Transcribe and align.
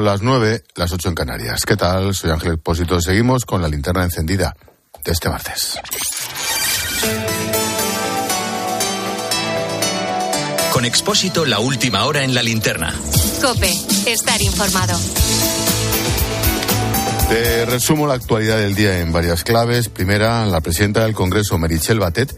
Son 0.00 0.06
las 0.06 0.22
nueve, 0.22 0.64
las 0.76 0.90
ocho 0.92 1.10
en 1.10 1.14
Canarias. 1.14 1.66
¿Qué 1.66 1.76
tal? 1.76 2.14
Soy 2.14 2.30
Ángel 2.30 2.54
Expósito. 2.54 2.98
Seguimos 3.02 3.44
con 3.44 3.60
la 3.60 3.68
linterna 3.68 4.02
encendida 4.02 4.56
de 5.04 5.12
este 5.12 5.28
martes. 5.28 5.78
Con 10.72 10.86
Expósito, 10.86 11.44
la 11.44 11.58
última 11.58 12.06
hora 12.06 12.24
en 12.24 12.34
la 12.34 12.42
linterna. 12.42 12.94
Cope, 13.42 13.70
estar 14.06 14.40
informado. 14.40 14.98
Te 17.28 17.66
resumo 17.66 18.06
la 18.06 18.14
actualidad 18.14 18.56
del 18.56 18.74
día 18.74 19.00
en 19.00 19.12
varias 19.12 19.44
claves. 19.44 19.90
Primera, 19.90 20.46
la 20.46 20.62
presidenta 20.62 21.02
del 21.04 21.12
Congreso, 21.12 21.58
Merichel 21.58 21.98
Batet, 21.98 22.34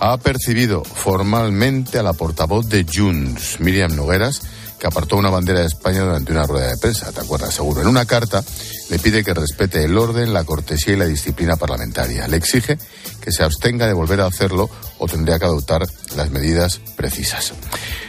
ha 0.00 0.16
percibido 0.16 0.82
formalmente 0.84 1.98
a 1.98 2.02
la 2.02 2.14
portavoz 2.14 2.66
de 2.70 2.86
Junts, 2.90 3.60
Miriam 3.60 3.94
Nogueras, 3.94 4.40
que 4.84 4.88
apartó 4.88 5.16
una 5.16 5.30
bandera 5.30 5.60
de 5.60 5.66
España 5.66 6.02
durante 6.02 6.30
una 6.30 6.46
rueda 6.46 6.68
de 6.68 6.76
prensa, 6.76 7.10
¿te 7.10 7.22
acuerdas? 7.22 7.54
Seguro. 7.54 7.80
En 7.80 7.86
una 7.86 8.04
carta 8.04 8.44
le 8.90 8.98
pide 8.98 9.24
que 9.24 9.32
respete 9.32 9.82
el 9.82 9.96
orden, 9.96 10.34
la 10.34 10.44
cortesía 10.44 10.92
y 10.92 10.98
la 10.98 11.06
disciplina 11.06 11.56
parlamentaria. 11.56 12.28
Le 12.28 12.36
exige 12.36 12.76
que 13.22 13.32
se 13.32 13.42
abstenga 13.42 13.86
de 13.86 13.94
volver 13.94 14.20
a 14.20 14.26
hacerlo 14.26 14.68
o 14.98 15.06
tendría 15.06 15.38
que 15.38 15.46
adoptar 15.46 15.86
las 16.16 16.30
medidas 16.30 16.82
precisas. 16.96 17.54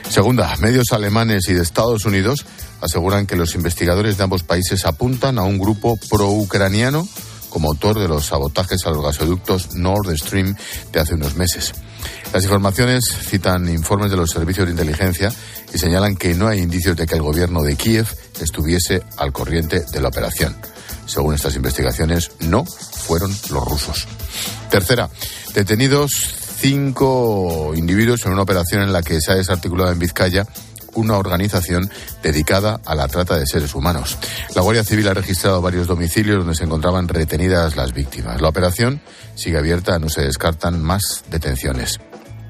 Segunda, 0.10 0.54
medios 0.58 0.92
alemanes 0.92 1.48
y 1.48 1.54
de 1.54 1.62
Estados 1.62 2.04
Unidos 2.04 2.46
aseguran 2.82 3.26
que 3.26 3.38
los 3.38 3.56
investigadores 3.56 4.18
de 4.18 4.26
ambos 4.26 4.44
países 4.44 4.84
apuntan 4.84 5.40
a 5.40 5.44
un 5.44 5.58
grupo 5.58 5.98
pro-ucraniano 6.10 7.08
como 7.56 7.70
autor 7.70 7.98
de 7.98 8.10
los 8.10 8.26
sabotajes 8.26 8.86
a 8.86 8.90
los 8.90 9.02
gasoductos 9.02 9.76
Nord 9.76 10.14
Stream 10.18 10.58
de 10.92 11.00
hace 11.00 11.14
unos 11.14 11.38
meses. 11.38 11.72
Las 12.34 12.44
informaciones 12.44 13.06
citan 13.06 13.70
informes 13.70 14.12
de 14.12 14.18
los 14.18 14.30
servicios 14.30 14.66
de 14.66 14.74
inteligencia 14.74 15.32
y 15.74 15.78
señalan 15.78 16.18
que 16.18 16.36
no 16.36 16.50
hay 16.50 16.60
indicios 16.60 16.98
de 16.98 17.08
que 17.08 17.16
el 17.16 17.22
gobierno 17.22 17.64
de 17.64 17.78
Kiev 17.78 18.08
estuviese 18.42 19.04
al 19.16 19.32
corriente 19.32 19.86
de 19.90 20.02
la 20.02 20.10
operación. 20.10 20.54
Según 21.06 21.34
estas 21.34 21.56
investigaciones, 21.56 22.32
no 22.42 22.66
fueron 22.66 23.32
los 23.50 23.64
rusos. 23.64 24.06
Tercera, 24.70 25.10
detenidos 25.54 26.12
cinco 26.60 27.72
individuos 27.74 28.26
en 28.26 28.34
una 28.34 28.42
operación 28.42 28.82
en 28.82 28.92
la 28.92 29.02
que 29.02 29.22
se 29.22 29.32
ha 29.32 29.36
desarticulado 29.36 29.94
en 29.94 30.00
Vizcaya 30.00 30.46
una 30.96 31.18
organización 31.18 31.90
dedicada 32.24 32.80
a 32.86 32.96
la 32.96 33.08
trata 33.08 33.38
de 33.38 33.46
seres 33.46 33.76
humanos. 33.76 34.18
La 34.56 34.62
Guardia 34.62 34.84
Civil 34.84 35.08
ha 35.08 35.14
registrado 35.14 35.62
varios 35.62 35.88
domicilios 35.88 36.40
donde 36.40 36.56
se 36.56 36.64
encontraban 36.64 37.08
retenidas 37.08 37.76
las 37.76 37.94
víctimas. 37.94 38.42
La 38.42 38.50
operación 38.50 39.02
sigue 39.36 39.58
abierta, 39.58 40.00
no 40.00 40.10
se 40.10 40.22
descartan 40.22 40.82
más 40.82 41.24
detenciones. 41.30 42.00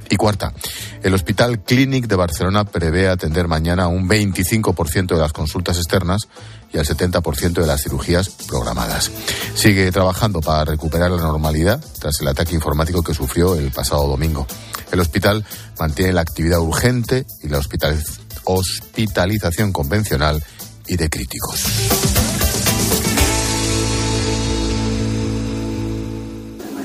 Y 0.10 0.18
cuarta, 0.18 0.54
el 1.02 1.14
Hospital 1.14 1.64
Clínic 1.64 2.08
de 2.08 2.16
Barcelona 2.16 2.64
prevé 2.64 3.10
atender 3.10 3.48
mañana 3.48 3.88
un 3.88 4.08
25% 4.08 5.08
de 5.16 5.20
las 5.20 5.34
consultas 5.34 5.78
externas 5.78 6.28
y 6.72 6.78
al 6.78 6.86
70% 6.86 7.54
de 7.54 7.68
las 7.68 7.82
cirugías 7.82 8.30
programadas. 8.48 9.10
Sigue 9.56 9.92
trabajando 9.92 10.42
para 10.42 10.66
recuperar 10.66 11.10
la 11.10 11.24
normalidad 11.24 11.84
tras 12.00 12.22
el 12.22 12.28
ataque 12.28 12.54
informático 12.54 13.02
que 13.02 13.14
sufrió 13.14 13.56
el 13.56 13.72
pasado 13.72 14.08
domingo. 14.08 14.46
El 14.92 15.00
hospital 15.00 15.44
mantiene 15.80 16.14
la 16.14 16.22
actividad 16.22 16.60
urgente 16.60 17.26
y 17.42 17.48
la 17.48 17.58
hospitalización 17.58 18.25
convencional 19.74 20.42
y 20.88 20.96
de 20.96 21.10
críticos. 21.10 21.64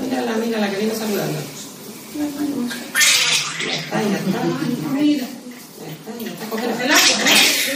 Mírala, 0.01 0.33
mira 0.37 0.59
la 0.59 0.69
que 0.69 0.77
viene 0.77 0.95
saludando. 0.95 1.39
Ya 3.65 3.73
está, 3.75 4.01
ya 4.01 4.17
está. 4.17 4.43
Mira. 4.93 5.27
Ya 5.27 5.91
está, 5.91 6.11
ya 6.19 6.31
está. 6.31 6.45
Cógetela, 6.49 6.95
cógetela. 6.95 7.71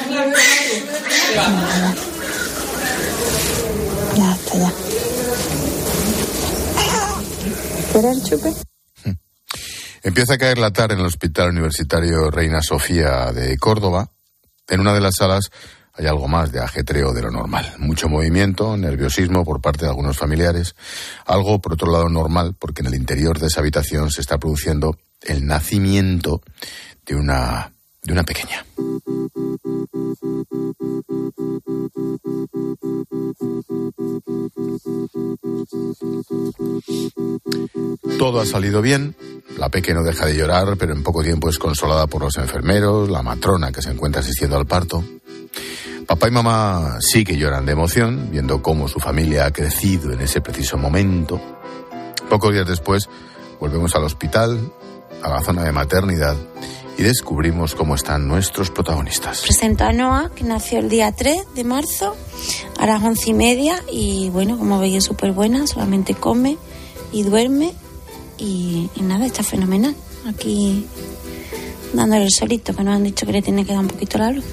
Ya 4.16 4.32
está, 4.34 4.58
ya. 4.58 4.74
¿Quieres 7.92 8.18
el 8.18 8.24
chupe? 8.24 8.75
Empieza 10.06 10.36
a 10.36 10.38
caer 10.38 10.60
la 10.60 10.70
tarde 10.70 10.94
en 10.94 11.00
el 11.00 11.08
Hospital 11.08 11.50
Universitario 11.50 12.30
Reina 12.30 12.62
Sofía 12.62 13.32
de 13.32 13.58
Córdoba. 13.58 14.12
En 14.68 14.80
una 14.80 14.94
de 14.94 15.02
las 15.02 15.16
salas 15.18 15.50
hay 15.96 16.06
algo 16.06 16.28
más 16.28 16.52
de 16.52 16.60
ajetreo 16.60 17.12
de 17.12 17.24
lo 17.24 17.32
normal. 17.32 17.74
Mucho 17.80 18.08
movimiento, 18.08 18.78
nerviosismo 18.78 19.44
por 19.44 19.62
parte 19.62 19.86
de 19.86 19.90
algunos 19.90 20.16
familiares. 20.16 20.76
Algo, 21.26 21.60
por 21.60 21.74
otro 21.74 21.92
lado, 21.92 22.08
normal, 22.08 22.56
porque 22.60 22.84
en 22.84 22.90
el 22.90 22.94
interior 22.94 23.40
de 23.40 23.48
esa 23.48 23.62
habitación 23.62 24.12
se 24.12 24.22
está 24.22 24.38
produciendo 24.38 24.96
el 25.22 25.44
nacimiento 25.48 26.44
de 27.04 27.16
una, 27.16 27.72
de 28.06 28.14
una 28.14 28.24
pequeña. 28.24 28.66
Todo 38.18 38.40
ha 38.40 38.46
salido 38.46 38.82
bien. 38.82 39.16
La 39.58 39.70
peque 39.70 39.94
no 39.94 40.04
deja 40.04 40.26
de 40.26 40.36
llorar, 40.36 40.78
pero 40.78 40.94
en 40.94 41.04
poco 41.04 41.24
tiempo 41.24 41.50
es 41.50 41.58
consolada 41.58 42.08
por 42.08 42.22
los 42.22 42.38
enfermeros, 42.38 43.10
la 43.10 43.22
matrona 43.22 43.72
que 43.72 43.82
se 43.82 43.90
encuentra 43.90 44.22
asistiendo 44.22 44.58
al 44.58 44.66
parto. 44.66 45.04
Papá 46.06 46.28
y 46.28 46.32
mamá 46.32 46.98
sí 47.00 47.24
que 47.24 47.38
lloran 47.38 47.66
de 47.66 47.72
emoción, 47.72 48.30
viendo 48.32 48.62
cómo 48.62 48.88
su 48.88 49.00
familia 49.00 49.46
ha 49.46 49.52
crecido 49.52 50.12
en 50.12 50.22
ese 50.22 50.42
preciso 50.42 50.78
momento. 50.78 51.42
Pocos 52.30 52.54
días 52.54 52.68
después, 52.68 53.10
volvemos 53.60 53.96
al 53.96 54.04
hospital, 54.04 54.72
a 55.24 55.30
la 55.30 55.42
zona 55.42 55.64
de 55.64 55.72
maternidad, 55.72 56.36
y 56.98 57.04
descubrimos 57.04 57.76
cómo 57.76 57.96
están 57.96 58.28
nuestros 58.28 58.72
protagonistas. 58.72 59.42
Presento 59.42 59.84
a 59.84 59.94
Noah, 59.94 60.32
que 60.34 60.44
nació 60.44 60.80
el 60.80 60.90
día 60.90 61.12
3 61.12 61.54
de 61.56 61.64
marzo, 61.64 62.16
a 62.78 62.86
las 62.86 63.04
once 63.04 63.30
y 63.30 63.34
media, 63.34 63.84
y 63.92 64.30
bueno, 64.30 64.58
como 64.58 64.80
veis 64.80 64.96
es 64.96 65.04
súper 65.04 65.32
buena, 65.32 65.68
solamente 65.68 66.14
come 66.14 66.58
y 67.12 67.24
duerme, 67.24 67.74
y, 68.38 68.90
y 68.96 69.02
nada, 69.02 69.26
está 69.26 69.44
fenomenal. 69.44 69.96
Aquí 70.28 70.86
dándole 71.94 72.26
el 72.26 72.32
solito, 72.32 72.76
que 72.76 72.84
nos 72.84 72.96
han 72.96 73.04
dicho 73.04 73.26
que 73.26 73.32
le 73.32 73.42
tiene 73.42 73.66
que 73.66 73.72
dar 73.72 73.82
un 73.82 73.88
poquito 73.88 74.18
la 74.18 74.32
luz. 74.32 74.46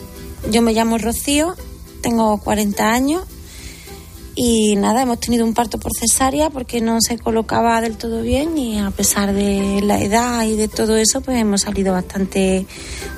Yo 0.50 0.62
me 0.62 0.72
llamo 0.72 0.98
Rocío, 0.98 1.54
tengo 2.00 2.38
40 2.38 2.92
años 2.92 3.22
y 4.34 4.76
nada, 4.76 5.02
hemos 5.02 5.20
tenido 5.20 5.44
un 5.44 5.52
parto 5.52 5.78
por 5.78 5.92
cesárea 5.92 6.48
porque 6.48 6.80
no 6.80 6.98
se 7.00 7.18
colocaba 7.18 7.80
del 7.80 7.96
todo 7.96 8.22
bien 8.22 8.56
y 8.56 8.78
a 8.78 8.90
pesar 8.90 9.34
de 9.34 9.80
la 9.82 10.00
edad 10.00 10.44
y 10.44 10.56
de 10.56 10.68
todo 10.68 10.96
eso, 10.96 11.20
pues 11.20 11.38
hemos 11.38 11.62
salido 11.62 11.92
bastante 11.92 12.66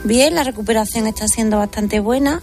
bien, 0.03 0.35
la 0.35 0.43
recuperación 0.43 1.07
está 1.07 1.29
siendo 1.29 1.59
bastante 1.59 2.01
buena. 2.01 2.43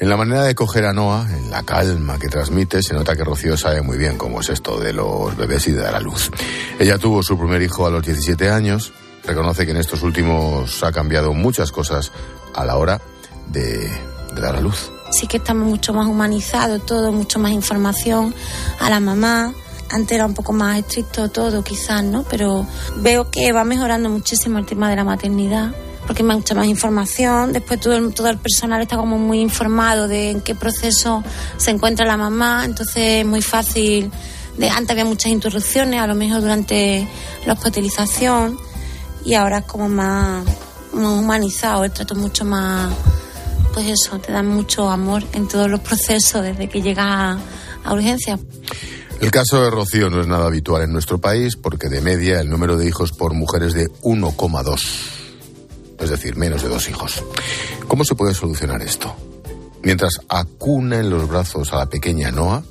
En 0.00 0.08
la 0.08 0.16
manera 0.16 0.42
de 0.42 0.54
coger 0.54 0.86
a 0.86 0.92
Noah, 0.92 1.28
en 1.30 1.50
la 1.50 1.62
calma 1.62 2.18
que 2.18 2.28
transmite, 2.28 2.82
se 2.82 2.94
nota 2.94 3.14
que 3.14 3.24
Rocío 3.24 3.56
sabe 3.56 3.80
muy 3.80 3.96
bien 3.96 4.18
cómo 4.18 4.40
es 4.40 4.48
esto 4.48 4.80
de 4.80 4.92
los 4.92 5.36
bebés 5.36 5.68
y 5.68 5.72
de 5.72 5.82
dar 5.82 5.94
a 5.94 6.00
luz. 6.00 6.30
Ella 6.78 6.98
tuvo 6.98 7.22
su 7.22 7.38
primer 7.38 7.62
hijo 7.62 7.86
a 7.86 7.90
los 7.90 8.04
17 8.04 8.50
años, 8.50 8.92
reconoce 9.24 9.64
que 9.64 9.70
en 9.70 9.78
estos 9.78 10.02
últimos 10.02 10.82
ha 10.82 10.92
cambiado 10.92 11.32
muchas 11.32 11.70
cosas 11.70 12.10
a 12.54 12.64
la 12.64 12.76
hora 12.76 13.00
de, 13.48 13.88
de 14.34 14.40
dar 14.40 14.56
a 14.56 14.60
luz. 14.60 14.90
Sí 15.14 15.28
que 15.28 15.36
estamos 15.36 15.68
mucho 15.68 15.94
más 15.94 16.06
humanizados 16.06 16.84
todo, 16.84 17.12
mucho 17.12 17.38
más 17.38 17.52
información 17.52 18.34
a 18.80 18.90
la 18.90 18.98
mamá. 18.98 19.54
Antes 19.90 20.12
era 20.12 20.26
un 20.26 20.34
poco 20.34 20.52
más 20.52 20.78
estricto 20.78 21.28
todo, 21.28 21.62
quizás, 21.62 22.02
¿no? 22.02 22.24
Pero 22.24 22.66
veo 22.96 23.30
que 23.30 23.52
va 23.52 23.64
mejorando 23.64 24.10
muchísimo 24.10 24.58
el 24.58 24.66
tema 24.66 24.90
de 24.90 24.96
la 24.96 25.04
maternidad 25.04 25.72
porque 26.06 26.22
hay 26.22 26.28
mucha 26.28 26.54
más 26.54 26.66
información. 26.66 27.52
Después 27.52 27.80
todo 27.80 27.94
el, 27.96 28.12
todo 28.12 28.28
el 28.28 28.38
personal 28.38 28.82
está 28.82 28.96
como 28.96 29.18
muy 29.18 29.40
informado 29.40 30.08
de 30.08 30.30
en 30.30 30.40
qué 30.40 30.54
proceso 30.54 31.22
se 31.56 31.70
encuentra 31.70 32.06
la 32.06 32.16
mamá, 32.16 32.64
entonces 32.64 33.20
es 33.20 33.26
muy 33.26 33.42
fácil. 33.42 34.10
De, 34.58 34.68
antes 34.68 34.90
había 34.90 35.04
muchas 35.04 35.32
interrupciones, 35.32 36.00
a 36.00 36.06
lo 36.06 36.14
mejor 36.14 36.40
durante 36.40 37.06
la 37.46 37.54
hospitalización, 37.54 38.58
y 39.24 39.34
ahora 39.34 39.58
es 39.58 39.64
como 39.64 39.88
más, 39.88 40.44
más 40.92 41.20
humanizado, 41.20 41.84
el 41.84 41.92
trato 41.92 42.14
es 42.14 42.20
mucho 42.20 42.44
más, 42.44 42.92
pues 43.74 43.86
eso, 43.88 44.18
te 44.18 44.32
dan 44.32 44.46
mucho 44.46 44.88
amor 44.88 45.22
en 45.32 45.48
todos 45.48 45.68
los 45.68 45.80
procesos 45.80 46.42
desde 46.42 46.68
que 46.68 46.80
llegas 46.80 47.06
a, 47.06 47.38
a. 47.84 47.94
El 49.20 49.30
caso 49.30 49.62
de 49.62 49.70
Rocío 49.70 50.08
no 50.08 50.20
es 50.20 50.26
nada 50.26 50.46
habitual 50.46 50.82
en 50.82 50.92
nuestro 50.92 51.18
país 51.18 51.56
porque 51.56 51.88
de 51.88 52.00
media 52.00 52.40
el 52.40 52.48
número 52.48 52.76
de 52.76 52.86
hijos 52.86 53.12
por 53.12 53.34
mujer 53.34 53.64
es 53.64 53.74
de 53.74 53.88
1,2 54.02 55.14
es 56.04 56.10
decir, 56.10 56.36
menos 56.36 56.62
de 56.62 56.68
dos 56.68 56.88
hijos. 56.88 57.22
¿Cómo 57.88 58.04
se 58.04 58.14
puede 58.14 58.34
solucionar 58.34 58.82
esto? 58.82 59.14
Mientras 59.82 60.20
acuna 60.28 60.98
en 60.98 61.10
los 61.10 61.28
brazos 61.28 61.72
a 61.72 61.76
la 61.76 61.86
pequeña 61.86 62.30
Noah, 62.30 62.62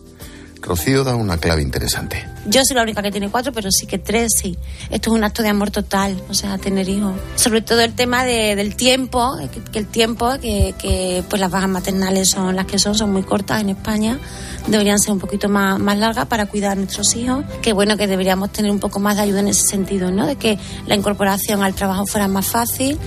Rocío 0.64 1.04
da 1.04 1.16
una 1.16 1.38
clave 1.38 1.62
interesante. 1.62 2.26
Yo 2.46 2.62
soy 2.66 2.76
la 2.76 2.84
única 2.84 3.02
que 3.02 3.12
tiene 3.12 3.30
cuatro, 3.30 3.52
pero 3.52 3.70
sí 3.72 3.86
que 3.86 3.98
tres, 3.98 4.32
sí. 4.42 4.58
Esto 4.90 5.10
es 5.10 5.16
un 5.16 5.24
acto 5.24 5.44
de 5.44 5.50
amor 5.50 5.72
total, 5.72 6.22
o 6.30 6.34
sea, 6.34 6.58
tener 6.58 6.88
hijos. 6.88 7.14
Sobre 7.36 7.62
todo 7.62 7.82
el 7.82 7.94
tema 7.94 8.24
de, 8.24 8.56
del 8.56 8.76
tiempo, 8.76 9.38
que, 9.52 9.62
que 9.62 9.80
el 9.80 9.88
tiempo, 9.88 10.40
que, 10.42 10.74
que, 10.78 11.24
pues 11.30 11.40
las 11.40 11.52
bajas 11.52 11.70
maternales 11.70 12.30
son 12.30 12.56
las 12.56 12.66
que 12.66 12.80
son, 12.80 12.96
son 12.96 13.12
muy 13.12 13.24
cortas 13.24 13.62
en 13.62 13.70
España. 13.70 14.20
Deberían 14.68 15.00
ser 15.00 15.12
un 15.12 15.20
poquito 15.20 15.50
más, 15.50 15.80
más 15.80 15.98
largas 15.98 16.26
para 16.28 16.46
cuidar 16.46 16.72
a 16.72 16.76
nuestros 16.76 17.16
hijos. 17.16 17.44
Que 17.62 17.74
bueno, 17.74 17.98
que 17.98 18.08
deberíamos 18.08 18.52
tener 18.52 18.72
un 18.72 18.80
poco 18.80 19.00
más 19.00 19.18
de 19.18 19.24
ayuda 19.24 19.42
en 19.42 19.50
ese 19.50 19.68
sentido, 19.68 20.12
¿no? 20.12 20.26
De 20.26 20.38
que 20.38 20.58
la 20.88 20.96
incorporación 20.96 21.62
al 21.62 21.76
trabajo 21.76 22.06
fuera 22.06 22.28
más 22.28 22.46
fácil. 22.46 22.98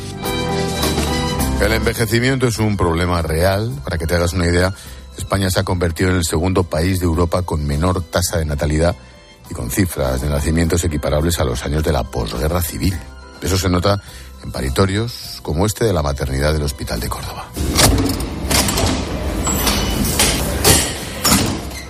El 1.61 1.73
envejecimiento 1.73 2.47
es 2.47 2.59
un 2.59 2.77
problema 2.77 3.23
real. 3.23 3.73
Para 3.83 3.97
que 3.97 4.07
te 4.07 4.15
hagas 4.15 4.35
una 4.35 4.47
idea, 4.47 4.75
España 5.17 5.51
se 5.51 5.61
ha 5.61 5.65
convertido 5.65 6.11
en 6.11 6.17
el 6.17 6.25
segundo 6.25 6.65
país 6.65 7.01
de 7.01 7.07
Europa 7.07 7.43
con 7.43 7.67
menor 7.67 8.03
tasa 8.03 8.39
de 8.39 8.45
natalidad 8.45 8.97
y 9.51 9.55
con 9.55 9.71
cifras 9.71 10.21
de 10.21 10.29
nacimientos 10.29 10.85
equiparables 10.85 11.39
a 11.39 11.45
los 11.45 11.65
años 11.65 11.83
de 11.85 11.93
la 11.93 12.05
posguerra 12.05 12.63
civil. 12.63 12.97
Eso 13.41 13.59
se 13.59 13.69
nota 13.69 14.01
en 14.43 14.51
paritorios 14.53 15.41
como 15.43 15.67
este 15.67 15.85
de 15.85 15.93
la 15.93 16.03
maternidad 16.03 16.53
del 16.53 16.63
Hospital 16.63 17.01
de 17.01 17.09
Córdoba. 17.09 17.49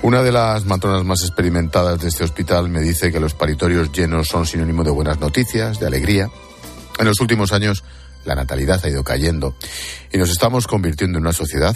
Una 0.03 0.23
de 0.23 0.31
las 0.31 0.65
matronas 0.67 1.05
más 1.05 1.23
experimentadas 1.23 2.01
de 2.01 2.09
este 2.09 2.23
hospital 2.23 2.69
me 2.69 2.81
dice 2.81 3.11
que 3.11 3.19
los 3.19 3.35
paritorios 3.35 3.91
llenos 3.91 4.29
son 4.29 4.47
sinónimo 4.47 4.85
de 4.85 4.91
buenas 4.91 5.19
noticias, 5.19 5.81
de 5.81 5.87
alegría. 5.87 6.31
En 6.99 7.07
los 7.07 7.19
últimos 7.21 7.53
años, 7.53 7.83
la 8.25 8.37
natalidad 8.37 8.81
ha 8.85 8.89
ido 8.89 9.03
cayendo 9.03 9.57
y 10.13 10.19
nos 10.19 10.31
estamos 10.31 10.69
convirtiendo 10.69 11.19
en 11.19 11.25
una 11.25 11.33
sociedad 11.33 11.75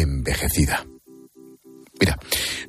envejecida. 0.00 0.86
Mira, 2.00 2.18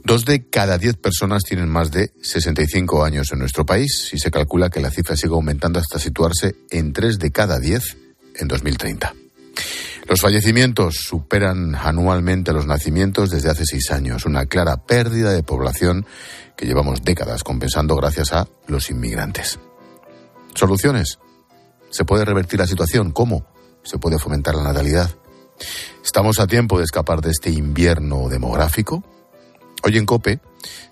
dos 0.03 0.25
de 0.25 0.47
cada 0.49 0.77
diez 0.77 0.95
personas 0.97 1.43
tienen 1.43 1.67
más 1.67 1.91
de 1.91 2.11
65 2.21 3.03
años 3.03 3.31
en 3.31 3.39
nuestro 3.39 3.65
país 3.65 4.11
y 4.13 4.19
se 4.19 4.29
calcula 4.29 4.69
que 4.69 4.79
la 4.79 4.91
cifra 4.91 5.15
sigue 5.15 5.33
aumentando 5.33 5.79
hasta 5.79 5.97
situarse 5.97 6.55
en 6.69 6.93
tres 6.93 7.17
de 7.17 7.31
cada 7.31 7.59
diez 7.59 7.97
en 8.35 8.47
2030. 8.47 9.15
Los 10.07 10.21
fallecimientos 10.21 10.97
superan 10.97 11.73
anualmente 11.73 12.53
los 12.53 12.67
nacimientos 12.67 13.31
desde 13.31 13.49
hace 13.49 13.65
seis 13.65 13.89
años, 13.89 14.25
una 14.25 14.45
clara 14.45 14.77
pérdida 14.85 15.31
de 15.31 15.41
población 15.41 16.05
que 16.55 16.67
llevamos 16.67 17.01
décadas 17.01 17.43
compensando 17.43 17.95
gracias 17.95 18.31
a 18.31 18.47
los 18.67 18.91
inmigrantes. 18.91 19.59
¿Soluciones? 20.53 21.17
¿Se 21.89 22.05
puede 22.05 22.23
revertir 22.23 22.59
la 22.59 22.67
situación? 22.67 23.11
¿Cómo? 23.11 23.47
¿Se 23.83 23.97
puede 23.97 24.19
fomentar 24.19 24.53
la 24.53 24.63
natalidad? 24.63 25.09
¿Estamos 26.05 26.39
a 26.39 26.45
tiempo 26.45 26.77
de 26.77 26.83
escapar 26.83 27.19
de 27.19 27.31
este 27.31 27.49
invierno 27.49 28.29
demográfico? 28.29 29.03
Hoy 29.81 29.97
en 29.97 30.05
COPE 30.05 30.39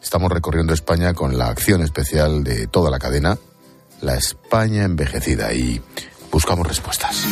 estamos 0.02 0.32
recorriendo 0.32 0.74
España 0.74 1.14
con 1.14 1.38
la 1.38 1.50
acción 1.50 1.84
especial 1.84 2.44
de 2.44 2.66
toda 2.66 2.90
la 2.90 2.98
cadena, 2.98 3.38
la 4.02 4.16
España 4.16 4.84
envejecida, 4.84 5.54
y 5.54 5.80
buscamos 6.32 6.68
respuestas. 6.68 7.26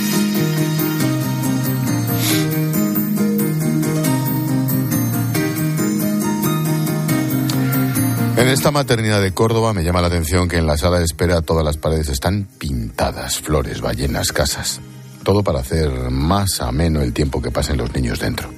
En 8.38 8.48
esta 8.48 8.70
maternidad 8.70 9.24
de 9.24 9.34
Córdoba 9.34 9.74
me 9.74 9.84
llama 9.84 10.02
la 10.02 10.08
atención 10.08 10.48
que 10.48 10.58
en 10.58 10.68
la 10.68 10.78
sala 10.78 11.00
de 11.00 11.06
espera 11.06 11.42
todas 11.42 11.66
las 11.66 11.78
paredes 11.78 12.10
están 12.10 12.48
pintadas, 12.60 13.40
flores, 13.40 13.82
ballenas, 13.82 14.32
casas. 14.32 14.80
Todo 15.24 15.44
para 15.44 15.60
hacer 15.60 15.90
más 16.10 16.62
ameno 16.62 17.02
el 17.02 17.14
tiempo 17.14 17.42
que 17.42 17.52
pasen 17.52 17.78
los 17.78 17.94
niños 17.94 18.20
dentro. 18.20 18.52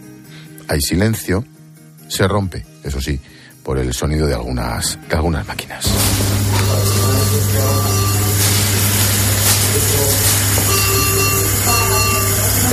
Hay 0.67 0.79
silencio, 0.81 1.43
se 2.07 2.27
rompe, 2.27 2.65
eso 2.83 3.01
sí, 3.01 3.19
por 3.63 3.77
el 3.77 3.93
sonido 3.93 4.27
de 4.27 4.33
algunas, 4.33 4.97
de 5.09 5.15
algunas 5.15 5.47
máquinas. 5.47 5.85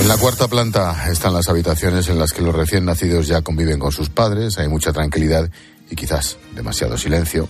En 0.00 0.08
la 0.08 0.16
cuarta 0.16 0.48
planta 0.48 1.10
están 1.10 1.34
las 1.34 1.48
habitaciones 1.48 2.08
en 2.08 2.18
las 2.18 2.32
que 2.32 2.42
los 2.42 2.54
recién 2.54 2.84
nacidos 2.84 3.26
ya 3.26 3.42
conviven 3.42 3.78
con 3.78 3.92
sus 3.92 4.08
padres, 4.08 4.56
hay 4.58 4.68
mucha 4.68 4.92
tranquilidad 4.92 5.50
y 5.90 5.96
quizás 5.96 6.38
demasiado 6.54 6.96
silencio. 6.96 7.48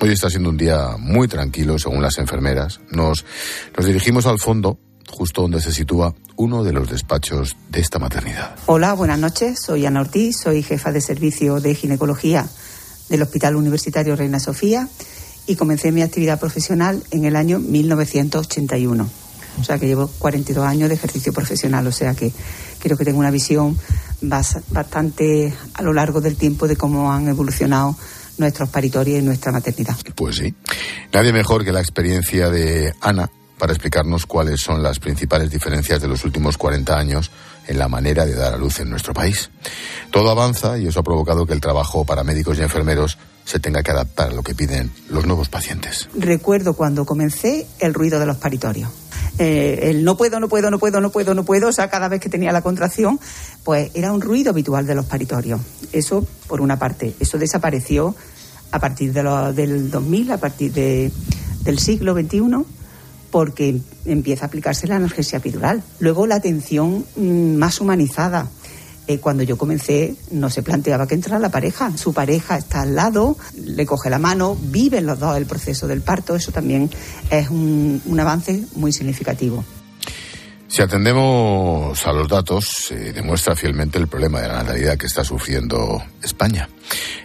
Hoy 0.00 0.12
está 0.12 0.30
siendo 0.30 0.48
un 0.48 0.56
día 0.56 0.96
muy 0.98 1.28
tranquilo, 1.28 1.78
según 1.78 2.00
las 2.00 2.16
enfermeras. 2.16 2.80
Nos, 2.90 3.24
nos 3.76 3.86
dirigimos 3.86 4.24
al 4.24 4.38
fondo, 4.38 4.78
justo 5.10 5.42
donde 5.42 5.60
se 5.60 5.72
sitúa 5.72 6.14
uno 6.36 6.64
de 6.64 6.72
los 6.72 6.88
despachos 6.88 7.56
de 7.68 7.80
esta 7.80 7.98
maternidad. 7.98 8.56
Hola, 8.66 8.94
buenas 8.94 9.18
noches. 9.18 9.60
Soy 9.60 9.84
Ana 9.86 10.00
Ortiz, 10.00 10.36
soy 10.42 10.62
jefa 10.62 10.92
de 10.92 11.00
servicio 11.00 11.60
de 11.60 11.74
ginecología 11.74 12.48
del 13.08 13.22
Hospital 13.22 13.56
Universitario 13.56 14.16
Reina 14.16 14.40
Sofía 14.40 14.88
y 15.46 15.56
comencé 15.56 15.92
mi 15.92 16.02
actividad 16.02 16.38
profesional 16.38 17.02
en 17.10 17.24
el 17.24 17.36
año 17.36 17.58
1981. 17.58 19.10
O 19.60 19.64
sea 19.64 19.78
que 19.78 19.86
llevo 19.86 20.08
42 20.18 20.64
años 20.64 20.88
de 20.88 20.94
ejercicio 20.94 21.32
profesional, 21.32 21.86
o 21.86 21.92
sea 21.92 22.14
que 22.14 22.32
creo 22.78 22.96
que 22.96 23.04
tengo 23.04 23.18
una 23.18 23.30
visión 23.30 23.76
bastante 24.22 25.52
a 25.74 25.82
lo 25.82 25.92
largo 25.92 26.20
del 26.20 26.36
tiempo 26.36 26.68
de 26.68 26.76
cómo 26.76 27.12
han 27.12 27.28
evolucionado 27.28 27.96
nuestros 28.38 28.70
paritorios 28.70 29.18
y 29.18 29.22
nuestra 29.22 29.52
maternidad. 29.52 29.96
Pues 30.14 30.36
sí. 30.36 30.54
Nadie 31.12 31.32
mejor 31.32 31.64
que 31.64 31.72
la 31.72 31.80
experiencia 31.80 32.48
de 32.48 32.94
Ana 33.00 33.30
para 33.60 33.74
explicarnos 33.74 34.26
cuáles 34.26 34.60
son 34.60 34.82
las 34.82 34.98
principales 34.98 35.50
diferencias 35.50 36.00
de 36.00 36.08
los 36.08 36.24
últimos 36.24 36.56
40 36.56 36.98
años 36.98 37.30
en 37.68 37.78
la 37.78 37.88
manera 37.88 38.24
de 38.24 38.34
dar 38.34 38.54
a 38.54 38.56
luz 38.56 38.80
en 38.80 38.88
nuestro 38.88 39.12
país. 39.12 39.50
Todo 40.10 40.30
avanza 40.30 40.78
y 40.78 40.86
eso 40.86 41.00
ha 41.00 41.04
provocado 41.04 41.46
que 41.46 41.52
el 41.52 41.60
trabajo 41.60 42.04
para 42.04 42.24
médicos 42.24 42.58
y 42.58 42.62
enfermeros 42.62 43.18
se 43.44 43.60
tenga 43.60 43.82
que 43.82 43.90
adaptar 43.90 44.30
a 44.30 44.34
lo 44.34 44.42
que 44.42 44.54
piden 44.54 44.90
los 45.10 45.26
nuevos 45.26 45.50
pacientes. 45.50 46.08
Recuerdo 46.14 46.72
cuando 46.74 47.04
comencé 47.04 47.66
el 47.78 47.92
ruido 47.94 48.18
de 48.18 48.26
los 48.26 48.38
paritorios 48.38 48.88
eh, 49.38 49.90
el 49.90 50.04
no 50.04 50.16
puedo, 50.16 50.38
no 50.38 50.48
puedo, 50.48 50.70
no 50.70 50.78
puedo, 50.78 51.00
no 51.00 51.10
puedo, 51.10 51.34
no 51.34 51.44
puedo, 51.44 51.68
o 51.68 51.72
sea, 51.72 51.88
cada 51.88 52.08
vez 52.08 52.20
que 52.20 52.28
tenía 52.28 52.52
la 52.52 52.60
contracción, 52.60 53.18
pues 53.64 53.90
era 53.94 54.12
un 54.12 54.20
ruido 54.20 54.50
habitual 54.50 54.86
de 54.86 54.94
los 54.94 55.06
paritorios. 55.06 55.60
Eso, 55.92 56.26
por 56.46 56.60
una 56.60 56.78
parte, 56.78 57.14
eso 57.20 57.38
desapareció 57.38 58.14
a 58.70 58.78
partir 58.78 59.12
de 59.12 59.22
del 59.54 59.90
2000, 59.90 60.32
a 60.32 60.36
partir 60.36 60.72
de, 60.72 61.10
del 61.62 61.78
siglo 61.78 62.14
XXI, 62.14 62.40
porque 63.30 63.80
empieza 64.04 64.44
a 64.44 64.48
aplicarse 64.48 64.86
la 64.86 64.96
analgesia 64.96 65.38
epidural. 65.38 65.82
Luego 65.98 66.26
la 66.26 66.36
atención 66.36 67.04
mm, 67.16 67.54
más 67.56 67.80
humanizada, 67.80 68.48
eh, 69.06 69.18
cuando 69.18 69.42
yo 69.42 69.58
comencé 69.58 70.14
no 70.30 70.50
se 70.50 70.62
planteaba 70.62 71.06
que 71.08 71.14
entrara 71.14 71.40
la 71.40 71.48
pareja. 71.48 71.96
Su 71.96 72.12
pareja 72.12 72.56
está 72.56 72.82
al 72.82 72.94
lado, 72.94 73.36
le 73.56 73.84
coge 73.84 74.08
la 74.08 74.18
mano, 74.18 74.56
viven 74.60 75.06
los 75.06 75.18
dos 75.18 75.36
el 75.36 75.46
proceso 75.46 75.88
del 75.88 76.00
parto. 76.00 76.36
Eso 76.36 76.52
también 76.52 76.88
es 77.30 77.50
un, 77.50 78.00
un 78.06 78.20
avance 78.20 78.64
muy 78.76 78.92
significativo. 78.92 79.64
Si 80.70 80.82
atendemos 80.82 82.06
a 82.06 82.12
los 82.12 82.28
datos, 82.28 82.64
se 82.86 83.12
demuestra 83.12 83.56
fielmente 83.56 83.98
el 83.98 84.06
problema 84.06 84.40
de 84.40 84.46
la 84.46 84.58
natalidad 84.58 84.96
que 84.96 85.06
está 85.06 85.24
sufriendo 85.24 86.00
España. 86.22 86.68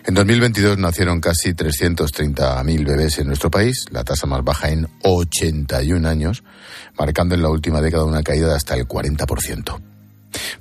En 0.03 0.15
2022 0.15 0.79
nacieron 0.79 1.21
casi 1.21 1.53
330.000 1.53 2.83
bebés 2.83 3.19
en 3.19 3.27
nuestro 3.27 3.51
país, 3.51 3.85
la 3.91 4.03
tasa 4.03 4.25
más 4.25 4.43
baja 4.43 4.71
en 4.71 4.87
81 5.03 6.09
años, 6.09 6.43
marcando 6.97 7.35
en 7.35 7.43
la 7.43 7.49
última 7.49 7.81
década 7.81 8.05
una 8.05 8.23
caída 8.23 8.47
de 8.47 8.55
hasta 8.55 8.73
el 8.73 8.87
40%. 8.87 9.79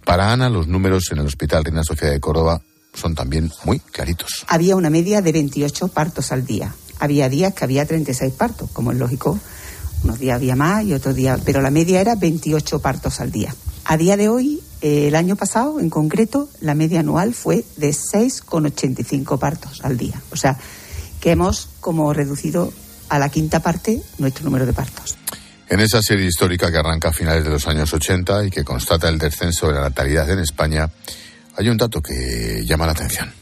Para 0.05 0.31
Ana, 0.31 0.51
los 0.51 0.69
números 0.69 1.05
en 1.11 1.21
el 1.21 1.27
Hospital 1.27 1.65
Reina 1.65 1.85
Sofía 1.85 2.11
de 2.11 2.21
Córdoba 2.21 2.61
son 2.93 3.15
también 3.15 3.51
muy 3.65 3.81
claritos. 3.81 4.45
Había 4.47 4.77
una 4.77 4.91
media 4.91 5.23
de 5.23 5.33
28 5.33 5.89
partos 5.89 6.33
al 6.33 6.45
día. 6.45 6.75
Había 7.01 7.31
días 7.31 7.55
que 7.55 7.65
había 7.65 7.87
36 7.87 8.35
partos, 8.35 8.71
como 8.73 8.93
es 8.93 8.99
lógico. 8.99 9.41
Unos 10.05 10.19
días 10.19 10.37
había 10.37 10.55
más 10.55 10.85
y 10.85 10.93
otros 10.93 11.15
días, 11.15 11.41
pero 11.45 11.63
la 11.63 11.71
media 11.71 12.01
era 12.01 12.15
28 12.15 12.79
partos 12.81 13.21
al 13.21 13.33
día. 13.33 13.55
A 13.87 13.97
día 13.97 14.19
de 14.19 14.29
hoy, 14.29 14.63
eh, 14.83 15.09
el 15.09 15.17
año 15.17 15.35
pasado, 15.35 15.81
en 15.81 15.89
concreto, 15.89 16.49
la 16.61 16.75
media 16.75 17.01
anual 17.01 17.33
fue 17.33 17.65
de 17.77 17.89
6,85 17.89 19.39
partos 19.39 19.81
al 19.83 19.97
día. 19.97 20.21
O 20.31 20.37
sea, 20.37 20.59
que 21.21 21.31
hemos 21.31 21.71
como 21.81 22.13
reducido 22.13 22.71
a 23.09 23.19
la 23.19 23.31
quinta 23.31 23.61
parte 23.61 24.03
nuestro 24.19 24.45
número 24.45 24.67
de 24.67 24.75
partos. 24.75 25.17
En 25.69 25.81
esa 25.81 26.03
serie 26.03 26.27
histórica 26.27 26.71
que 26.71 26.77
arranca 26.77 27.09
a 27.09 27.13
finales 27.13 27.43
de 27.43 27.51
los 27.51 27.67
años 27.67 27.93
80 27.93 28.45
y 28.45 28.51
que 28.51 28.63
constata 28.63 29.09
el 29.09 29.19
descenso 29.19 29.69
de 29.69 29.75
la 29.75 29.81
natalidad 29.81 30.29
en 30.29 30.41
España, 30.41 30.91
hay 31.57 31.69
un 31.71 31.79
dato 31.79 32.03
que 32.03 32.63
llama 32.67 32.85
la 32.85 32.93
atención. 32.93 33.33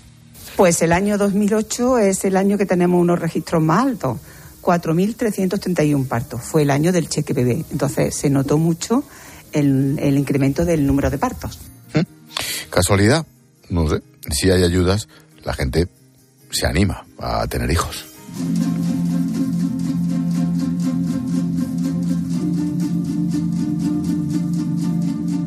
Pues 0.56 0.80
el 0.82 0.92
año 0.92 1.18
2008 1.18 1.98
es 1.98 2.24
el 2.24 2.36
año 2.36 2.56
que 2.56 2.66
tenemos 2.66 3.00
unos 3.00 3.18
registros 3.18 3.60
más 3.62 3.84
altos, 3.84 4.18
4.331 4.62 6.06
partos. 6.06 6.40
Fue 6.40 6.62
el 6.62 6.70
año 6.70 6.92
del 6.92 7.08
cheque 7.08 7.32
bebé. 7.32 7.64
Entonces 7.70 8.14
se 8.14 8.30
notó 8.30 8.56
mucho 8.56 9.04
el, 9.52 9.98
el 9.98 10.16
incremento 10.16 10.64
del 10.64 10.86
número 10.86 11.10
de 11.10 11.18
partos. 11.18 11.58
¿Mm? 11.94 12.70
¿Casualidad? 12.70 13.26
No 13.68 13.88
sé. 13.88 14.02
Si 14.30 14.50
hay 14.50 14.62
ayudas, 14.62 15.08
la 15.44 15.52
gente 15.52 15.88
se 16.50 16.66
anima 16.66 17.04
a 17.18 17.46
tener 17.48 17.70
hijos. 17.70 18.06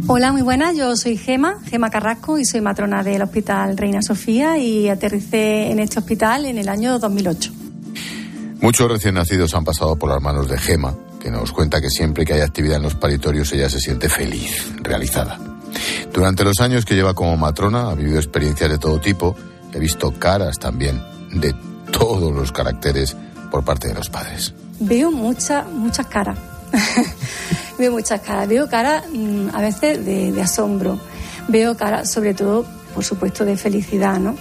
Hola, 0.07 0.31
muy 0.31 0.43
buenas. 0.43 0.77
Yo 0.77 0.95
soy 0.95 1.17
Gema, 1.17 1.60
Gema 1.65 1.89
Carrasco, 1.89 2.38
y 2.38 2.45
soy 2.45 2.62
matrona 2.62 3.01
del 3.01 3.24
Hospital 3.24 3.75
Reina 3.75 4.03
Sofía 4.03 4.57
y 4.60 4.88
aterricé 4.88 5.72
en 5.72 5.79
este 5.79 5.98
hospital 5.98 6.45
en 6.45 6.60
el 6.60 6.69
año 6.69 7.00
2008. 7.00 7.54
Muchos 8.65 8.89
recién 8.89 9.13
nacidos 9.13 9.53
han 9.53 9.63
pasado 9.63 9.95
por 9.95 10.10
las 10.10 10.19
manos 10.19 10.50
de 10.50 10.57
Gema, 10.57 10.95
que 11.19 11.29
nos 11.29 11.51
cuenta 11.51 11.79
que 11.79 11.91
siempre 11.91 12.25
que 12.25 12.34
hay 12.34 12.41
actividad 12.41 12.77
en 12.77 12.81
los 12.81 12.95
paritorios 12.95 13.53
ella 13.53 13.69
se 13.69 13.77
siente 13.77 14.10
feliz, 14.10 14.72
realizada. 14.81 15.39
Durante 16.12 16.43
los 16.43 16.60
años 16.62 16.84
que 16.84 16.95
lleva 16.95 17.13
como 17.13 17.38
matrona 17.38 17.91
ha 17.91 17.93
vivido 17.93 18.17
experiencias 18.17 18.72
de 18.72 18.79
todo 18.79 19.00
tipo, 19.00 19.36
he 19.72 19.77
visto 19.77 20.12
caras 20.17 20.57
también 20.57 21.00
de 21.31 21.53
todos 21.91 22.34
los 22.34 22.51
caracteres 22.51 23.15
por 23.51 23.63
parte 23.63 23.89
de 23.89 23.93
los 23.93 24.10
padres. 24.10 24.55
Veo 24.79 25.12
muchas, 25.12 25.69
muchas 25.69 26.07
caras 26.07 26.39
veo 27.77 27.91
muchas 27.91 28.19
caras. 28.22 28.48
Veo 28.48 28.67
caras 28.67 29.03
mm, 29.13 29.50
a 29.53 29.62
veces 29.62 30.03
de, 30.03 30.31
de 30.31 30.41
asombro. 30.41 30.98
Veo 31.48 31.77
caras, 31.77 32.12
sobre 32.12 32.34
todo, 32.34 32.65
por 32.95 33.03
supuesto, 33.03 33.45
de 33.45 33.57
felicidad, 33.57 34.19
¿no? 34.19 34.36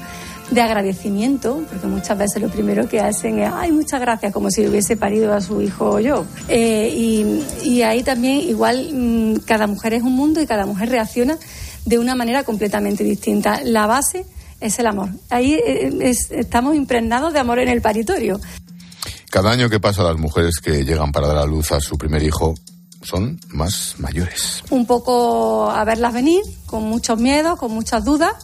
De 0.55 0.61
agradecimiento, 0.61 1.65
porque 1.69 1.87
muchas 1.87 2.17
veces 2.17 2.41
lo 2.41 2.49
primero 2.49 2.89
que 2.89 3.01
hacen 3.01 3.41
es, 3.41 3.51
ay, 3.53 3.73
muchas 3.73 4.01
gracias, 4.01 4.33
como 4.33 4.51
si 4.51 4.67
hubiese 4.67 4.97
parido 4.97 5.35
a 5.35 5.41
su 5.41 5.61
hijo 5.61 5.99
yo. 5.99 6.25
Eh, 6.49 6.93
y, 6.95 7.45
y, 7.69 7.83
ahí 7.83 8.03
también 8.03 8.41
igual 8.41 8.89
mm, 8.93 9.41
cada 9.47 9.67
mujer 9.67 9.95
es 9.95 10.03
un 10.03 10.15
mundo 10.15 10.41
y 10.41 10.47
cada 10.47 10.65
mujer 10.65 10.91
reacciona 10.91 11.37
de 11.85 11.99
una 11.99 12.15
manera 12.15 12.45
completamente 12.45 13.03
distinta. 13.03 13.61
La 13.65 13.87
base 13.87 14.27
es 14.61 14.79
el 14.79 14.87
amor. 14.87 15.11
Ahí 15.29 15.55
eh, 15.55 15.93
es, 16.03 16.31
estamos 16.31 16.77
impregnados 16.77 17.33
de 17.33 17.41
amor 17.41 17.59
en 17.59 17.69
el 17.69 17.83
paritorio. 17.83 18.41
Cada 19.31 19.51
año 19.51 19.69
que 19.69 19.81
pasa 19.81 20.05
las 20.05 20.19
mujeres 20.19 20.61
que 20.63 20.85
llegan 20.85 21.11
para 21.11 21.27
dar 21.27 21.39
a 21.39 21.47
luz 21.47 21.73
a 21.73 21.81
su 21.81 21.99
primer 21.99 22.23
hijo 22.23 22.55
son 23.03 23.41
más 23.49 23.97
mayores. 23.99 24.63
Un 24.71 24.87
poco 24.87 25.69
a 25.71 25.85
verlas 25.85 26.15
venir, 26.15 26.43
con 26.67 26.85
muchos 26.85 27.19
miedos, 27.19 27.59
con 27.59 27.73
muchas 27.73 28.05
dudas 28.05 28.35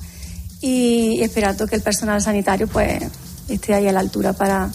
y 0.60 1.22
esperando 1.22 1.66
que 1.66 1.76
el 1.76 1.82
personal 1.82 2.20
sanitario 2.20 2.66
pues 2.66 3.02
esté 3.48 3.74
ahí 3.74 3.88
a 3.88 3.92
la 3.92 4.00
altura 4.00 4.32
para, 4.32 4.70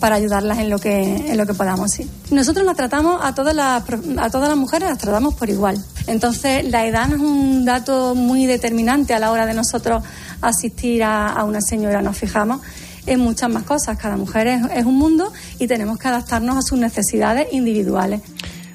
para 0.00 0.16
ayudarlas 0.16 0.58
en 0.58 0.70
lo 0.70 0.78
que 0.78 1.30
en 1.30 1.36
lo 1.36 1.46
que 1.46 1.54
podamos 1.54 1.92
sí. 1.92 2.08
nosotros 2.30 2.64
las 2.66 2.76
tratamos 2.76 3.20
a 3.22 3.34
todas 3.34 3.54
las 3.54 3.82
a 4.18 4.30
todas 4.30 4.48
las 4.48 4.58
mujeres 4.58 4.88
las 4.88 4.98
tratamos 4.98 5.34
por 5.34 5.48
igual 5.48 5.82
entonces 6.06 6.68
la 6.70 6.86
edad 6.86 7.08
no 7.08 7.16
es 7.16 7.22
un 7.22 7.64
dato 7.64 8.14
muy 8.14 8.46
determinante 8.46 9.14
a 9.14 9.18
la 9.18 9.30
hora 9.30 9.46
de 9.46 9.54
nosotros 9.54 10.02
asistir 10.40 11.02
a, 11.04 11.42
una 11.44 11.60
señora 11.60 12.02
nos 12.02 12.16
fijamos 12.16 12.60
en 13.06 13.20
muchas 13.20 13.50
más 13.50 13.62
cosas 13.62 13.96
cada 13.96 14.16
mujer 14.16 14.46
es, 14.48 14.62
es 14.74 14.84
un 14.84 14.96
mundo 14.96 15.32
y 15.58 15.66
tenemos 15.66 15.98
que 15.98 16.08
adaptarnos 16.08 16.56
a 16.56 16.62
sus 16.62 16.78
necesidades 16.78 17.48
individuales 17.52 18.20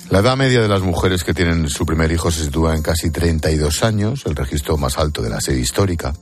la 0.09 0.19
edad 0.19 0.37
media 0.37 0.61
de 0.61 0.67
las 0.67 0.81
mujeres 0.81 1.23
que 1.23 1.33
tienen 1.33 1.67
su 1.69 1.85
primer 1.85 2.11
hijo 2.11 2.29
se 2.29 2.43
sitúa 2.43 2.75
en 2.75 2.83
casi 2.83 3.09
32 3.09 3.83
años, 3.83 4.23
el 4.25 4.35
registro 4.35 4.77
más 4.77 4.99
alto 4.99 5.23
de 5.23 5.29
la 5.29 5.41
serie 5.41 5.61
histórica. 5.61 6.13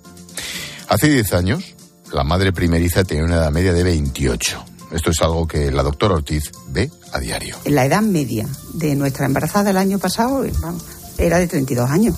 Hace 0.91 1.07
10 1.07 1.33
años, 1.35 1.63
la 2.11 2.25
madre 2.25 2.51
primeriza 2.51 3.05
tenía 3.05 3.23
una 3.23 3.35
edad 3.35 3.49
media 3.49 3.71
de 3.71 3.81
28. 3.81 4.65
Esto 4.91 5.11
es 5.11 5.21
algo 5.21 5.47
que 5.47 5.71
la 5.71 5.83
doctora 5.83 6.15
Ortiz 6.15 6.51
ve 6.67 6.91
a 7.13 7.19
diario. 7.19 7.55
La 7.63 7.85
edad 7.85 8.01
media 8.01 8.45
de 8.73 8.93
nuestra 8.97 9.25
embarazada 9.25 9.63
del 9.63 9.77
año 9.77 9.99
pasado 9.99 10.43
era 11.17 11.37
de 11.37 11.47
32 11.47 11.89
años. 11.89 12.17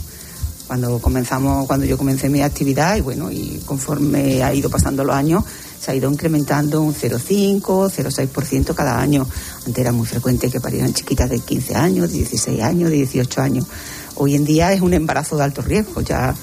Cuando 0.66 0.98
comenzamos, 0.98 1.68
cuando 1.68 1.86
yo 1.86 2.00
comencé 2.00 2.30
mi 2.30 2.42
actividad 2.42 2.96
y 2.96 3.02
bueno, 3.02 3.32
y 3.32 3.62
conforme 3.64 4.42
ha 4.42 4.52
ido 4.56 4.72
pasando 4.72 5.04
los 5.04 5.16
años, 5.16 5.44
se 5.80 5.92
ha 5.92 5.96
ido 5.96 6.10
incrementando 6.10 6.82
un 6.82 6.96
0,5, 6.96 7.62
0,6% 7.62 8.74
cada 8.74 9.00
año. 9.00 9.28
Antes 9.68 9.78
era 9.78 9.92
muy 9.92 10.08
frecuente 10.08 10.50
que 10.50 10.60
parieran 10.60 10.96
chiquitas 10.96 11.30
de 11.30 11.40
15 11.40 11.76
años, 11.76 12.12
de 12.12 12.18
16 12.18 12.64
años, 12.64 12.90
de 12.90 12.96
18 12.96 13.40
años. 13.40 13.68
Hoy 14.16 14.34
en 14.34 14.46
día 14.46 14.74
es 14.74 14.82
un 14.82 14.96
embarazo 14.96 15.38
de 15.38 15.44
alto 15.44 15.62
riesgo, 15.62 16.02
ya 16.02 16.34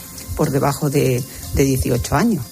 por 0.40 0.50
debajo 0.50 0.88
de, 0.88 1.22
de 1.52 1.64
18 1.64 2.16
años. 2.16 2.42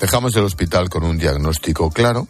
Dejamos 0.00 0.34
el 0.36 0.44
hospital 0.44 0.88
con 0.88 1.04
un 1.04 1.18
diagnóstico 1.18 1.90
claro. 1.90 2.28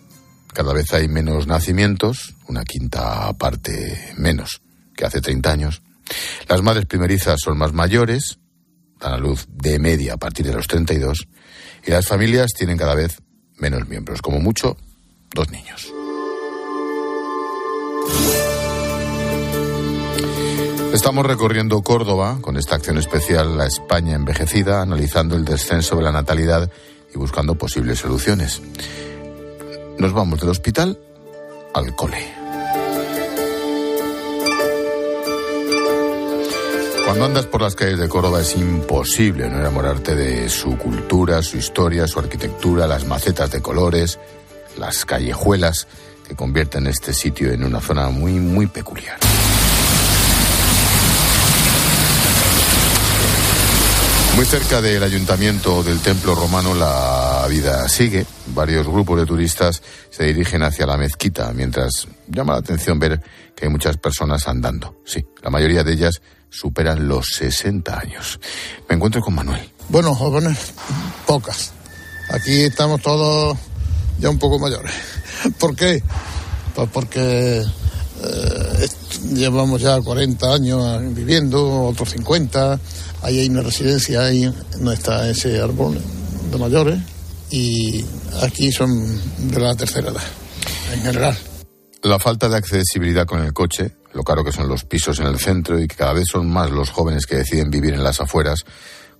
Cada 0.52 0.72
vez 0.72 0.92
hay 0.92 1.06
menos 1.06 1.46
nacimientos, 1.46 2.34
una 2.48 2.64
quinta 2.64 3.32
parte 3.34 4.14
menos 4.16 4.60
que 4.96 5.04
hace 5.04 5.20
30 5.20 5.52
años. 5.52 5.82
Las 6.48 6.62
madres 6.62 6.86
primerizas 6.86 7.38
son 7.40 7.56
más 7.56 7.72
mayores, 7.72 8.40
dan 8.98 9.12
a 9.12 9.18
luz 9.18 9.46
de 9.48 9.78
media 9.78 10.14
a 10.14 10.16
partir 10.16 10.44
de 10.44 10.54
los 10.54 10.66
32, 10.66 11.28
y 11.86 11.92
las 11.92 12.08
familias 12.08 12.48
tienen 12.52 12.76
cada 12.76 12.96
vez 12.96 13.22
menos 13.58 13.86
miembros, 13.88 14.20
como 14.22 14.40
mucho, 14.40 14.76
dos 15.32 15.48
niños. 15.52 15.92
Estamos 20.98 21.24
recorriendo 21.24 21.80
Córdoba 21.80 22.38
con 22.40 22.56
esta 22.56 22.74
acción 22.74 22.98
especial 22.98 23.56
La 23.56 23.66
España 23.66 24.16
envejecida, 24.16 24.82
analizando 24.82 25.36
el 25.36 25.44
descenso 25.44 25.94
de 25.94 26.02
la 26.02 26.10
natalidad 26.10 26.72
y 27.14 27.18
buscando 27.18 27.54
posibles 27.54 28.00
soluciones. 28.00 28.60
Nos 29.96 30.12
vamos 30.12 30.40
del 30.40 30.48
hospital 30.48 30.98
al 31.72 31.94
cole. 31.94 32.18
Cuando 37.06 37.26
andas 37.26 37.46
por 37.46 37.62
las 37.62 37.76
calles 37.76 38.00
de 38.00 38.08
Córdoba 38.08 38.40
es 38.40 38.56
imposible 38.56 39.48
no 39.48 39.60
enamorarte 39.60 40.16
de 40.16 40.48
su 40.48 40.76
cultura, 40.76 41.44
su 41.44 41.58
historia, 41.58 42.08
su 42.08 42.18
arquitectura, 42.18 42.88
las 42.88 43.06
macetas 43.06 43.52
de 43.52 43.62
colores, 43.62 44.18
las 44.76 45.04
callejuelas 45.04 45.86
que 46.26 46.34
convierten 46.34 46.88
este 46.88 47.14
sitio 47.14 47.52
en 47.52 47.62
una 47.62 47.80
zona 47.80 48.08
muy, 48.08 48.32
muy 48.32 48.66
peculiar. 48.66 49.16
Muy 54.38 54.46
cerca 54.46 54.80
del 54.80 55.02
ayuntamiento 55.02 55.82
del 55.82 55.98
templo 55.98 56.32
romano 56.32 56.72
la 56.72 57.44
vida 57.50 57.88
sigue. 57.88 58.24
Varios 58.54 58.86
grupos 58.86 59.18
de 59.18 59.26
turistas 59.26 59.82
se 60.10 60.26
dirigen 60.26 60.62
hacia 60.62 60.86
la 60.86 60.96
mezquita, 60.96 61.52
mientras 61.52 62.06
llama 62.28 62.52
la 62.52 62.60
atención 62.60 63.00
ver 63.00 63.20
que 63.56 63.66
hay 63.66 63.68
muchas 63.68 63.96
personas 63.96 64.46
andando. 64.46 65.00
Sí, 65.04 65.26
la 65.42 65.50
mayoría 65.50 65.82
de 65.82 65.92
ellas 65.92 66.22
superan 66.48 67.08
los 67.08 67.26
60 67.34 67.98
años. 67.98 68.38
Me 68.88 68.94
encuentro 68.94 69.20
con 69.20 69.34
Manuel. 69.34 69.72
Bueno, 69.88 70.14
jóvenes, 70.14 70.56
pocas. 71.26 71.72
Aquí 72.30 72.62
estamos 72.62 73.02
todos 73.02 73.58
ya 74.20 74.30
un 74.30 74.38
poco 74.38 74.60
mayores. 74.60 74.94
¿Por 75.58 75.74
qué? 75.74 76.00
Pues 76.76 76.88
porque 76.92 77.64
eh, 78.22 78.88
llevamos 79.32 79.80
ya 79.80 80.00
40 80.00 80.54
años 80.54 81.12
viviendo, 81.12 81.86
otros 81.86 82.10
50 82.10 82.78
Ahí 83.22 83.40
hay 83.40 83.48
una 83.48 83.62
residencia, 83.62 84.22
ahí 84.22 84.52
no 84.80 84.92
está 84.92 85.28
ese 85.28 85.60
árbol 85.60 85.98
de 86.50 86.58
mayores 86.58 86.98
y 87.50 88.04
aquí 88.42 88.70
son 88.72 89.20
de 89.50 89.60
la 89.60 89.74
tercera 89.74 90.10
edad, 90.10 90.22
en 90.92 91.02
general. 91.02 91.36
La 92.02 92.18
falta 92.18 92.48
de 92.48 92.56
accesibilidad 92.56 93.26
con 93.26 93.42
el 93.42 93.52
coche, 93.52 93.96
lo 94.12 94.22
caro 94.22 94.44
que 94.44 94.52
son 94.52 94.68
los 94.68 94.84
pisos 94.84 95.18
en 95.18 95.26
el 95.26 95.38
centro 95.38 95.80
y 95.80 95.88
que 95.88 95.96
cada 95.96 96.12
vez 96.12 96.26
son 96.30 96.48
más 96.48 96.70
los 96.70 96.90
jóvenes 96.90 97.26
que 97.26 97.36
deciden 97.36 97.70
vivir 97.70 97.94
en 97.94 98.04
las 98.04 98.20
afueras, 98.20 98.64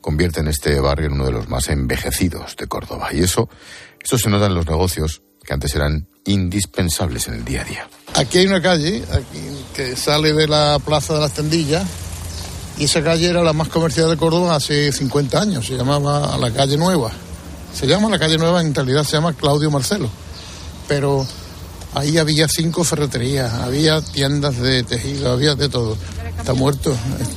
convierten 0.01 0.47
este 0.47 0.79
barrio 0.81 1.07
en 1.07 1.15
uno 1.15 1.27
de 1.27 1.33
los 1.33 1.49
más 1.49 1.69
envejecidos 1.69 2.57
de 2.57 2.67
Córdoba. 2.69 3.09
Y 3.13 3.21
eso, 3.21 3.49
eso 4.03 4.17
se 4.17 4.31
nota 4.31 4.47
en 4.47 4.55
los 4.55 4.67
negocios 4.67 5.23
que 5.45 5.55
antes 5.55 5.75
eran 5.75 6.07
indispensables 6.25 7.27
en 7.29 7.35
el 7.35 7.45
día 7.45 7.63
a 7.63 7.65
día. 7.65 7.89
Aquí 8.15 8.39
hay 8.39 8.47
una 8.47 8.63
calle 8.63 9.03
aquí, 9.11 9.41
que 9.75 9.97
sale 9.97 10.33
de 10.33 10.47
la 10.47 10.79
Plaza 10.85 11.15
de 11.15 11.21
las 11.21 11.33
Tendillas 11.33 11.87
y 12.79 12.85
esa 12.85 13.03
calle 13.03 13.29
era 13.29 13.43
la 13.43 13.53
más 13.53 13.69
comercial 13.69 14.09
de 14.09 14.17
Córdoba 14.17 14.55
hace 14.55 14.93
50 14.93 15.41
años, 15.41 15.67
se 15.67 15.77
llamaba 15.77 16.37
la 16.39 16.53
calle 16.53 16.77
Nueva. 16.77 17.11
Se 17.75 17.87
llama 17.87 18.09
la 18.09 18.19
calle 18.19 18.39
Nueva, 18.39 18.61
en 18.61 18.75
realidad 18.75 19.05
se 19.05 19.13
llama 19.13 19.33
Claudio 19.33 19.71
Marcelo. 19.71 20.09
Pero 20.87 21.27
ahí 21.95 22.19
había 22.19 22.47
cinco 22.49 22.85
ferreterías, 22.85 23.53
había 23.53 24.01
tiendas 24.01 24.59
de 24.59 24.85
tejido, 24.85 25.33
había 25.33 25.57
de 25.57 25.69
todo. 25.69 25.97
Está 26.39 26.55
muerto, 26.55 26.95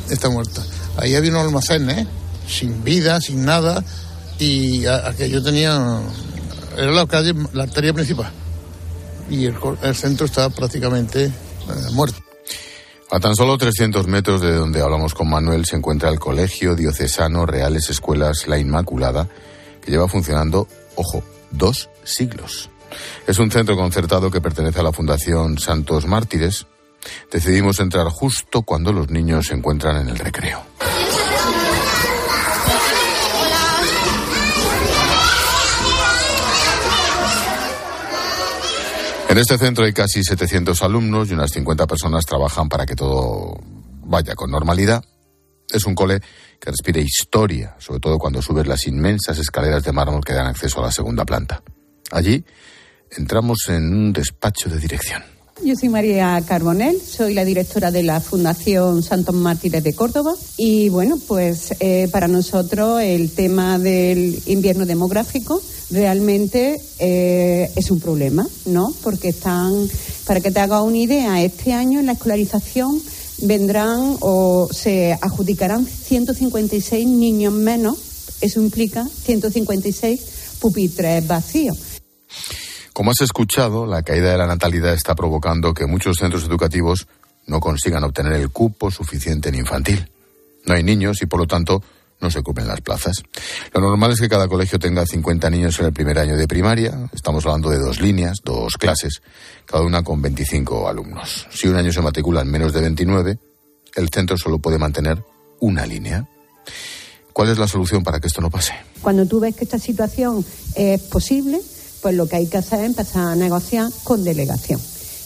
está 0.10 0.30
muerta. 0.30 0.64
Ahí 0.98 1.16
había 1.16 1.32
unos 1.32 1.46
almacenes, 1.46 1.98
¿eh? 2.00 2.08
sin 2.48 2.84
vida, 2.84 3.20
sin 3.20 3.44
nada, 3.44 3.84
y 4.38 4.86
aquello 4.86 5.42
tenía. 5.42 6.02
Era 6.78 6.92
la 6.92 7.08
calle, 7.08 7.34
la 7.54 7.64
arteria 7.64 7.94
principal. 7.94 8.32
Y 9.30 9.46
el, 9.46 9.56
el 9.82 9.96
centro 9.96 10.28
estaba 10.28 10.50
prácticamente 10.50 11.26
eh, 11.26 11.32
muerto. 11.94 12.22
A 13.14 13.20
tan 13.20 13.36
solo 13.36 13.58
300 13.58 14.08
metros 14.08 14.40
de 14.40 14.54
donde 14.54 14.82
hablamos 14.82 15.14
con 15.14 15.30
Manuel 15.30 15.66
se 15.66 15.76
encuentra 15.76 16.10
el 16.10 16.18
Colegio 16.18 16.76
Diocesano 16.76 17.46
Reales 17.46 17.90
Escuelas 17.90 18.48
La 18.48 18.58
Inmaculada, 18.58 19.28
que 19.82 19.92
lleva 19.92 20.08
funcionando, 20.08 20.66
ojo, 20.96 21.22
dos 21.52 21.90
siglos. 22.06 22.70
Es 23.28 23.38
un 23.38 23.52
centro 23.52 23.76
concertado 23.76 24.32
que 24.32 24.40
pertenece 24.40 24.80
a 24.80 24.84
la 24.84 24.94
Fundación 24.94 25.58
Santos 25.58 26.08
Mártires. 26.08 26.68
Decidimos 27.30 27.82
entrar 27.82 28.08
justo 28.08 28.62
cuando 28.62 28.94
los 28.94 29.10
niños 29.10 29.48
se 29.48 29.56
encuentran 29.56 29.98
en 29.98 30.08
el 30.08 30.18
recreo. 30.18 30.64
En 39.32 39.38
este 39.38 39.58
centro 39.58 39.86
hay 39.86 39.94
casi 39.94 40.26
700 40.26 40.84
alumnos 40.84 41.30
y 41.30 41.34
unas 41.34 41.52
50 41.52 41.88
personas 41.88 42.26
trabajan 42.26 42.68
para 42.68 42.86
que 42.86 42.98
todo 42.98 43.58
vaya 44.04 44.36
con 44.36 44.52
normalidad. 44.52 45.06
Es 45.70 45.86
un 45.86 45.96
cole 45.96 46.20
que 46.60 46.70
respira 46.70 47.00
historia, 47.00 47.78
sobre 47.80 48.02
todo 48.02 48.18
cuando 48.18 48.42
subes 48.42 48.68
las 48.68 48.86
inmensas 48.88 49.38
escaleras 49.38 49.86
de 49.86 49.94
mármol 49.94 50.26
que 50.26 50.34
dan 50.34 50.48
acceso 50.48 50.82
a 50.82 50.88
la 50.88 50.92
segunda 50.92 51.24
planta. 51.24 51.64
Allí 52.12 52.44
entramos 53.10 53.60
en 53.70 53.94
un 53.94 54.12
despacho 54.12 54.70
de 54.70 54.80
dirección. 54.80 55.24
Yo 55.64 55.76
soy 55.76 55.90
María 55.90 56.44
Carbonel, 56.48 57.00
soy 57.00 57.36
la 57.36 57.46
directora 57.46 57.92
de 57.92 58.02
la 58.02 58.20
Fundación 58.20 59.04
Santos 59.04 59.36
Mártires 59.36 59.84
de 59.84 59.94
Córdoba 59.94 60.34
y 60.58 60.90
bueno, 60.90 61.20
pues 61.28 61.76
eh, 61.80 62.08
para 62.12 62.28
nosotros 62.28 63.00
el 63.00 63.30
tema 63.30 63.78
del 63.78 64.42
invierno 64.48 64.88
demográfico 64.88 65.62
realmente 65.92 66.82
eh, 66.98 67.70
es 67.76 67.92
un 67.92 68.00
problema, 68.00 68.48
¿no? 68.66 68.92
Porque 69.04 69.30
están 69.30 69.88
Para 70.26 70.42
que 70.42 70.50
te 70.50 70.60
haga 70.60 70.82
una 70.82 70.98
idea, 70.98 71.44
este 71.44 71.74
año 71.74 72.00
en 72.00 72.08
la 72.08 72.14
escolarización 72.14 73.00
vendrán 73.44 74.18
o 74.20 74.68
se 74.72 75.14
adjudicarán 75.22 75.86
156 75.86 77.08
niños 77.08 77.54
menos. 77.54 78.00
Eso 78.42 78.60
implica 78.64 79.08
156 79.26 80.22
pupitres 80.60 81.28
vacíos. 81.28 81.78
Como 83.02 83.10
has 83.10 83.22
escuchado, 83.22 83.88
la 83.88 84.04
caída 84.04 84.32
de 84.32 84.38
la 84.38 84.46
natalidad 84.46 84.94
está 84.94 85.16
provocando 85.16 85.74
que 85.74 85.88
muchos 85.88 86.18
centros 86.18 86.44
educativos 86.44 87.08
no 87.48 87.60
consigan 87.60 88.04
obtener 88.04 88.34
el 88.34 88.52
cupo 88.52 88.92
suficiente 88.92 89.50
en 89.50 89.56
infantil. 89.56 90.08
No 90.68 90.76
hay 90.76 90.84
niños 90.84 91.20
y, 91.24 91.26
por 91.26 91.40
lo 91.40 91.48
tanto, 91.48 91.82
no 92.20 92.30
se 92.30 92.38
ocupen 92.38 92.68
las 92.68 92.82
plazas. 92.82 93.24
Lo 93.74 93.82
normal 93.82 94.12
es 94.12 94.22
que 94.22 94.30
cada 94.30 94.48
colegio 94.48 94.78
tenga 94.78 95.04
50 95.04 95.50
niños 95.50 95.80
en 95.80 95.88
el 95.88 95.94
primer 95.94 96.20
año 96.20 96.38
de 96.38 96.48
primaria. 96.48 97.10
Estamos 97.12 97.44
hablando 97.48 97.72
de 97.72 97.80
dos 97.80 98.00
líneas, 98.02 98.42
dos 98.44 98.78
clases, 98.78 99.24
cada 99.66 99.82
una 99.82 100.04
con 100.04 100.22
25 100.22 100.88
alumnos. 100.88 101.48
Si 101.50 101.68
un 101.68 101.78
año 101.78 101.92
se 101.92 102.04
matriculan 102.04 102.52
menos 102.52 102.72
de 102.72 102.82
29, 102.82 103.40
el 103.96 104.10
centro 104.10 104.38
solo 104.38 104.60
puede 104.60 104.78
mantener 104.78 105.26
una 105.60 105.88
línea. 105.88 106.28
¿Cuál 107.34 107.50
es 107.50 107.58
la 107.58 107.68
solución 107.68 108.04
para 108.04 108.20
que 108.20 108.28
esto 108.28 108.42
no 108.42 108.52
pase? 108.52 108.74
Cuando 109.02 109.26
tú 109.26 109.40
ves 109.40 109.56
que 109.56 109.64
esta 109.64 109.80
situación 109.80 110.46
es 110.76 111.02
posible, 111.02 111.60
pues 112.02 112.16
lo 112.16 112.28
que 112.28 112.38
hay 112.38 112.48
que 112.48 112.58
hacer 112.58 112.80
es 112.80 112.86
empezar 112.86 113.28
a 113.28 113.36
negociar 113.36 113.92
con 114.04 114.24
delegación 114.24 114.80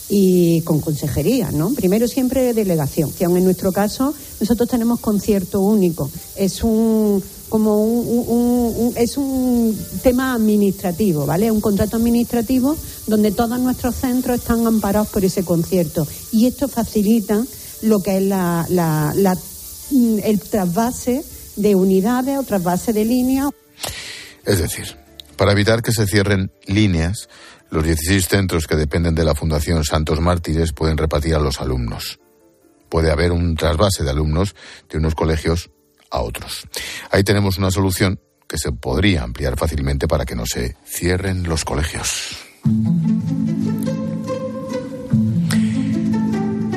y 0.10 0.62
con 0.62 0.82
consejería, 0.82 1.52
¿no? 1.52 1.72
Primero 1.74 2.08
siempre 2.08 2.54
delegación, 2.54 3.12
que 3.12 3.26
aun 3.26 3.38
en 3.38 3.44
nuestro 3.44 3.72
caso 3.72 4.14
nosotros 4.40 4.70
tenemos 4.70 5.00
concierto 5.00 5.62
único. 5.62 6.10
Es 6.36 6.64
un 6.64 7.24
como 7.50 7.84
un, 7.84 8.94
es 8.98 9.18
un 9.18 9.78
tema 10.02 10.34
administrativo, 10.34 11.26
¿vale? 11.26 11.52
Un 11.52 11.62
contrato 11.62 11.98
administrativo 11.98 12.76
donde 13.08 13.32
todos 13.32 13.60
nuestros 13.60 13.96
centros 13.96 14.40
están 14.40 14.66
amparados 14.66 15.10
por 15.10 15.24
ese 15.24 15.44
concierto 15.44 16.08
y 16.32 16.48
esto 16.48 16.68
facilita 16.68 17.46
lo 17.82 18.02
que 18.02 18.18
es 18.18 18.24
la, 18.24 18.66
la, 18.70 19.14
la 19.16 19.38
el 20.24 20.40
trasvase 20.40 21.24
de 21.56 21.76
unidades 21.76 22.38
o 22.38 22.44
trasvase 22.44 22.94
de 22.94 23.06
líneas. 23.06 23.50
Es 24.44 24.60
decir, 24.60 25.05
para 25.36 25.52
evitar 25.52 25.82
que 25.82 25.92
se 25.92 26.08
cierren 26.08 26.52
líneas, 26.66 27.30
los 27.70 27.84
16 27.84 28.28
centros 28.28 28.68
que 28.68 28.76
dependen 28.76 29.16
de 29.16 29.26
la 29.26 29.36
Fundación 29.36 29.84
Santos 29.84 30.20
Mártires 30.20 30.72
pueden 30.74 30.98
repartir 30.98 31.36
a 31.36 31.40
los 31.40 31.62
alumnos. 31.62 32.20
Puede 32.90 33.12
haber 33.12 33.32
un 33.32 33.56
trasvase 33.56 34.04
de 34.04 34.12
alumnos 34.12 34.56
de 34.90 34.98
unos 34.98 35.16
colegios 35.16 35.70
a 36.12 36.22
otros. 36.22 36.68
Ahí 37.12 37.24
tenemos 37.24 37.58
una 37.58 37.72
solución 37.72 38.20
que 38.48 38.58
se 38.58 38.72
podría 38.72 39.24
ampliar 39.24 39.58
fácilmente 39.58 40.08
para 40.08 40.26
que 40.26 40.36
no 40.36 40.46
se 40.46 40.76
cierren 40.86 41.44
los 41.44 41.66
colegios. 41.66 42.38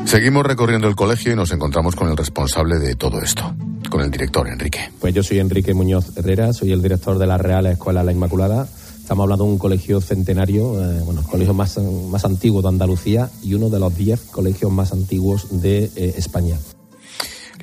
Seguimos 0.06 0.44
recorriendo 0.44 0.88
el 0.88 0.96
colegio 0.96 1.32
y 1.32 1.36
nos 1.36 1.52
encontramos 1.52 1.94
con 1.94 2.08
el 2.08 2.16
responsable 2.16 2.78
de 2.78 2.94
todo 2.94 3.20
esto, 3.20 3.54
con 3.88 4.00
el 4.00 4.10
director 4.10 4.48
Enrique. 4.48 4.90
Pues 5.00 5.14
yo 5.14 5.22
soy 5.22 5.38
Enrique 5.38 5.74
Muñoz 5.74 6.16
Herrera, 6.16 6.52
soy 6.52 6.72
el 6.72 6.82
director 6.82 7.18
de 7.18 7.26
la 7.26 7.38
Real 7.38 7.66
Escuela 7.66 8.02
La 8.02 8.12
Inmaculada 8.12 8.68
Estamos 9.08 9.24
hablando 9.24 9.46
de 9.46 9.52
un 9.52 9.58
colegio 9.58 10.02
centenario, 10.02 10.84
eh, 10.84 11.00
bueno, 11.02 11.22
el 11.22 11.26
colegio 11.26 11.54
más, 11.54 11.78
más 11.78 12.26
antiguo 12.26 12.60
de 12.60 12.68
Andalucía 12.68 13.30
y 13.42 13.54
uno 13.54 13.70
de 13.70 13.80
los 13.80 13.96
diez 13.96 14.20
colegios 14.30 14.70
más 14.70 14.92
antiguos 14.92 15.62
de 15.62 15.84
eh, 15.96 16.14
España. 16.18 16.58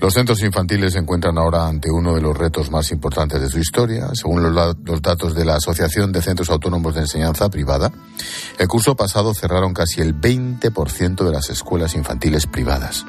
Los 0.01 0.15
centros 0.15 0.41
infantiles 0.41 0.93
se 0.93 0.97
encuentran 0.97 1.37
ahora 1.37 1.67
ante 1.67 1.91
uno 1.91 2.15
de 2.15 2.21
los 2.21 2.35
retos 2.35 2.71
más 2.71 2.91
importantes 2.91 3.39
de 3.39 3.47
su 3.47 3.59
historia. 3.59 4.09
Según 4.15 4.41
los, 4.41 4.75
los, 4.83 5.01
datos 5.03 5.35
de 5.35 5.45
la 5.45 5.57
Asociación 5.57 6.11
de 6.11 6.23
Centros 6.23 6.49
Autónomos 6.49 6.95
de 6.95 7.01
Enseñanza 7.01 7.47
Privada, 7.47 7.91
el 8.57 8.67
curso 8.67 8.95
pasado 8.95 9.35
cerraron 9.35 9.75
casi 9.75 10.01
el 10.01 10.19
20% 10.19 11.23
de 11.23 11.31
las 11.31 11.51
escuelas 11.51 11.93
infantiles 11.93 12.47
privadas. 12.47 13.05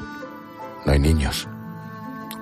No 0.85 0.91
hay 0.91 0.99
niños. 0.99 1.47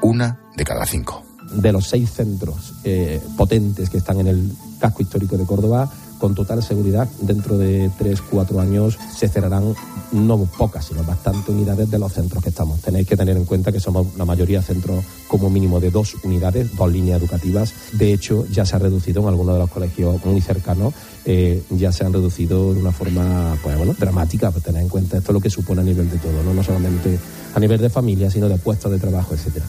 Una 0.05 0.37
de 0.55 0.63
cada 0.63 0.85
cinco 0.85 1.23
de 1.51 1.71
los 1.71 1.87
seis 1.87 2.11
centros 2.11 2.75
eh, 2.83 3.19
potentes 3.35 3.89
que 3.89 3.97
están 3.97 4.19
en 4.19 4.27
el 4.27 4.51
casco 4.79 5.01
histórico 5.01 5.35
de 5.35 5.45
Córdoba, 5.45 5.91
con 6.19 6.35
total 6.35 6.63
seguridad, 6.63 7.07
dentro 7.21 7.57
de 7.57 7.89
tres, 7.97 8.21
cuatro 8.21 8.59
años 8.59 8.97
se 9.15 9.27
cerrarán 9.27 9.73
no 10.11 10.37
pocas, 10.45 10.85
sino 10.85 11.03
bastantes 11.03 11.49
unidades 11.49 11.89
de 11.89 11.99
los 11.99 12.13
centros 12.13 12.43
que 12.43 12.49
estamos. 12.49 12.81
Tenéis 12.81 13.07
que 13.07 13.17
tener 13.17 13.35
en 13.35 13.45
cuenta 13.45 13.71
que 13.71 13.79
somos 13.79 14.15
la 14.15 14.25
mayoría 14.25 14.61
centros 14.61 15.03
como 15.27 15.49
mínimo 15.49 15.79
de 15.79 15.91
dos 15.91 16.15
unidades, 16.23 16.75
dos 16.75 16.91
líneas 16.91 17.19
educativas. 17.19 17.73
De 17.93 18.13
hecho, 18.13 18.45
ya 18.47 18.65
se 18.65 18.75
ha 18.75 18.79
reducido 18.79 19.23
en 19.23 19.29
algunos 19.29 19.55
de 19.55 19.59
los 19.59 19.71
colegios 19.71 20.23
muy 20.23 20.39
cercanos, 20.39 20.93
eh, 21.25 21.63
ya 21.71 21.91
se 21.91 22.05
han 22.05 22.13
reducido 22.13 22.73
de 22.73 22.79
una 22.79 22.91
forma 22.91 23.57
pues, 23.63 23.75
bueno, 23.75 23.93
dramática, 23.97 24.51
pues 24.51 24.63
tener 24.63 24.83
en 24.83 24.89
cuenta 24.89 25.17
esto 25.17 25.33
lo 25.33 25.41
que 25.41 25.49
supone 25.49 25.81
a 25.81 25.83
nivel 25.83 26.09
de 26.09 26.17
todo, 26.17 26.43
no, 26.43 26.53
no 26.53 26.63
solamente 26.63 27.19
a 27.53 27.59
nivel 27.59 27.81
de 27.81 27.89
familia, 27.89 28.29
sino 28.29 28.47
de 28.47 28.57
puestos 28.57 28.91
de 28.91 28.99
trabajo, 28.99 29.33
etcétera. 29.33 29.65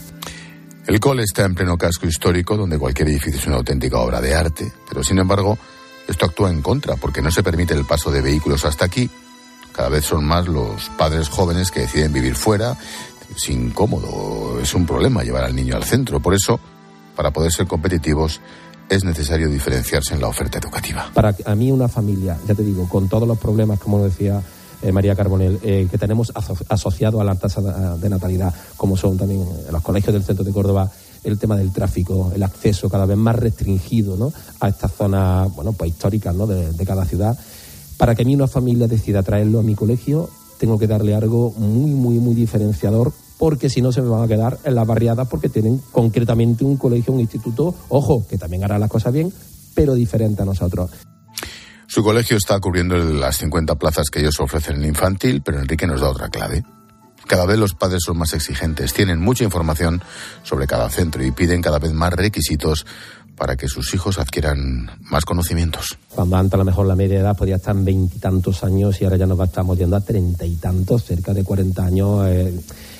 El 0.86 1.00
cole 1.00 1.24
está 1.24 1.44
en 1.44 1.54
pleno 1.54 1.76
casco 1.76 2.06
histórico, 2.06 2.56
donde 2.56 2.78
cualquier 2.78 3.08
edificio 3.08 3.40
es 3.40 3.46
una 3.48 3.56
auténtica 3.56 3.98
obra 3.98 4.20
de 4.20 4.34
arte, 4.34 4.72
pero 4.88 5.02
sin 5.02 5.18
embargo, 5.18 5.58
esto 6.06 6.26
actúa 6.26 6.48
en 6.50 6.62
contra, 6.62 6.94
porque 6.94 7.20
no 7.20 7.32
se 7.32 7.42
permite 7.42 7.74
el 7.74 7.84
paso 7.84 8.12
de 8.12 8.22
vehículos 8.22 8.64
hasta 8.64 8.84
aquí. 8.84 9.10
Cada 9.72 9.88
vez 9.88 10.04
son 10.04 10.24
más 10.24 10.46
los 10.46 10.88
padres 10.96 11.28
jóvenes 11.28 11.72
que 11.72 11.80
deciden 11.80 12.12
vivir 12.12 12.36
fuera. 12.36 12.76
Es 13.34 13.48
incómodo, 13.50 14.60
es 14.60 14.72
un 14.74 14.86
problema 14.86 15.24
llevar 15.24 15.42
al 15.42 15.56
niño 15.56 15.74
al 15.74 15.82
centro. 15.82 16.20
Por 16.20 16.34
eso, 16.34 16.60
para 17.16 17.32
poder 17.32 17.50
ser 17.50 17.66
competitivos, 17.66 18.40
es 18.88 19.02
necesario 19.02 19.48
diferenciarse 19.48 20.14
en 20.14 20.20
la 20.20 20.28
oferta 20.28 20.58
educativa. 20.58 21.10
Para 21.12 21.34
a 21.46 21.54
mí 21.56 21.72
una 21.72 21.88
familia, 21.88 22.38
ya 22.46 22.54
te 22.54 22.62
digo, 22.62 22.88
con 22.88 23.08
todos 23.08 23.26
los 23.26 23.38
problemas, 23.38 23.80
como 23.80 24.04
decía 24.04 24.40
eh, 24.86 24.92
María 24.92 25.16
Carbonel, 25.16 25.58
eh, 25.62 25.88
que 25.90 25.98
tenemos 25.98 26.32
asociado 26.68 27.20
a 27.20 27.24
la 27.24 27.34
tasa 27.34 27.96
de 27.96 28.08
natalidad, 28.08 28.54
como 28.76 28.96
son 28.96 29.16
también 29.16 29.44
los 29.70 29.82
colegios 29.82 30.14
del 30.14 30.22
centro 30.22 30.44
de 30.44 30.52
Córdoba, 30.52 30.90
el 31.24 31.38
tema 31.38 31.56
del 31.56 31.72
tráfico, 31.72 32.30
el 32.34 32.42
acceso 32.42 32.88
cada 32.88 33.04
vez 33.04 33.16
más 33.16 33.34
restringido 33.34 34.32
a 34.60 34.68
estas 34.68 34.92
zonas 34.92 35.52
bueno, 35.54 35.72
pues 35.72 35.90
históricas 35.90 36.34
¿no? 36.34 36.46
de, 36.46 36.72
de 36.72 36.86
cada 36.86 37.04
ciudad. 37.04 37.36
Para 37.96 38.14
que 38.14 38.22
a 38.22 38.24
mí 38.24 38.34
una 38.34 38.46
familia 38.46 38.86
decida 38.86 39.22
traerlo 39.22 39.58
a 39.58 39.62
mi 39.62 39.74
colegio, 39.74 40.28
tengo 40.58 40.78
que 40.78 40.86
darle 40.86 41.14
algo 41.14 41.52
muy, 41.58 41.90
muy, 41.90 42.18
muy 42.18 42.34
diferenciador 42.34 43.12
porque 43.38 43.68
si 43.68 43.82
no 43.82 43.92
se 43.92 44.02
me 44.02 44.08
van 44.08 44.22
a 44.22 44.28
quedar 44.28 44.58
en 44.64 44.74
las 44.74 44.86
barriadas 44.86 45.28
porque 45.28 45.48
tienen 45.48 45.80
concretamente 45.92 46.64
un 46.64 46.76
colegio, 46.76 47.12
un 47.12 47.20
instituto, 47.20 47.74
ojo, 47.88 48.24
que 48.28 48.38
también 48.38 48.64
hará 48.64 48.78
las 48.78 48.90
cosas 48.90 49.12
bien, 49.12 49.32
pero 49.74 49.94
diferente 49.94 50.42
a 50.42 50.44
nosotros. 50.44 50.90
Su 51.96 52.04
colegio 52.04 52.36
está 52.36 52.60
cubriendo 52.60 52.94
las 52.98 53.38
50 53.38 53.76
plazas 53.76 54.10
que 54.10 54.20
ellos 54.20 54.38
ofrecen 54.38 54.76
en 54.76 54.84
infantil, 54.84 55.40
pero 55.40 55.58
Enrique 55.58 55.86
nos 55.86 56.02
da 56.02 56.10
otra 56.10 56.28
clave. 56.28 56.62
Cada 57.26 57.46
vez 57.46 57.58
los 57.58 57.72
padres 57.72 58.02
son 58.04 58.18
más 58.18 58.34
exigentes, 58.34 58.92
tienen 58.92 59.18
mucha 59.18 59.44
información 59.44 60.02
sobre 60.42 60.66
cada 60.66 60.90
centro 60.90 61.24
y 61.24 61.30
piden 61.30 61.62
cada 61.62 61.78
vez 61.78 61.94
más 61.94 62.12
requisitos 62.12 62.84
para 63.36 63.56
que 63.56 63.68
sus 63.68 63.92
hijos 63.94 64.18
adquieran 64.18 64.90
más 65.10 65.24
conocimientos. 65.24 65.98
Cuando 66.14 66.36
antes 66.36 66.54
a 66.54 66.58
lo 66.58 66.64
mejor 66.64 66.86
la 66.86 66.96
media 66.96 67.20
edad 67.20 67.36
podía 67.36 67.56
estar 67.56 67.76
en 67.76 67.84
veintitantos 67.84 68.64
años 68.64 69.00
y 69.00 69.04
ahora 69.04 69.16
ya 69.16 69.26
nos 69.26 69.38
estamos 69.40 69.78
yendo 69.78 69.96
a 69.96 70.00
treinta 70.00 70.44
y 70.46 70.56
tantos, 70.56 71.04
cerca 71.04 71.34
de 71.34 71.44
cuarenta 71.44 71.84
años. 71.84 72.26
Eh, 72.26 72.58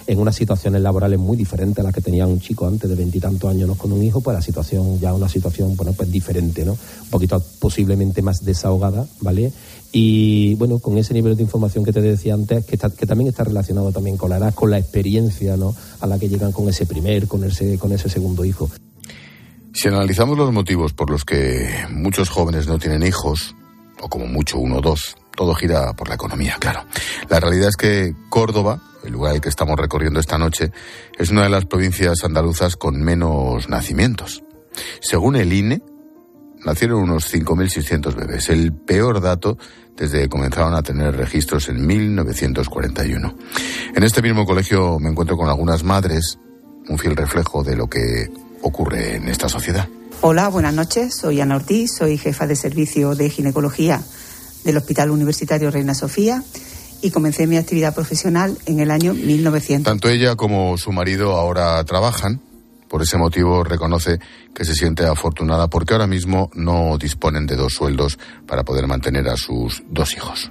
en 0.08 0.20
unas 0.20 0.36
situaciones 0.36 0.80
laborales 0.82 1.18
muy 1.18 1.36
diferentes 1.36 1.80
a 1.80 1.82
las 1.82 1.92
que 1.92 2.00
tenía 2.00 2.28
un 2.28 2.38
chico 2.38 2.64
antes 2.68 2.88
de 2.88 2.94
veintitantos 2.94 3.50
años 3.50 3.76
con 3.76 3.90
un 3.90 4.00
hijo, 4.04 4.20
pues 4.20 4.36
la 4.36 4.42
situación 4.42 5.00
ya 5.00 5.12
una 5.12 5.28
situación, 5.28 5.74
bueno, 5.74 5.94
pues 5.94 6.12
diferente, 6.12 6.64
¿no? 6.64 6.72
Un 6.74 7.10
poquito 7.10 7.42
posiblemente 7.58 8.22
más 8.22 8.44
desahogada, 8.44 9.04
¿vale? 9.20 9.52
Y 9.90 10.54
bueno, 10.56 10.78
con 10.78 10.96
ese 10.96 11.12
nivel 11.12 11.36
de 11.36 11.42
información 11.42 11.82
que 11.82 11.92
te 11.92 12.00
decía 12.00 12.34
antes, 12.34 12.64
que, 12.64 12.78
que 12.78 13.06
también 13.06 13.30
está 13.30 13.42
relacionado 13.42 13.90
también 13.90 14.16
con 14.16 14.30
la 14.30 14.36
edad, 14.36 14.54
con 14.54 14.70
la 14.70 14.78
experiencia, 14.78 15.56
¿no? 15.56 15.74
A 16.00 16.06
la 16.06 16.20
que 16.20 16.28
llegan 16.28 16.52
con 16.52 16.68
ese 16.68 16.86
primer, 16.86 17.26
con 17.26 17.42
ese, 17.42 17.76
con 17.76 17.90
ese 17.90 18.08
segundo 18.08 18.44
hijo. 18.44 18.70
Si 19.76 19.88
analizamos 19.88 20.38
los 20.38 20.50
motivos 20.54 20.94
por 20.94 21.10
los 21.10 21.26
que 21.26 21.68
muchos 21.90 22.30
jóvenes 22.30 22.66
no 22.66 22.78
tienen 22.78 23.02
hijos, 23.02 23.54
o 24.00 24.08
como 24.08 24.26
mucho 24.26 24.58
uno 24.58 24.78
o 24.78 24.80
dos, 24.80 25.18
todo 25.36 25.54
gira 25.54 25.92
por 25.92 26.08
la 26.08 26.14
economía, 26.14 26.56
claro. 26.58 26.86
La 27.28 27.40
realidad 27.40 27.68
es 27.68 27.76
que 27.76 28.14
Córdoba, 28.30 28.80
el 29.04 29.12
lugar 29.12 29.34
al 29.34 29.42
que 29.42 29.50
estamos 29.50 29.78
recorriendo 29.78 30.18
esta 30.18 30.38
noche, 30.38 30.72
es 31.18 31.28
una 31.28 31.42
de 31.42 31.50
las 31.50 31.66
provincias 31.66 32.24
andaluzas 32.24 32.76
con 32.76 33.02
menos 33.02 33.68
nacimientos. 33.68 34.42
Según 35.02 35.36
el 35.36 35.52
INE, 35.52 35.82
nacieron 36.64 37.02
unos 37.02 37.30
5.600 37.30 38.14
bebés, 38.14 38.48
el 38.48 38.72
peor 38.72 39.20
dato 39.20 39.58
desde 39.94 40.22
que 40.22 40.30
comenzaron 40.30 40.72
a 40.72 40.82
tener 40.82 41.14
registros 41.14 41.68
en 41.68 41.86
1941. 41.86 43.36
En 43.94 44.02
este 44.02 44.22
mismo 44.22 44.46
colegio 44.46 44.98
me 44.98 45.10
encuentro 45.10 45.36
con 45.36 45.50
algunas 45.50 45.84
madres, 45.84 46.38
un 46.88 46.96
fiel 46.96 47.14
reflejo 47.14 47.62
de 47.62 47.76
lo 47.76 47.88
que 47.88 48.30
ocurre 48.66 49.16
en 49.16 49.28
esta 49.28 49.48
sociedad. 49.48 49.88
Hola, 50.20 50.48
buenas 50.48 50.74
noches. 50.74 51.14
Soy 51.14 51.40
Ana 51.40 51.56
Ortiz, 51.56 51.92
soy 51.96 52.18
jefa 52.18 52.46
de 52.46 52.56
servicio 52.56 53.14
de 53.14 53.30
ginecología 53.30 54.02
del 54.64 54.76
Hospital 54.76 55.10
Universitario 55.10 55.70
Reina 55.70 55.94
Sofía 55.94 56.42
y 57.02 57.10
comencé 57.10 57.46
mi 57.46 57.56
actividad 57.56 57.94
profesional 57.94 58.58
en 58.66 58.80
el 58.80 58.90
año 58.90 59.14
1900. 59.14 59.84
Tanto 59.84 60.08
ella 60.08 60.34
como 60.34 60.76
su 60.78 60.90
marido 60.90 61.36
ahora 61.36 61.82
trabajan. 61.84 62.40
Por 62.88 63.02
ese 63.02 63.16
motivo 63.16 63.64
reconoce 63.64 64.18
que 64.54 64.64
se 64.64 64.74
siente 64.74 65.04
afortunada 65.04 65.68
porque 65.68 65.94
ahora 65.94 66.06
mismo 66.06 66.50
no 66.54 66.96
disponen 66.98 67.46
de 67.46 67.56
dos 67.56 67.74
sueldos 67.74 68.18
para 68.46 68.64
poder 68.64 68.86
mantener 68.86 69.28
a 69.28 69.36
sus 69.36 69.82
dos 69.90 70.14
hijos. 70.14 70.50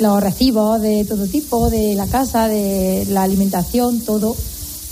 los 0.00 0.22
recibos 0.22 0.80
de 0.82 1.04
todo 1.04 1.26
tipo, 1.26 1.70
de 1.70 1.94
la 1.94 2.06
casa, 2.06 2.48
de 2.48 3.06
la 3.08 3.22
alimentación, 3.22 4.04
todo 4.04 4.36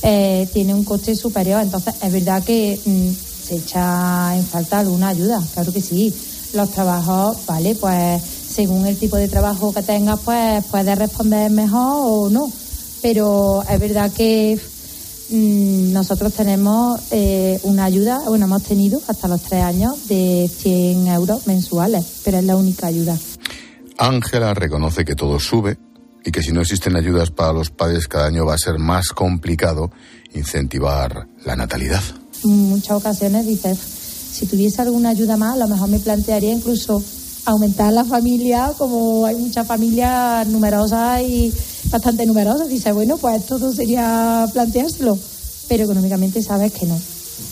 eh, 0.02 0.48
tiene 0.52 0.74
un 0.74 0.84
coste 0.84 1.14
superior. 1.14 1.62
Entonces, 1.62 1.94
es 2.02 2.12
verdad 2.12 2.42
que 2.42 2.78
mm, 2.84 3.10
se 3.46 3.56
echa 3.56 4.36
en 4.36 4.44
falta 4.44 4.80
alguna 4.80 5.08
ayuda, 5.08 5.42
claro 5.54 5.72
que 5.72 5.80
sí. 5.80 6.12
Los 6.54 6.70
trabajos, 6.70 7.38
vale, 7.46 7.74
pues 7.74 8.22
según 8.22 8.86
el 8.86 8.98
tipo 8.98 9.16
de 9.16 9.28
trabajo 9.28 9.72
que 9.72 9.82
tengas, 9.82 10.20
pues 10.20 10.64
puedes 10.70 10.98
responder 10.98 11.50
mejor 11.50 11.96
o 11.96 12.30
no. 12.30 12.50
Pero 13.00 13.62
es 13.68 13.80
verdad 13.80 14.12
que 14.12 14.60
mm, 15.30 15.92
nosotros 15.92 16.32
tenemos 16.34 17.00
eh, 17.10 17.58
una 17.62 17.84
ayuda, 17.84 18.20
bueno, 18.28 18.44
hemos 18.44 18.62
tenido 18.62 19.00
hasta 19.08 19.28
los 19.28 19.40
tres 19.40 19.62
años 19.62 20.08
de 20.08 20.50
100 20.54 21.08
euros 21.08 21.46
mensuales, 21.46 22.04
pero 22.24 22.38
es 22.38 22.44
la 22.44 22.56
única 22.56 22.88
ayuda. 22.88 23.16
Ángela 23.98 24.52
reconoce 24.52 25.04
que 25.04 25.14
todo 25.14 25.38
sube 25.40 25.78
y 26.24 26.30
que 26.30 26.42
si 26.42 26.52
no 26.52 26.60
existen 26.60 26.96
ayudas 26.96 27.30
para 27.30 27.52
los 27.52 27.70
padres 27.70 28.08
cada 28.08 28.26
año 28.26 28.46
va 28.46 28.54
a 28.54 28.58
ser 28.58 28.78
más 28.78 29.08
complicado 29.08 29.90
incentivar 30.34 31.26
la 31.44 31.56
natalidad. 31.56 32.02
En 32.44 32.70
muchas 32.70 32.96
ocasiones 32.96 33.46
dices, 33.46 33.78
si 33.78 34.46
tuviese 34.46 34.82
alguna 34.82 35.10
ayuda 35.10 35.36
más, 35.36 35.54
a 35.54 35.58
lo 35.58 35.68
mejor 35.68 35.88
me 35.88 35.98
plantearía 35.98 36.52
incluso 36.52 37.02
aumentar 37.44 37.92
la 37.92 38.04
familia, 38.04 38.72
como 38.78 39.26
hay 39.26 39.36
muchas 39.36 39.66
familias 39.66 40.46
numerosas 40.46 41.22
y 41.22 41.52
bastante 41.90 42.24
numerosas. 42.24 42.68
Dice, 42.68 42.92
bueno, 42.92 43.18
pues 43.18 43.44
todo 43.46 43.72
sería 43.72 44.46
planteárselo, 44.52 45.18
pero 45.68 45.84
económicamente 45.84 46.42
sabes 46.42 46.72
que 46.72 46.86
no, 46.86 46.98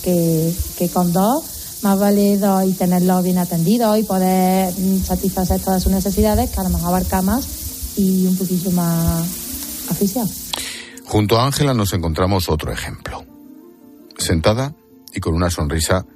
que, 0.02 0.54
que 0.78 0.88
con 0.88 1.12
dos 1.12 1.44
más 1.82 1.98
vale 1.98 2.36
dos 2.36 2.64
y 2.66 2.72
tenerlos 2.72 3.24
bien 3.24 3.38
atendidos 3.38 3.98
y 3.98 4.02
poder 4.02 4.72
mm, 4.76 5.02
satisfacer 5.02 5.60
todas 5.60 5.82
sus 5.82 5.90
necesidades, 5.90 6.50
que 6.50 6.60
a 6.60 6.64
lo 6.64 6.68
mejor 6.68 6.88
abarca 6.88 7.22
más 7.22 7.46
y 8.00 8.26
un 8.26 8.36
poquito 8.36 8.70
más 8.70 9.28
oficial. 9.90 10.28
Junto 11.04 11.38
a 11.38 11.46
Ángela 11.46 11.74
nos 11.74 11.92
encontramos 11.92 12.48
otro 12.48 12.72
ejemplo. 12.72 13.24
Sentada 14.16 14.74
y 15.14 15.20
con 15.20 15.34
una 15.34 15.50
sonrisa 15.50 16.06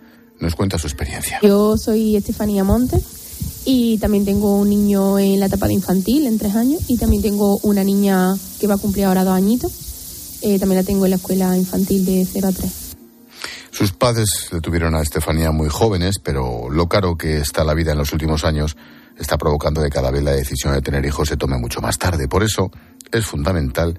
nos 0.40 0.54
cuenta 0.54 0.78
su 0.78 0.86
experiencia. 0.86 1.40
Yo 1.42 1.76
soy 1.76 2.16
Estefanía 2.16 2.64
Montes 2.64 3.02
y 3.64 3.98
también 3.98 4.24
tengo 4.24 4.58
un 4.58 4.70
niño 4.70 5.18
en 5.18 5.40
la 5.40 5.46
etapa 5.46 5.66
de 5.66 5.74
infantil, 5.74 6.26
en 6.26 6.38
tres 6.38 6.54
años, 6.54 6.82
y 6.88 6.96
también 6.96 7.22
tengo 7.22 7.58
una 7.62 7.82
niña 7.84 8.34
que 8.60 8.66
va 8.66 8.74
a 8.74 8.78
cumplir 8.78 9.06
ahora 9.06 9.24
dos 9.24 9.34
añitos. 9.34 9.72
Eh, 10.42 10.58
también 10.58 10.80
la 10.80 10.86
tengo 10.86 11.06
en 11.06 11.10
la 11.10 11.16
escuela 11.16 11.56
infantil 11.56 12.04
de 12.04 12.26
0 12.30 12.48
a 12.48 12.52
3. 12.52 12.72
Sus 13.70 13.92
padres 13.92 14.48
le 14.52 14.60
tuvieron 14.60 14.94
a 14.94 15.02
Estefanía 15.02 15.50
muy 15.50 15.68
jóvenes, 15.68 16.16
pero 16.22 16.68
lo 16.70 16.88
caro 16.88 17.16
que 17.16 17.38
está 17.38 17.64
la 17.64 17.74
vida 17.74 17.92
en 17.92 17.98
los 17.98 18.12
últimos 18.12 18.44
años 18.44 18.76
está 19.18 19.36
provocando 19.38 19.82
que 19.82 19.90
cada 19.90 20.10
vez 20.10 20.22
la 20.22 20.32
decisión 20.32 20.74
de 20.74 20.82
tener 20.82 21.04
hijos 21.04 21.28
se 21.28 21.36
tome 21.36 21.58
mucho 21.58 21.80
más 21.80 21.98
tarde. 21.98 22.28
Por 22.28 22.42
eso 22.42 22.70
es 23.12 23.24
fundamental 23.24 23.98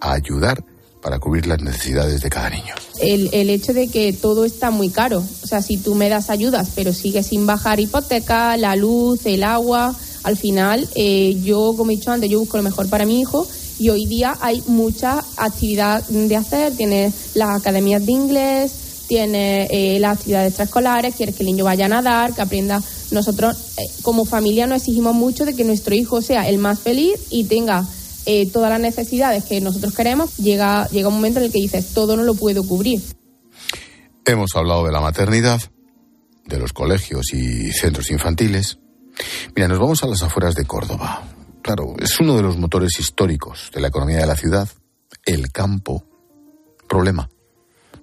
ayudar 0.00 0.64
para 1.02 1.18
cubrir 1.18 1.46
las 1.46 1.62
necesidades 1.62 2.20
de 2.20 2.30
cada 2.30 2.50
niño. 2.50 2.74
El, 3.00 3.30
el, 3.32 3.50
hecho 3.50 3.72
de 3.72 3.88
que 3.88 4.12
todo 4.12 4.44
está 4.44 4.70
muy 4.70 4.90
caro. 4.90 5.18
O 5.18 5.46
sea, 5.46 5.62
si 5.62 5.76
tú 5.76 5.94
me 5.94 6.08
das 6.08 6.30
ayudas, 6.30 6.72
pero 6.74 6.92
sigues 6.92 7.28
sin 7.28 7.46
bajar 7.46 7.78
hipoteca, 7.78 8.56
la 8.56 8.74
luz, 8.74 9.24
el 9.26 9.44
agua, 9.44 9.94
al 10.24 10.36
final, 10.36 10.88
eh, 10.96 11.40
yo, 11.44 11.74
como 11.76 11.92
he 11.92 11.96
dicho 11.96 12.10
antes, 12.10 12.28
yo 12.28 12.40
busco 12.40 12.56
lo 12.56 12.64
mejor 12.64 12.88
para 12.88 13.06
mi 13.06 13.20
hijo 13.20 13.46
y 13.78 13.90
hoy 13.90 14.06
día 14.06 14.36
hay 14.40 14.60
mucha 14.66 15.22
actividad 15.36 16.02
de 16.08 16.36
hacer. 16.36 16.76
Tienes 16.76 17.14
las 17.34 17.60
academias 17.60 18.04
de 18.04 18.10
inglés, 18.12 18.72
tienes 19.06 19.68
eh, 19.70 19.98
las 20.00 20.18
actividades 20.18 20.48
extraescolares, 20.48 21.14
quieres 21.14 21.34
que 21.34 21.42
el 21.42 21.46
niño 21.46 21.64
vaya 21.64 21.86
a 21.86 21.88
nadar, 21.88 22.34
que 22.34 22.42
aprenda. 22.42 22.82
Nosotros, 23.10 23.56
eh, 23.78 23.82
como 24.02 24.24
familia, 24.24 24.66
nos 24.66 24.78
exigimos 24.78 25.14
mucho 25.14 25.44
de 25.44 25.54
que 25.54 25.64
nuestro 25.64 25.94
hijo 25.94 26.22
sea 26.22 26.48
el 26.48 26.58
más 26.58 26.80
feliz 26.80 27.18
y 27.30 27.44
tenga 27.44 27.86
eh, 28.26 28.50
todas 28.50 28.70
las 28.70 28.80
necesidades 28.80 29.44
que 29.44 29.60
nosotros 29.60 29.94
queremos, 29.94 30.36
llega, 30.36 30.88
llega 30.88 31.08
un 31.08 31.14
momento 31.14 31.38
en 31.38 31.46
el 31.46 31.52
que 31.52 31.60
dices, 31.60 31.94
todo 31.94 32.16
no 32.16 32.24
lo 32.24 32.34
puedo 32.34 32.64
cubrir. 32.66 33.00
Hemos 34.24 34.56
hablado 34.56 34.84
de 34.84 34.92
la 34.92 35.00
maternidad, 35.00 35.60
de 36.44 36.58
los 36.58 36.72
colegios 36.72 37.32
y 37.32 37.70
centros 37.72 38.10
infantiles. 38.10 38.78
Mira, 39.54 39.68
nos 39.68 39.78
vamos 39.78 40.02
a 40.02 40.08
las 40.08 40.22
afueras 40.22 40.56
de 40.56 40.64
Córdoba. 40.64 41.22
Claro, 41.62 41.94
es 41.98 42.18
uno 42.20 42.36
de 42.36 42.42
los 42.42 42.56
motores 42.58 42.98
históricos 42.98 43.70
de 43.72 43.80
la 43.80 43.88
economía 43.88 44.18
de 44.18 44.26
la 44.26 44.36
ciudad, 44.36 44.68
el 45.24 45.50
campo. 45.52 46.04
Problema, 46.88 47.28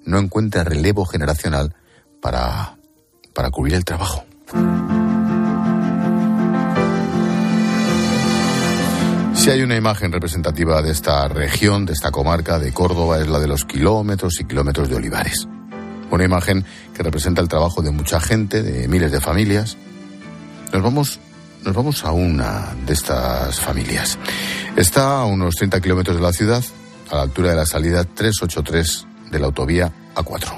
no 0.05 0.19
encuentra 0.19 0.63
relevo 0.63 1.05
generacional 1.05 1.75
para, 2.21 2.77
para 3.33 3.49
cubrir 3.49 3.75
el 3.75 3.85
trabajo. 3.85 4.23
Si 9.35 9.49
hay 9.49 9.61
una 9.61 9.75
imagen 9.75 10.11
representativa 10.11 10.81
de 10.81 10.91
esta 10.91 11.27
región, 11.27 11.85
de 11.85 11.91
esta 11.91 12.11
comarca 12.11 12.59
de 12.59 12.71
Córdoba, 12.71 13.19
es 13.19 13.27
la 13.27 13.39
de 13.39 13.47
los 13.47 13.65
kilómetros 13.65 14.39
y 14.39 14.45
kilómetros 14.45 14.87
de 14.87 14.95
olivares. 14.95 15.47
Una 16.11 16.23
imagen 16.23 16.63
que 16.93 17.03
representa 17.03 17.41
el 17.41 17.49
trabajo 17.49 17.81
de 17.81 17.91
mucha 17.91 18.21
gente, 18.21 18.63
de 18.63 18.87
miles 18.87 19.11
de 19.11 19.19
familias. 19.19 19.75
Nos 20.71 20.81
vamos, 20.81 21.19
nos 21.65 21.75
vamos 21.75 22.05
a 22.05 22.11
una 22.13 22.73
de 22.85 22.93
estas 22.93 23.59
familias. 23.59 24.17
Está 24.77 25.17
a 25.17 25.25
unos 25.25 25.55
30 25.55 25.81
kilómetros 25.81 26.15
de 26.15 26.23
la 26.23 26.31
ciudad, 26.31 26.63
a 27.11 27.15
la 27.15 27.21
altura 27.23 27.49
de 27.49 27.55
la 27.57 27.65
salida 27.65 28.05
383 28.05 29.07
de 29.33 29.39
la 29.39 29.47
autovía 29.47 29.91
A4. 30.15 30.53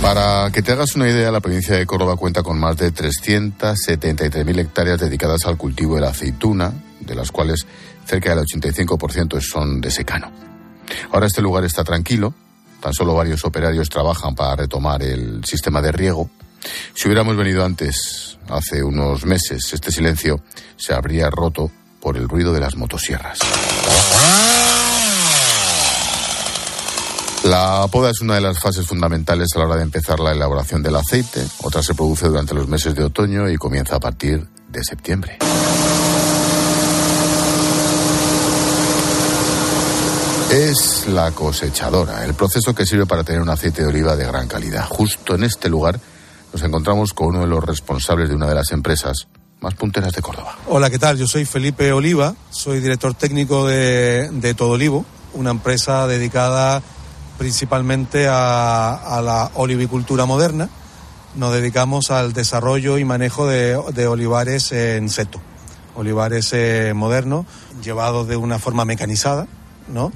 Para 0.00 0.50
que 0.52 0.62
te 0.62 0.72
hagas 0.72 0.94
una 0.94 1.08
idea, 1.08 1.30
la 1.30 1.40
provincia 1.40 1.76
de 1.76 1.84
Córdoba 1.84 2.16
cuenta 2.16 2.42
con 2.42 2.58
más 2.58 2.76
de 2.76 2.92
373.000 2.92 4.58
hectáreas 4.60 5.00
dedicadas 5.00 5.44
al 5.46 5.56
cultivo 5.56 5.96
de 5.96 6.00
la 6.00 6.10
aceituna, 6.10 6.72
de 7.00 7.14
las 7.14 7.30
cuales 7.30 7.66
cerca 8.04 8.34
del 8.34 8.44
85% 8.44 9.40
son 9.40 9.80
de 9.80 9.90
secano. 9.90 10.30
Ahora 11.12 11.26
este 11.26 11.42
lugar 11.42 11.64
está 11.64 11.84
tranquilo, 11.84 12.34
tan 12.80 12.94
solo 12.94 13.14
varios 13.14 13.44
operarios 13.44 13.90
trabajan 13.90 14.34
para 14.34 14.56
retomar 14.56 15.02
el 15.02 15.44
sistema 15.44 15.82
de 15.82 15.92
riego. 15.92 16.30
Si 16.94 17.08
hubiéramos 17.08 17.36
venido 17.36 17.64
antes, 17.64 18.38
hace 18.48 18.82
unos 18.82 19.26
meses, 19.26 19.72
este 19.72 19.90
silencio 19.90 20.40
se 20.76 20.94
habría 20.94 21.30
roto 21.30 21.70
por 22.06 22.16
el 22.16 22.28
ruido 22.28 22.52
de 22.52 22.60
las 22.60 22.76
motosierras. 22.76 23.40
La 27.42 27.84
poda 27.90 28.10
es 28.10 28.20
una 28.20 28.36
de 28.36 28.42
las 28.42 28.60
fases 28.60 28.86
fundamentales 28.86 29.48
a 29.52 29.58
la 29.58 29.64
hora 29.64 29.74
de 29.74 29.82
empezar 29.82 30.20
la 30.20 30.30
elaboración 30.30 30.84
del 30.84 30.94
aceite. 30.94 31.44
Otra 31.64 31.82
se 31.82 31.96
produce 31.96 32.28
durante 32.28 32.54
los 32.54 32.68
meses 32.68 32.94
de 32.94 33.02
otoño 33.02 33.50
y 33.50 33.56
comienza 33.56 33.96
a 33.96 33.98
partir 33.98 34.46
de 34.68 34.84
septiembre. 34.84 35.38
Es 40.52 41.08
la 41.08 41.32
cosechadora, 41.32 42.24
el 42.24 42.34
proceso 42.34 42.72
que 42.72 42.86
sirve 42.86 43.06
para 43.06 43.24
tener 43.24 43.42
un 43.42 43.48
aceite 43.48 43.82
de 43.82 43.88
oliva 43.88 44.14
de 44.14 44.26
gran 44.26 44.46
calidad. 44.46 44.86
Justo 44.88 45.34
en 45.34 45.42
este 45.42 45.68
lugar 45.68 45.98
nos 46.52 46.62
encontramos 46.62 47.12
con 47.12 47.30
uno 47.30 47.40
de 47.40 47.48
los 47.48 47.64
responsables 47.64 48.28
de 48.28 48.36
una 48.36 48.46
de 48.46 48.54
las 48.54 48.70
empresas 48.70 49.26
más 49.60 49.74
punteras 49.74 50.12
de 50.12 50.22
Córdoba. 50.22 50.56
Hola, 50.68 50.90
¿qué 50.90 50.98
tal? 50.98 51.16
Yo 51.16 51.26
soy 51.26 51.44
Felipe 51.44 51.92
Oliva, 51.92 52.34
soy 52.50 52.80
director 52.80 53.14
técnico 53.14 53.66
de, 53.66 54.28
de 54.30 54.54
Todo 54.54 54.70
Olivo, 54.70 55.04
una 55.34 55.50
empresa 55.50 56.06
dedicada 56.06 56.82
principalmente 57.38 58.26
a, 58.28 59.20
la 59.22 59.50
olivicultura 59.54 60.26
moderna. 60.26 60.68
Nos 61.34 61.52
dedicamos 61.52 62.10
al 62.10 62.32
desarrollo 62.32 62.98
y 62.98 63.04
manejo 63.04 63.46
de, 63.46 63.78
de 63.92 64.06
olivares 64.06 64.72
en 64.72 65.08
seto, 65.10 65.40
olivares 65.94 66.50
eh, 66.52 66.92
modernos, 66.94 67.46
llevados 67.82 68.26
de 68.28 68.36
una 68.36 68.58
forma 68.58 68.84
mecanizada, 68.84 69.46
¿no? 69.88 70.12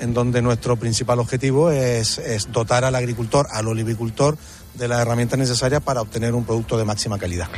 en 0.00 0.14
donde 0.14 0.42
nuestro 0.42 0.76
principal 0.76 1.18
objetivo 1.20 1.70
es, 1.70 2.18
es 2.18 2.50
dotar 2.50 2.84
al 2.84 2.94
agricultor, 2.94 3.46
al 3.52 3.68
olivicultor, 3.68 4.36
de 4.74 4.88
las 4.88 5.00
herramientas 5.00 5.38
necesarias 5.38 5.82
para 5.82 6.00
obtener 6.00 6.34
un 6.34 6.44
producto 6.44 6.78
de 6.78 6.84
máxima 6.84 7.18
calidad. 7.18 7.48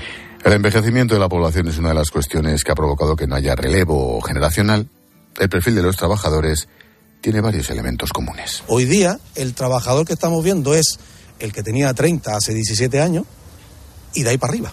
El 0.45 0.53
envejecimiento 0.53 1.15
de 1.15 1.21
la 1.21 1.29
población 1.29 1.69
es 1.69 1.79
una 1.79 1.89
de 1.89 1.95
las 1.95 2.11
cuestiones 2.11 2.65
que 2.65 2.71
ha 2.71 2.75
provocado 2.75 3.17
que 3.17 3.27
no 3.27 3.35
haya 3.35 3.55
relevo 3.55 4.21
generacional. 4.21 4.87
El 5.41 5.49
perfil 5.49 5.75
de 5.75 5.83
los 5.83 5.97
trabajadores 5.97 6.69
tiene 7.23 7.41
varios 7.41 7.71
elementos 7.71 8.13
comunes. 8.13 8.63
Hoy 8.67 8.85
día, 8.85 9.19
el 9.37 9.55
trabajador 9.55 10.07
que 10.07 10.13
estamos 10.13 10.45
viendo 10.45 10.75
es 10.75 10.99
el 11.39 11.51
que 11.51 11.63
tenía 11.63 11.95
30 11.95 12.37
hace 12.37 12.53
17 12.53 13.01
años 13.01 13.25
y 14.13 14.23
de 14.23 14.31
ahí 14.31 14.37
para 14.37 14.53
arriba. 14.53 14.73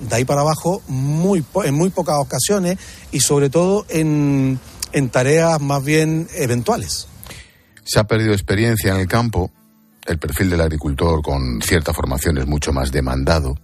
De 0.00 0.16
ahí 0.16 0.24
para 0.24 0.40
abajo, 0.40 0.82
muy, 0.88 1.44
en 1.62 1.74
muy 1.74 1.90
pocas 1.90 2.16
ocasiones 2.18 2.76
y 3.12 3.20
sobre 3.20 3.48
todo 3.48 3.86
en, 3.88 4.58
en 4.90 5.08
tareas 5.10 5.60
más 5.60 5.84
bien 5.84 6.26
eventuales. 6.34 7.06
Se 7.84 8.00
ha 8.00 8.04
perdido 8.04 8.32
experiencia 8.32 8.92
en 8.92 8.98
el 8.98 9.06
campo, 9.06 9.52
el 10.04 10.18
perfil 10.18 10.50
del 10.50 10.62
agricultor 10.62 11.22
con 11.22 11.62
cierta 11.62 11.94
formación 11.94 12.38
es 12.38 12.46
mucho 12.48 12.72
más 12.72 12.90
demandado 12.90 13.56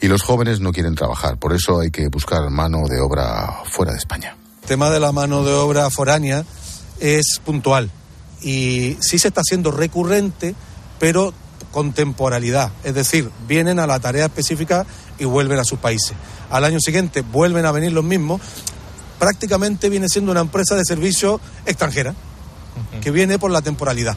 y 0.00 0.08
los 0.08 0.22
jóvenes 0.22 0.60
no 0.60 0.72
quieren 0.72 0.94
trabajar, 0.94 1.38
por 1.38 1.52
eso 1.52 1.80
hay 1.80 1.90
que 1.90 2.08
buscar 2.08 2.48
mano 2.50 2.86
de 2.88 3.00
obra 3.00 3.62
fuera 3.70 3.92
de 3.92 3.98
España. 3.98 4.36
El 4.62 4.68
tema 4.68 4.90
de 4.90 5.00
la 5.00 5.12
mano 5.12 5.44
de 5.44 5.52
obra 5.52 5.88
foránea 5.90 6.44
es 7.00 7.40
puntual 7.44 7.90
y 8.40 8.96
sí 9.00 9.18
se 9.18 9.28
está 9.28 9.40
haciendo 9.40 9.70
recurrente, 9.70 10.54
pero 10.98 11.32
con 11.72 11.92
temporalidad, 11.92 12.72
es 12.84 12.94
decir, 12.94 13.30
vienen 13.46 13.78
a 13.78 13.86
la 13.86 14.00
tarea 14.00 14.26
específica 14.26 14.86
y 15.18 15.24
vuelven 15.24 15.58
a 15.58 15.64
sus 15.64 15.78
países. 15.78 16.14
Al 16.50 16.64
año 16.64 16.80
siguiente 16.80 17.20
vuelven 17.20 17.66
a 17.66 17.72
venir 17.72 17.92
los 17.92 18.04
mismos, 18.04 18.40
prácticamente 19.18 19.88
viene 19.88 20.08
siendo 20.08 20.32
una 20.32 20.40
empresa 20.40 20.74
de 20.74 20.84
servicio 20.84 21.40
extranjera, 21.66 22.14
que 23.00 23.10
viene 23.10 23.38
por 23.38 23.50
la 23.50 23.62
temporalidad. 23.62 24.16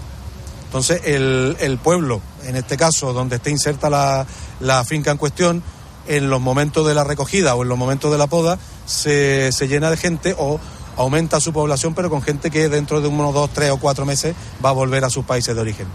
Entonces, 0.69 1.01
el, 1.05 1.57
el 1.61 1.79
pueblo, 1.79 2.21
en 2.45 2.55
este 2.55 2.77
caso, 2.77 3.11
donde 3.11 3.37
está 3.37 3.49
inserta 3.49 3.89
la, 3.89 4.27
la 4.59 4.83
finca 4.85 5.09
en 5.09 5.17
cuestión, 5.17 5.63
en 6.07 6.29
los 6.29 6.39
momentos 6.39 6.85
de 6.85 6.93
la 6.93 7.03
recogida 7.03 7.55
o 7.55 7.63
en 7.63 7.69
los 7.69 7.77
momentos 7.77 8.11
de 8.11 8.19
la 8.19 8.27
poda, 8.27 8.59
se, 8.85 9.51
se 9.51 9.67
llena 9.67 9.89
de 9.89 9.97
gente 9.97 10.35
o 10.37 10.59
aumenta 10.95 11.39
su 11.39 11.53
población, 11.53 11.95
pero 11.95 12.11
con 12.11 12.21
gente 12.21 12.51
que 12.51 12.69
dentro 12.69 13.01
de 13.01 13.07
unos 13.07 13.33
dos, 13.33 13.49
tres 13.51 13.71
o 13.71 13.77
cuatro 13.77 14.05
meses 14.05 14.35
va 14.63 14.69
a 14.69 14.73
volver 14.73 15.03
a 15.05 15.09
sus 15.09 15.25
países 15.25 15.55
de 15.55 15.61
origen. 15.61 15.87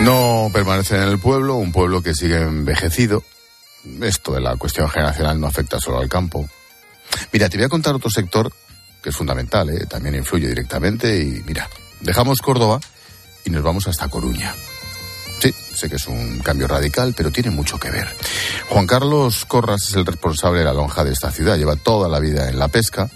No 0.00 0.50
permanecen 0.52 1.00
en 1.02 1.08
el 1.08 1.18
pueblo, 1.18 1.54
un 1.54 1.72
pueblo 1.72 2.02
que 2.02 2.12
sigue 2.12 2.36
envejecido. 2.36 3.22
Esto 4.02 4.32
de 4.32 4.40
la 4.40 4.56
cuestión 4.56 4.88
generacional 4.88 5.40
no 5.40 5.46
afecta 5.46 5.80
solo 5.80 5.98
al 5.98 6.08
campo. 6.08 6.48
Mira, 7.32 7.48
te 7.48 7.56
voy 7.56 7.66
a 7.66 7.68
contar 7.68 7.94
otro 7.94 8.10
sector 8.10 8.52
que 9.02 9.10
es 9.10 9.16
fundamental, 9.16 9.68
¿eh? 9.70 9.86
también 9.86 10.14
influye 10.14 10.46
directamente 10.46 11.20
y 11.20 11.42
mira, 11.44 11.68
dejamos 12.00 12.40
Córdoba 12.40 12.80
y 13.44 13.50
nos 13.50 13.62
vamos 13.62 13.88
hasta 13.88 14.08
Coruña. 14.08 14.54
Sí, 15.40 15.52
sé 15.74 15.88
que 15.88 15.96
es 15.96 16.06
un 16.06 16.38
cambio 16.38 16.68
radical, 16.68 17.14
pero 17.16 17.32
tiene 17.32 17.50
mucho 17.50 17.78
que 17.78 17.90
ver. 17.90 18.08
Juan 18.68 18.86
Carlos 18.86 19.44
Corras 19.44 19.88
es 19.88 19.94
el 19.94 20.06
responsable 20.06 20.60
de 20.60 20.66
la 20.66 20.72
lonja 20.72 21.02
de 21.02 21.10
esta 21.10 21.32
ciudad. 21.32 21.56
Lleva 21.56 21.74
toda 21.74 22.08
la 22.08 22.20
vida 22.20 22.48
en 22.48 22.60
la 22.60 22.68
pesca. 22.68 23.10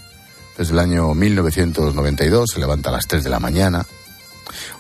Desde 0.59 0.73
el 0.73 0.81
año 0.81 1.15
1992 1.15 2.51
se 2.53 2.59
levanta 2.59 2.89
a 2.89 2.95
las 2.95 3.07
3 3.07 3.23
de 3.23 3.31
la 3.31 3.39
mañana. 3.39 3.87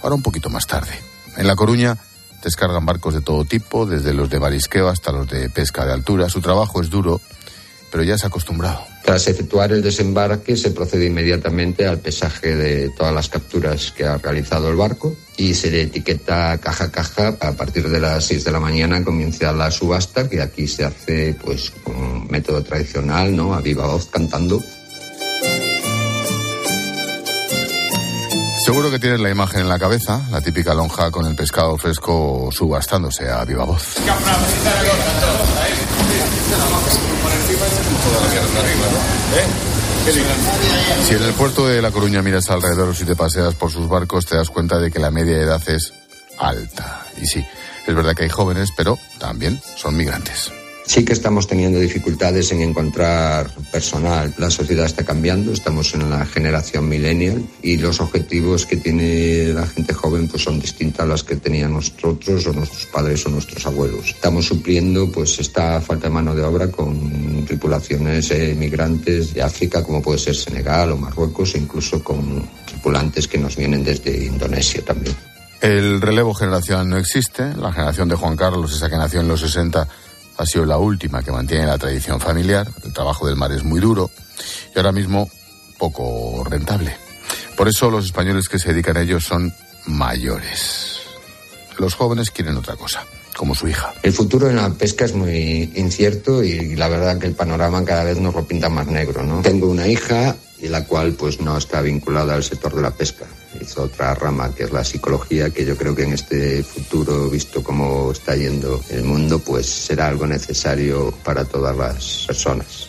Ahora 0.02 0.16
un 0.16 0.22
poquito 0.22 0.50
más 0.50 0.66
tarde. 0.66 1.00
En 1.36 1.46
La 1.46 1.54
Coruña 1.54 1.96
descargan 2.42 2.86
barcos 2.86 3.14
de 3.14 3.20
todo 3.20 3.44
tipo, 3.44 3.86
desde 3.86 4.14
los 4.14 4.30
de 4.30 4.40
marisqueo 4.40 4.88
hasta 4.88 5.12
los 5.12 5.28
de 5.28 5.50
pesca 5.50 5.84
de 5.84 5.92
altura. 5.92 6.28
Su 6.28 6.40
trabajo 6.40 6.80
es 6.80 6.90
duro, 6.90 7.20
pero 7.90 8.02
ya 8.02 8.18
se 8.18 8.26
ha 8.26 8.28
acostumbrado. 8.28 8.80
Tras 9.06 9.28
efectuar 9.28 9.70
el 9.70 9.82
desembarque 9.82 10.56
se 10.56 10.72
procede 10.72 11.06
inmediatamente 11.06 11.86
al 11.86 11.98
pesaje 11.98 12.56
de 12.56 12.90
todas 12.90 13.14
las 13.14 13.28
capturas 13.28 13.92
que 13.92 14.04
ha 14.04 14.18
realizado 14.18 14.68
el 14.68 14.74
barco 14.74 15.14
y 15.36 15.54
se 15.54 15.70
le 15.70 15.82
etiqueta 15.82 16.58
caja 16.58 16.84
a 16.84 16.90
caja. 16.90 17.36
A 17.40 17.52
partir 17.52 17.88
de 17.88 18.00
las 18.00 18.24
6 18.24 18.44
de 18.44 18.50
la 18.50 18.58
mañana 18.58 19.04
comienza 19.04 19.52
la 19.52 19.70
subasta 19.70 20.28
que 20.28 20.42
aquí 20.42 20.66
se 20.66 20.84
hace 20.84 21.36
pues 21.40 21.70
con 21.84 22.26
método 22.26 22.64
tradicional, 22.64 23.36
¿no? 23.36 23.54
A 23.54 23.60
viva 23.60 23.86
voz 23.86 24.06
cantando. 24.06 24.60
Seguro 28.66 28.90
que 28.90 28.98
tienes 28.98 29.20
la 29.20 29.30
imagen 29.30 29.60
en 29.60 29.68
la 29.68 29.78
cabeza, 29.78 30.26
la 30.28 30.40
típica 30.40 30.74
lonja 30.74 31.12
con 31.12 31.24
el 31.24 31.36
pescado 31.36 31.78
fresco 31.78 32.48
subastándose 32.50 33.30
a 33.30 33.44
viva 33.44 33.64
voz. 33.64 33.94
Si 41.06 41.14
en 41.14 41.22
el 41.22 41.32
puerto 41.34 41.68
de 41.68 41.80
La 41.80 41.92
Coruña 41.92 42.22
miras 42.22 42.50
alrededor 42.50 42.88
o 42.88 42.94
si 42.94 43.04
te 43.04 43.14
paseas 43.14 43.54
por 43.54 43.70
sus 43.70 43.88
barcos, 43.88 44.26
te 44.26 44.34
das 44.34 44.50
cuenta 44.50 44.80
de 44.80 44.90
que 44.90 44.98
la 44.98 45.12
media 45.12 45.36
edad 45.36 45.62
es 45.68 45.92
alta. 46.36 47.06
Y 47.22 47.26
sí, 47.26 47.46
es 47.86 47.94
verdad 47.94 48.16
que 48.16 48.24
hay 48.24 48.30
jóvenes, 48.30 48.70
pero 48.76 48.98
también 49.20 49.62
son 49.76 49.96
migrantes. 49.96 50.50
Sí 50.86 51.04
que 51.04 51.12
estamos 51.12 51.48
teniendo 51.48 51.80
dificultades 51.80 52.52
en 52.52 52.62
encontrar 52.62 53.50
personal. 53.72 54.32
La 54.38 54.50
sociedad 54.50 54.86
está 54.86 55.04
cambiando, 55.04 55.52
estamos 55.52 55.92
en 55.94 56.08
la 56.08 56.24
generación 56.24 56.88
millennial 56.88 57.44
y 57.60 57.76
los 57.76 58.00
objetivos 58.00 58.66
que 58.66 58.76
tiene 58.76 59.48
la 59.48 59.66
gente 59.66 59.92
joven 59.92 60.28
pues 60.28 60.44
son 60.44 60.60
distintos 60.60 61.00
a 61.00 61.06
los 61.06 61.24
que 61.24 61.36
tenían 61.36 61.72
nosotros 61.72 62.46
o 62.46 62.52
nuestros 62.52 62.86
padres 62.86 63.26
o 63.26 63.30
nuestros 63.30 63.66
abuelos. 63.66 64.10
Estamos 64.10 64.46
supliendo 64.46 65.10
pues 65.10 65.40
esta 65.40 65.80
falta 65.80 66.06
de 66.06 66.14
mano 66.14 66.36
de 66.36 66.42
obra 66.42 66.70
con 66.70 67.44
tripulaciones 67.44 68.30
eh, 68.30 68.54
migrantes 68.56 69.34
de 69.34 69.42
África 69.42 69.82
como 69.82 70.00
puede 70.00 70.20
ser 70.20 70.36
Senegal 70.36 70.92
o 70.92 70.96
Marruecos 70.96 71.56
e 71.56 71.58
incluso 71.58 72.02
con 72.02 72.48
tripulantes 72.64 73.26
que 73.26 73.38
nos 73.38 73.56
vienen 73.56 73.82
desde 73.82 74.24
Indonesia 74.24 74.82
también. 74.84 75.16
El 75.60 76.00
relevo 76.00 76.34
generacional 76.34 76.88
no 76.88 76.96
existe. 76.96 77.54
La 77.56 77.72
generación 77.72 78.08
de 78.08 78.14
Juan 78.14 78.36
Carlos, 78.36 78.72
esa 78.72 78.88
que 78.88 78.96
nació 78.96 79.20
en 79.20 79.28
los 79.28 79.40
60, 79.40 79.88
ha 80.38 80.46
sido 80.46 80.64
la 80.64 80.78
última 80.78 81.22
que 81.22 81.32
mantiene 81.32 81.66
la 81.66 81.78
tradición 81.78 82.20
familiar. 82.20 82.68
El 82.84 82.92
trabajo 82.92 83.26
del 83.26 83.36
mar 83.36 83.52
es 83.52 83.64
muy 83.64 83.80
duro 83.80 84.10
y 84.74 84.78
ahora 84.78 84.92
mismo 84.92 85.30
poco 85.78 86.44
rentable. 86.44 86.96
Por 87.56 87.68
eso 87.68 87.90
los 87.90 88.04
españoles 88.04 88.48
que 88.48 88.58
se 88.58 88.72
dedican 88.72 88.96
a 88.96 89.02
ello 89.02 89.20
son 89.20 89.52
mayores. 89.86 91.00
Los 91.78 91.94
jóvenes 91.94 92.30
quieren 92.30 92.56
otra 92.56 92.76
cosa, 92.76 93.04
como 93.36 93.54
su 93.54 93.68
hija. 93.68 93.94
El 94.02 94.12
futuro 94.12 94.48
en 94.48 94.56
la 94.56 94.70
pesca 94.70 95.04
es 95.04 95.14
muy 95.14 95.70
incierto 95.74 96.42
y 96.42 96.76
la 96.76 96.88
verdad 96.88 97.18
que 97.18 97.26
el 97.26 97.34
panorama 97.34 97.84
cada 97.84 98.04
vez 98.04 98.18
nos 98.18 98.34
lo 98.34 98.46
pinta 98.46 98.68
más 98.68 98.86
negro, 98.86 99.22
¿no? 99.22 99.42
Tengo 99.42 99.68
una 99.68 99.86
hija 99.86 100.36
y 100.58 100.68
la 100.68 100.84
cual 100.84 101.12
pues 101.12 101.40
no 101.40 101.56
está 101.56 101.80
vinculada 101.80 102.34
al 102.34 102.44
sector 102.44 102.74
de 102.74 102.82
la 102.82 102.90
pesca. 102.90 103.26
Hizo 103.60 103.84
otra 103.84 104.14
rama 104.14 104.54
que 104.54 104.64
es 104.64 104.72
la 104.72 104.84
psicología, 104.84 105.50
que 105.50 105.64
yo 105.64 105.76
creo 105.76 105.94
que 105.94 106.04
en 106.04 106.12
este 106.12 106.62
futuro, 106.62 107.28
visto 107.30 107.62
cómo 107.62 108.12
está 108.12 108.36
yendo 108.36 108.80
el 108.90 109.04
mundo, 109.04 109.38
pues 109.38 109.66
será 109.66 110.08
algo 110.08 110.26
necesario 110.26 111.12
para 111.24 111.44
todas 111.44 111.76
las 111.76 112.24
personas. 112.26 112.88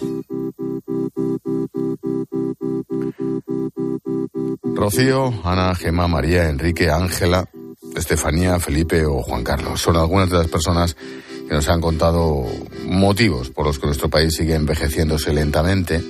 Rocío, 4.75 5.33
Ana, 5.43 5.73
Gemma, 5.75 6.07
María, 6.07 6.49
Enrique, 6.49 6.89
Ángela, 6.89 7.49
Estefanía, 7.95 8.59
Felipe 8.59 9.05
o 9.05 9.23
Juan 9.23 9.43
Carlos 9.43 9.81
son 9.81 9.95
algunas 9.95 10.29
de 10.29 10.37
las 10.37 10.47
personas 10.47 10.95
que 11.47 11.53
nos 11.53 11.67
han 11.67 11.81
contado 11.81 12.45
motivos 12.85 13.49
por 13.49 13.65
los 13.65 13.79
que 13.79 13.87
nuestro 13.87 14.09
país 14.09 14.35
sigue 14.35 14.53
envejeciéndose 14.53 15.33
lentamente, 15.33 16.03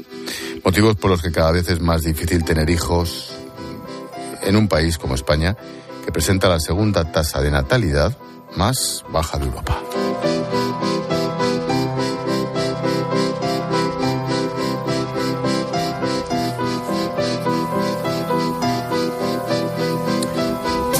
motivos 0.66 0.96
por 0.96 1.12
los 1.12 1.22
que 1.22 1.32
cada 1.32 1.52
vez 1.52 1.70
es 1.70 1.80
más 1.80 2.04
difícil 2.04 2.44
tener 2.44 2.70
hijos 2.70 3.37
en 4.48 4.56
un 4.56 4.68
país 4.68 4.98
como 4.98 5.16
España, 5.16 5.58
que 6.06 6.12
presenta 6.12 6.48
la 6.48 6.60
segunda 6.60 7.12
tasa 7.12 7.42
de 7.42 7.52
natalidad 7.52 8.18
más 8.56 9.04
baja 9.12 9.38
de 9.38 9.46
Europa. 9.46 9.78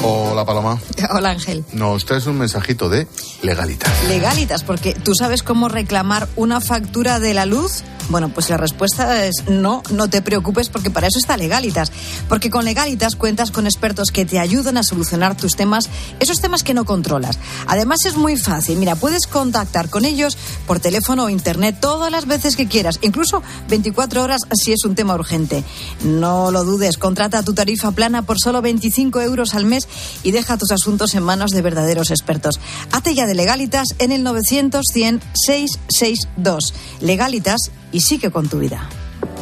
Hola 0.02 0.44
Paloma. 0.44 0.78
Hola 1.10 1.30
Ángel. 1.30 1.64
Nos 1.72 2.04
traes 2.04 2.26
un 2.26 2.38
mensajito 2.38 2.88
de 2.88 3.08
legalitas. 3.42 3.90
Legalitas, 4.08 4.62
porque 4.62 4.94
tú 4.94 5.14
sabes 5.14 5.42
cómo 5.42 5.68
reclamar 5.68 6.28
una 6.36 6.60
factura 6.60 7.18
de 7.18 7.34
la 7.34 7.46
luz. 7.46 7.82
Bueno, 8.08 8.30
pues 8.30 8.48
la 8.48 8.56
respuesta 8.56 9.26
es 9.26 9.44
no, 9.50 9.82
no 9.90 10.08
te 10.08 10.22
preocupes 10.22 10.70
porque 10.70 10.90
para 10.90 11.08
eso 11.08 11.18
está 11.18 11.36
Legalitas. 11.36 11.92
Porque 12.28 12.48
con 12.48 12.64
Legalitas 12.64 13.16
cuentas 13.16 13.50
con 13.50 13.66
expertos 13.66 14.10
que 14.10 14.24
te 14.24 14.38
ayudan 14.38 14.78
a 14.78 14.82
solucionar 14.82 15.36
tus 15.36 15.56
temas, 15.56 15.90
esos 16.18 16.40
temas 16.40 16.62
que 16.62 16.72
no 16.72 16.86
controlas. 16.86 17.38
Además 17.66 18.06
es 18.06 18.16
muy 18.16 18.38
fácil, 18.38 18.78
mira, 18.78 18.96
puedes 18.96 19.26
contactar 19.26 19.90
con 19.90 20.06
ellos 20.06 20.38
por 20.66 20.80
teléfono 20.80 21.24
o 21.24 21.28
internet 21.28 21.76
todas 21.80 22.10
las 22.10 22.26
veces 22.26 22.56
que 22.56 22.66
quieras, 22.66 22.98
incluso 23.02 23.42
24 23.68 24.22
horas 24.22 24.40
si 24.52 24.72
es 24.72 24.84
un 24.84 24.94
tema 24.94 25.14
urgente. 25.14 25.62
No 26.02 26.50
lo 26.50 26.64
dudes, 26.64 26.96
contrata 26.96 27.42
tu 27.42 27.52
tarifa 27.52 27.90
plana 27.90 28.22
por 28.22 28.38
solo 28.40 28.62
25 28.62 29.20
euros 29.20 29.54
al 29.54 29.66
mes 29.66 29.86
y 30.22 30.30
deja 30.30 30.56
tus 30.56 30.72
asuntos 30.72 31.14
en 31.14 31.22
manos 31.22 31.50
de 31.50 31.60
verdaderos 31.60 32.10
expertos. 32.10 32.58
Hazte 32.90 33.14
ya 33.14 33.26
de 33.26 33.34
Legalitas 33.34 33.88
en 33.98 34.12
el 34.12 34.22
900 34.22 34.82
100 34.90 35.20
662. 35.34 36.74
Legalitas 37.00 37.70
y 37.92 38.00
sigue 38.00 38.30
con 38.30 38.48
tu 38.48 38.58
vida. 38.58 38.88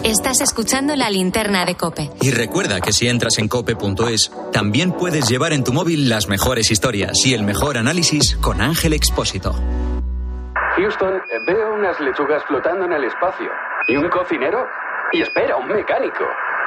Estás 0.02 0.40
escuchando 0.40 0.94
la 0.94 1.10
linterna 1.10 1.64
de 1.64 1.74
Cope. 1.74 2.10
Y 2.20 2.30
recuerda 2.30 2.80
que 2.80 2.92
si 2.92 3.08
entras 3.08 3.38
en 3.38 3.48
cope.es, 3.48 4.30
también 4.52 4.92
puedes 4.92 5.28
llevar 5.28 5.52
en 5.52 5.64
tu 5.64 5.72
móvil 5.72 6.08
las 6.08 6.28
mejores 6.28 6.70
historias 6.70 7.12
y 7.24 7.34
el 7.34 7.42
mejor 7.42 7.76
análisis 7.76 8.36
con 8.36 8.60
Ángel 8.60 8.92
Expósito. 8.92 9.52
Houston, 10.76 11.14
veo 11.46 11.74
unas 11.74 11.98
lechugas 12.00 12.42
flotando 12.46 12.84
en 12.84 12.92
el 12.92 13.04
espacio. 13.04 13.50
¿Y 13.88 13.96
un 13.96 14.08
cocinero? 14.10 14.66
Y 15.12 15.22
espera, 15.22 15.56
un 15.56 15.68
mecánico. 15.68 16.24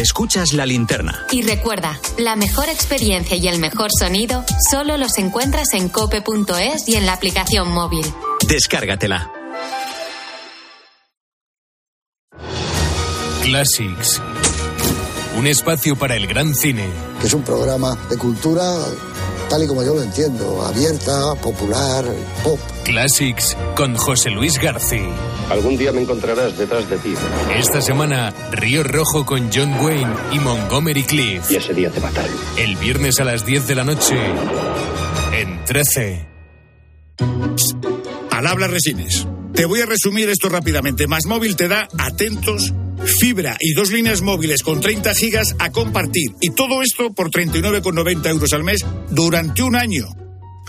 Escuchas 0.00 0.54
la 0.54 0.64
linterna. 0.64 1.26
Y 1.30 1.42
recuerda, 1.42 2.00
la 2.16 2.34
mejor 2.34 2.70
experiencia 2.70 3.36
y 3.36 3.46
el 3.48 3.58
mejor 3.58 3.90
sonido 3.92 4.46
solo 4.70 4.96
los 4.96 5.18
encuentras 5.18 5.74
en 5.74 5.90
cope.es 5.90 6.88
y 6.88 6.96
en 6.96 7.04
la 7.04 7.12
aplicación 7.12 7.70
móvil. 7.70 8.06
Descárgatela. 8.48 9.30
Classics. 13.42 14.22
Un 15.36 15.46
espacio 15.46 15.96
para 15.96 16.16
el 16.16 16.26
gran 16.26 16.54
cine. 16.54 16.88
que 17.20 17.26
es 17.26 17.34
un 17.34 17.42
programa 17.42 17.94
de 18.08 18.16
cultura 18.16 18.62
tal 19.50 19.64
y 19.64 19.66
como 19.66 19.82
yo 19.82 19.94
lo 19.94 20.02
entiendo, 20.02 20.64
abierta, 20.64 21.34
popular, 21.34 22.06
pop. 22.42 22.58
Classics 22.90 23.56
con 23.76 23.94
José 23.94 24.30
Luis 24.30 24.58
García. 24.58 25.14
Algún 25.48 25.76
día 25.76 25.92
me 25.92 26.00
encontrarás 26.02 26.58
detrás 26.58 26.90
de 26.90 26.96
ti. 26.98 27.14
Esta 27.56 27.80
semana, 27.80 28.34
Río 28.50 28.82
Rojo 28.82 29.24
con 29.24 29.48
John 29.54 29.74
Wayne 29.80 30.12
y 30.32 30.40
Montgomery 30.40 31.04
Cliff. 31.04 31.48
Y 31.52 31.54
ese 31.54 31.72
día 31.72 31.88
te 31.90 32.00
mataré. 32.00 32.30
El 32.58 32.74
viernes 32.76 33.20
a 33.20 33.24
las 33.24 33.46
10 33.46 33.68
de 33.68 33.74
la 33.76 33.84
noche 33.84 34.16
en 35.38 35.64
13. 35.66 36.26
Al 38.32 38.46
habla 38.48 38.66
Resines. 38.66 39.24
Te 39.54 39.66
voy 39.66 39.82
a 39.82 39.86
resumir 39.86 40.28
esto 40.28 40.48
rápidamente. 40.48 41.06
Más 41.06 41.26
móvil 41.26 41.54
te 41.54 41.68
da 41.68 41.86
atentos, 41.96 42.74
fibra 43.20 43.56
y 43.60 43.72
dos 43.74 43.92
líneas 43.92 44.20
móviles 44.20 44.64
con 44.64 44.80
30 44.80 45.14
gigas 45.14 45.54
a 45.60 45.70
compartir. 45.70 46.32
Y 46.40 46.50
todo 46.50 46.82
esto 46.82 47.12
por 47.14 47.30
39,90 47.30 48.30
euros 48.30 48.52
al 48.52 48.64
mes 48.64 48.84
durante 49.10 49.62
un 49.62 49.76
año. 49.76 50.06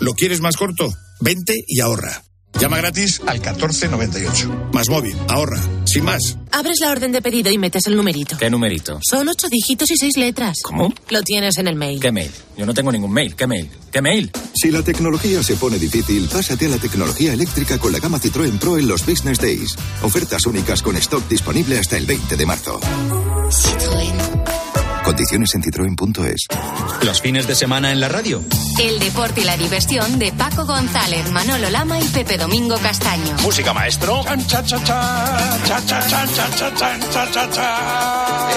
¿Lo 0.02 0.14
quieres 0.14 0.40
más 0.40 0.56
corto? 0.56 0.92
Vente 1.20 1.64
y 1.64 1.78
ahorra. 1.78 2.24
Llama 2.60 2.76
gratis 2.78 3.20
al 3.24 3.38
1498. 3.38 4.70
Más 4.72 4.88
móvil, 4.88 5.16
ahorra. 5.28 5.60
Sin 5.84 6.02
más. 6.04 6.38
Abres 6.50 6.80
la 6.80 6.90
orden 6.90 7.12
de 7.12 7.22
pedido 7.22 7.52
y 7.52 7.56
metes 7.56 7.86
el 7.86 7.94
numerito. 7.94 8.36
¿Qué 8.36 8.50
numerito? 8.50 8.98
Son 9.08 9.28
ocho 9.28 9.46
dígitos 9.48 9.88
y 9.92 9.96
seis 9.96 10.16
letras. 10.16 10.58
¿Cómo? 10.64 10.92
Lo 11.08 11.22
tienes 11.22 11.56
en 11.58 11.68
el 11.68 11.76
mail. 11.76 12.00
¿Qué 12.00 12.10
mail? 12.10 12.32
Yo 12.56 12.66
no 12.66 12.74
tengo 12.74 12.90
ningún 12.90 13.12
mail. 13.12 13.36
¿Qué 13.36 13.46
mail? 13.46 13.70
¿Qué 13.92 14.02
mail? 14.02 14.32
Si 14.54 14.72
la 14.72 14.82
tecnología 14.82 15.40
se 15.44 15.54
pone 15.54 15.78
difícil, 15.78 16.28
pásate 16.28 16.66
a 16.66 16.70
la 16.70 16.78
tecnología 16.78 17.32
eléctrica 17.32 17.78
con 17.78 17.92
la 17.92 18.00
gama 18.00 18.18
Citroën 18.18 18.58
Pro 18.58 18.78
en 18.78 18.88
los 18.88 19.06
Business 19.06 19.38
Days. 19.38 19.76
Ofertas 20.02 20.44
únicas 20.46 20.82
con 20.82 20.96
stock 20.96 21.28
disponible 21.28 21.78
hasta 21.78 21.96
el 21.96 22.06
20 22.06 22.36
de 22.36 22.46
marzo. 22.46 22.80
Condiciones 25.12 25.54
en 25.54 25.62
citroen.es. 25.62 26.46
Los 27.02 27.20
fines 27.20 27.46
de 27.46 27.54
semana 27.54 27.92
en 27.92 28.00
la 28.00 28.08
radio. 28.08 28.42
El 28.80 28.98
deporte 28.98 29.42
y 29.42 29.44
la 29.44 29.58
diversión 29.58 30.18
de 30.18 30.32
Paco 30.32 30.64
González, 30.64 31.30
Manolo 31.30 31.68
Lama 31.68 32.00
y 32.00 32.04
Pepe 32.04 32.38
Domingo 32.38 32.78
Castaño. 32.78 33.36
Música, 33.42 33.74
maestro. 33.74 34.22
Eh, 34.22 34.30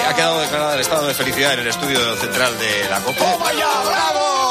ha 0.08 0.14
quedado 0.14 0.40
declarado 0.40 0.72
el 0.72 0.80
estado 0.80 1.06
de 1.06 1.12
felicidad 1.12 1.52
en 1.52 1.60
el 1.60 1.66
estudio 1.66 2.16
central 2.16 2.58
de 2.58 2.88
la 2.88 3.00
Copa. 3.00 3.36
¡Vaya, 3.38 3.66
bravo! 3.84 4.46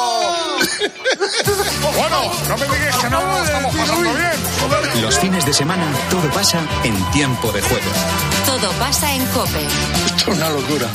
bueno, 1.98 2.32
no 2.50 2.58
me 2.58 2.66
digas 2.66 2.98
que 2.98 3.10
no 3.10 3.44
estamos 3.44 3.76
pasando 3.76 4.14
bien. 4.14 5.02
Los 5.02 5.18
fines 5.18 5.44
de 5.44 5.54
semana 5.54 5.86
todo 6.12 6.30
pasa 6.30 6.62
en 6.84 6.96
tiempo 7.12 7.52
de 7.52 7.64
juego. 7.64 7.90
Todo 8.46 8.72
pasa 8.74 9.12
en 9.16 9.26
Cope. 9.28 9.66
Esto 10.06 10.32
es 10.32 10.38
una 10.38 10.50
locura. 10.50 10.88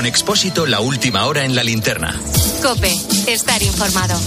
Con 0.00 0.06
Expósito, 0.06 0.64
la 0.64 0.80
última 0.80 1.26
hora 1.26 1.44
en 1.44 1.54
la 1.54 1.62
linterna. 1.62 2.18
Cope, 2.62 2.90
estar 3.26 3.62
informado. 3.62 4.18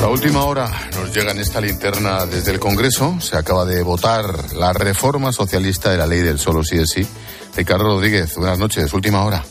La 0.00 0.08
última 0.08 0.44
hora 0.44 0.70
nos 0.94 1.14
llega 1.14 1.32
en 1.32 1.40
esta 1.40 1.60
linterna 1.60 2.24
desde 2.24 2.52
el 2.52 2.58
Congreso. 2.58 3.20
Se 3.20 3.36
acaba 3.36 3.66
de 3.66 3.82
votar 3.82 4.54
la 4.54 4.72
reforma 4.72 5.32
socialista 5.32 5.90
de 5.90 5.98
la 5.98 6.06
ley 6.06 6.20
del 6.20 6.38
solo 6.38 6.64
sí 6.64 6.76
es 6.78 6.88
sí. 6.88 7.06
Ricardo 7.54 7.84
Rodríguez, 7.84 8.34
buenas 8.36 8.58
noches, 8.58 8.90
última 8.94 9.22
hora. 9.22 9.44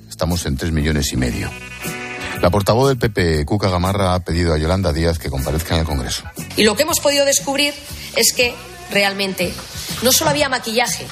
estamos 0.09 0.45
en 0.45 0.57
3 0.57 0.71
millones 0.71 1.11
y 1.13 1.17
medio. 1.17 1.49
La 2.41 2.49
portavoz 2.49 2.89
del 2.89 2.97
PP, 2.97 3.45
Cuca 3.45 3.69
Gamarra, 3.69 4.15
ha 4.15 4.19
pedido 4.19 4.53
a 4.53 4.57
Yolanda 4.57 4.91
Díaz 4.91 5.19
que 5.19 5.29
comparezca 5.29 5.75
en 5.75 5.81
el 5.81 5.85
Congreso. 5.85 6.23
Y 6.57 6.63
lo 6.63 6.75
que 6.75 6.83
hemos 6.83 6.99
podido 6.99 7.23
descubrir 7.23 7.73
es 8.15 8.33
que 8.33 8.53
realmente 8.91 9.53
no 10.01 10.11
solo 10.11 10.31
había 10.31 10.49
maquillaje, 10.49 11.05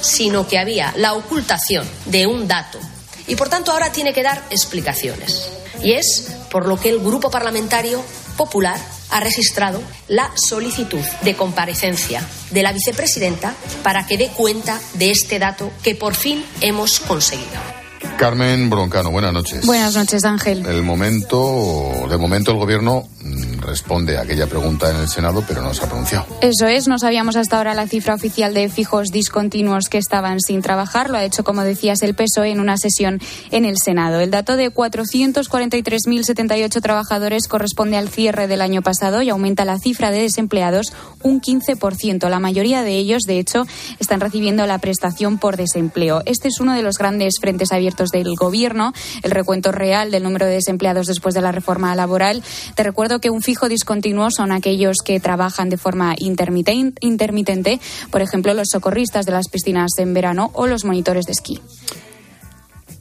sino 0.00 0.46
que 0.46 0.58
había 0.58 0.94
la 0.96 1.14
ocultación 1.14 1.86
de 2.06 2.26
un 2.26 2.46
dato. 2.46 2.78
Y 3.26 3.36
por 3.36 3.48
tanto 3.48 3.72
ahora 3.72 3.92
tiene 3.92 4.12
que 4.12 4.22
dar 4.22 4.42
explicaciones. 4.50 5.50
Y 5.82 5.92
es 5.92 6.32
por 6.50 6.66
lo 6.66 6.78
que 6.78 6.90
el 6.90 7.00
Grupo 7.00 7.30
Parlamentario 7.30 8.02
Popular 8.36 8.80
ha 9.10 9.20
registrado 9.20 9.82
la 10.08 10.30
solicitud 10.34 11.04
de 11.22 11.34
comparecencia 11.34 12.22
de 12.50 12.62
la 12.62 12.72
vicepresidenta 12.72 13.54
para 13.82 14.06
que 14.06 14.18
dé 14.18 14.28
cuenta 14.28 14.80
de 14.94 15.10
este 15.10 15.38
dato 15.38 15.70
que 15.82 15.94
por 15.94 16.14
fin 16.14 16.44
hemos 16.60 17.00
conseguido. 17.00 17.75
Carmen 18.16 18.70
Broncano, 18.70 19.10
buenas 19.10 19.32
noches. 19.32 19.66
Buenas 19.66 19.94
noches, 19.94 20.24
Ángel. 20.24 20.64
El 20.64 20.82
momento, 20.82 22.06
de 22.08 22.16
momento 22.16 22.50
el 22.50 22.56
gobierno 22.56 23.06
mm, 23.20 23.60
responde 23.60 24.16
a 24.16 24.22
aquella 24.22 24.46
pregunta 24.46 24.90
en 24.90 24.96
el 24.96 25.08
Senado, 25.08 25.44
pero 25.46 25.60
no 25.60 25.74
se 25.74 25.84
ha 25.84 25.86
pronunciado. 25.86 26.24
Eso 26.40 26.66
es, 26.66 26.88
no 26.88 26.98
sabíamos 26.98 27.36
hasta 27.36 27.58
ahora 27.58 27.74
la 27.74 27.86
cifra 27.86 28.14
oficial 28.14 28.54
de 28.54 28.70
fijos 28.70 29.10
discontinuos 29.10 29.90
que 29.90 29.98
estaban 29.98 30.40
sin 30.40 30.62
trabajar. 30.62 31.10
Lo 31.10 31.18
ha 31.18 31.24
hecho, 31.24 31.44
como 31.44 31.62
decías, 31.62 32.00
el 32.02 32.14
PSOE 32.14 32.52
en 32.52 32.60
una 32.60 32.78
sesión 32.78 33.20
en 33.50 33.66
el 33.66 33.76
Senado. 33.76 34.20
El 34.20 34.30
dato 34.30 34.56
de 34.56 34.72
443.078 34.72 36.80
trabajadores 36.80 37.48
corresponde 37.48 37.98
al 37.98 38.08
cierre 38.08 38.48
del 38.48 38.62
año 38.62 38.80
pasado 38.80 39.20
y 39.20 39.28
aumenta 39.28 39.66
la 39.66 39.78
cifra 39.78 40.10
de 40.10 40.22
desempleados 40.22 40.94
un 41.22 41.42
15%. 41.42 42.30
La 42.30 42.40
mayoría 42.40 42.82
de 42.82 42.96
ellos, 42.96 43.24
de 43.24 43.38
hecho, 43.38 43.66
están 44.00 44.20
recibiendo 44.20 44.66
la 44.66 44.78
prestación 44.78 45.36
por 45.38 45.58
desempleo. 45.58 46.22
Este 46.24 46.48
es 46.48 46.60
uno 46.60 46.74
de 46.74 46.82
los 46.82 46.96
grandes 46.98 47.34
frentes 47.40 47.72
abiertos 47.72 48.05
del 48.10 48.34
Gobierno, 48.36 48.92
el 49.22 49.30
recuento 49.30 49.72
real 49.72 50.10
del 50.10 50.22
número 50.22 50.46
de 50.46 50.52
desempleados 50.52 51.06
después 51.06 51.34
de 51.34 51.40
la 51.40 51.52
reforma 51.52 51.94
laboral. 51.94 52.42
Te 52.74 52.82
recuerdo 52.82 53.20
que 53.20 53.30
un 53.30 53.42
fijo 53.42 53.68
discontinuo 53.68 54.30
son 54.30 54.52
aquellos 54.52 54.96
que 55.04 55.20
trabajan 55.20 55.68
de 55.68 55.76
forma 55.76 56.14
intermitente, 56.18 57.80
por 58.10 58.22
ejemplo, 58.22 58.54
los 58.54 58.68
socorristas 58.70 59.26
de 59.26 59.32
las 59.32 59.48
piscinas 59.48 59.92
en 59.98 60.14
verano 60.14 60.50
o 60.54 60.66
los 60.66 60.84
monitores 60.84 61.26
de 61.26 61.32
esquí. 61.32 61.60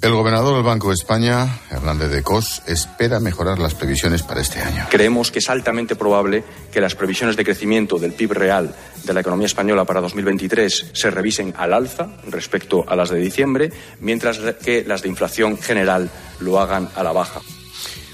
El 0.06 0.14
gobernador 0.14 0.54
del 0.54 0.64
Banco 0.64 0.90
de 0.90 0.94
España, 0.94 1.62
Hernández 1.72 2.12
de 2.12 2.22
Cos, 2.22 2.62
espera 2.68 3.20
mejorar 3.20 3.58
las 3.58 3.74
previsiones 3.74 4.22
para 4.22 4.40
este 4.40 4.62
año. 4.62 4.86
Creemos 4.92 5.32
que 5.32 5.40
es 5.40 5.50
altamente 5.50 5.96
probable 5.96 6.44
que 6.72 6.80
las 6.80 6.94
previsiones 6.94 7.36
de 7.36 7.44
crecimiento 7.44 7.98
del 7.98 8.14
PIB 8.14 8.34
real 8.34 8.76
de 9.04 9.14
la 9.16 9.22
economía 9.22 9.48
española 9.48 9.84
para 9.84 10.02
2023 10.02 10.92
se 10.94 11.10
revisen 11.10 11.56
al 11.58 11.74
alza 11.74 12.08
respecto 12.30 12.86
a 12.88 12.96
las 12.96 13.10
de 13.10 13.18
diciembre, 13.18 13.74
mientras 14.00 14.38
que 14.64 14.86
las 14.86 15.02
de 15.02 15.10
inflación 15.10 15.58
general 15.58 16.12
lo 16.40 16.60
hagan 16.60 16.88
a 16.96 17.02
la 17.02 17.12
baja. 17.12 17.42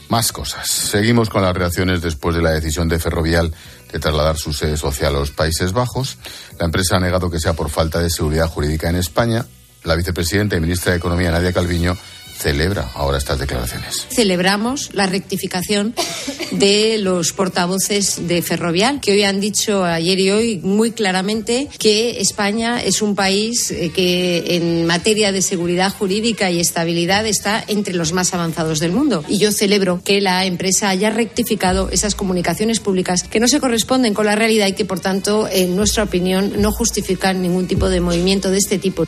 Más 0.08 0.32
cosas. 0.32 0.72
Seguimos 0.72 1.30
con 1.30 1.42
las 1.42 1.54
reacciones 1.54 2.02
después 2.02 2.34
de 2.34 2.42
la 2.42 2.52
decisión 2.52 2.88
de 2.88 3.00
Ferrovial 3.00 3.54
de 3.92 4.00
trasladar 4.00 4.38
su 4.38 4.54
sede 4.54 4.78
social 4.78 5.14
a 5.14 5.20
los 5.20 5.32
Países 5.32 5.74
Bajos. 5.74 6.18
La 6.58 6.68
empresa 6.68 6.96
ha 6.96 7.00
negado 7.02 7.30
que 7.30 7.39
sea 7.42 7.52
por 7.52 7.70
falta 7.70 8.00
de 8.00 8.10
seguridad 8.10 8.48
jurídica 8.48 8.89
en 8.89 8.96
España 8.96 9.46
la 9.84 9.96
vicepresidenta 9.96 10.56
y 10.56 10.60
ministra 10.60 10.92
de 10.92 10.98
Economía, 10.98 11.32
Nadia 11.32 11.54
Calviño, 11.54 11.98
celebra 12.42 12.90
ahora 12.96 13.20
estas 13.20 13.40
declaraciones. 13.40 14.08
Celebramos 14.10 14.90
la 14.94 15.06
rectificación 15.06 15.94
de 16.52 16.98
los 16.98 17.34
portavoces 17.34 18.28
de 18.28 18.42
Ferrovial, 18.42 19.00
que 19.00 19.12
hoy 19.12 19.24
han 19.24 19.40
dicho 19.40 19.86
ayer 19.86 20.20
y 20.20 20.32
hoy 20.32 20.58
muy 20.58 20.92
claramente 20.92 21.70
que 21.78 22.20
España 22.20 22.82
es 22.82 23.02
un 23.04 23.16
país 23.16 23.70
eh, 23.70 23.92
que 23.94 24.56
en 24.56 24.88
materia 24.88 25.32
de 25.32 25.44
seguridad 25.44 25.94
jurídica 25.94 26.50
y 26.50 26.60
estabilidad 26.60 27.28
está 27.28 27.64
entre 27.68 27.94
los 27.94 28.12
más 28.12 28.34
avanzados 28.34 28.80
del 28.80 28.92
mundo. 28.92 29.24
Y 29.28 29.38
yo 29.38 29.52
celebro 29.52 30.02
que 30.04 30.20
la 30.20 30.46
empresa 30.46 30.90
haya 30.90 31.12
rectificado 31.12 31.90
esas 31.92 32.16
comunicaciones 32.16 32.80
públicas 32.80 33.24
que 33.24 33.40
no 33.40 33.48
se 33.48 33.60
corresponden 33.60 34.16
con 34.16 34.26
la 34.26 34.36
realidad 34.36 34.68
y 34.68 34.74
que, 34.74 34.86
por 34.86 35.00
tanto, 35.00 35.48
en 35.52 35.76
nuestra 35.76 36.04
opinión, 36.04 36.54
no 36.58 36.72
justifican 36.72 37.42
ningún 37.42 37.68
tipo 37.68 37.90
de 37.90 38.02
movimiento 38.02 38.50
de 38.50 38.58
este 38.58 38.80
tipo. 38.80 39.06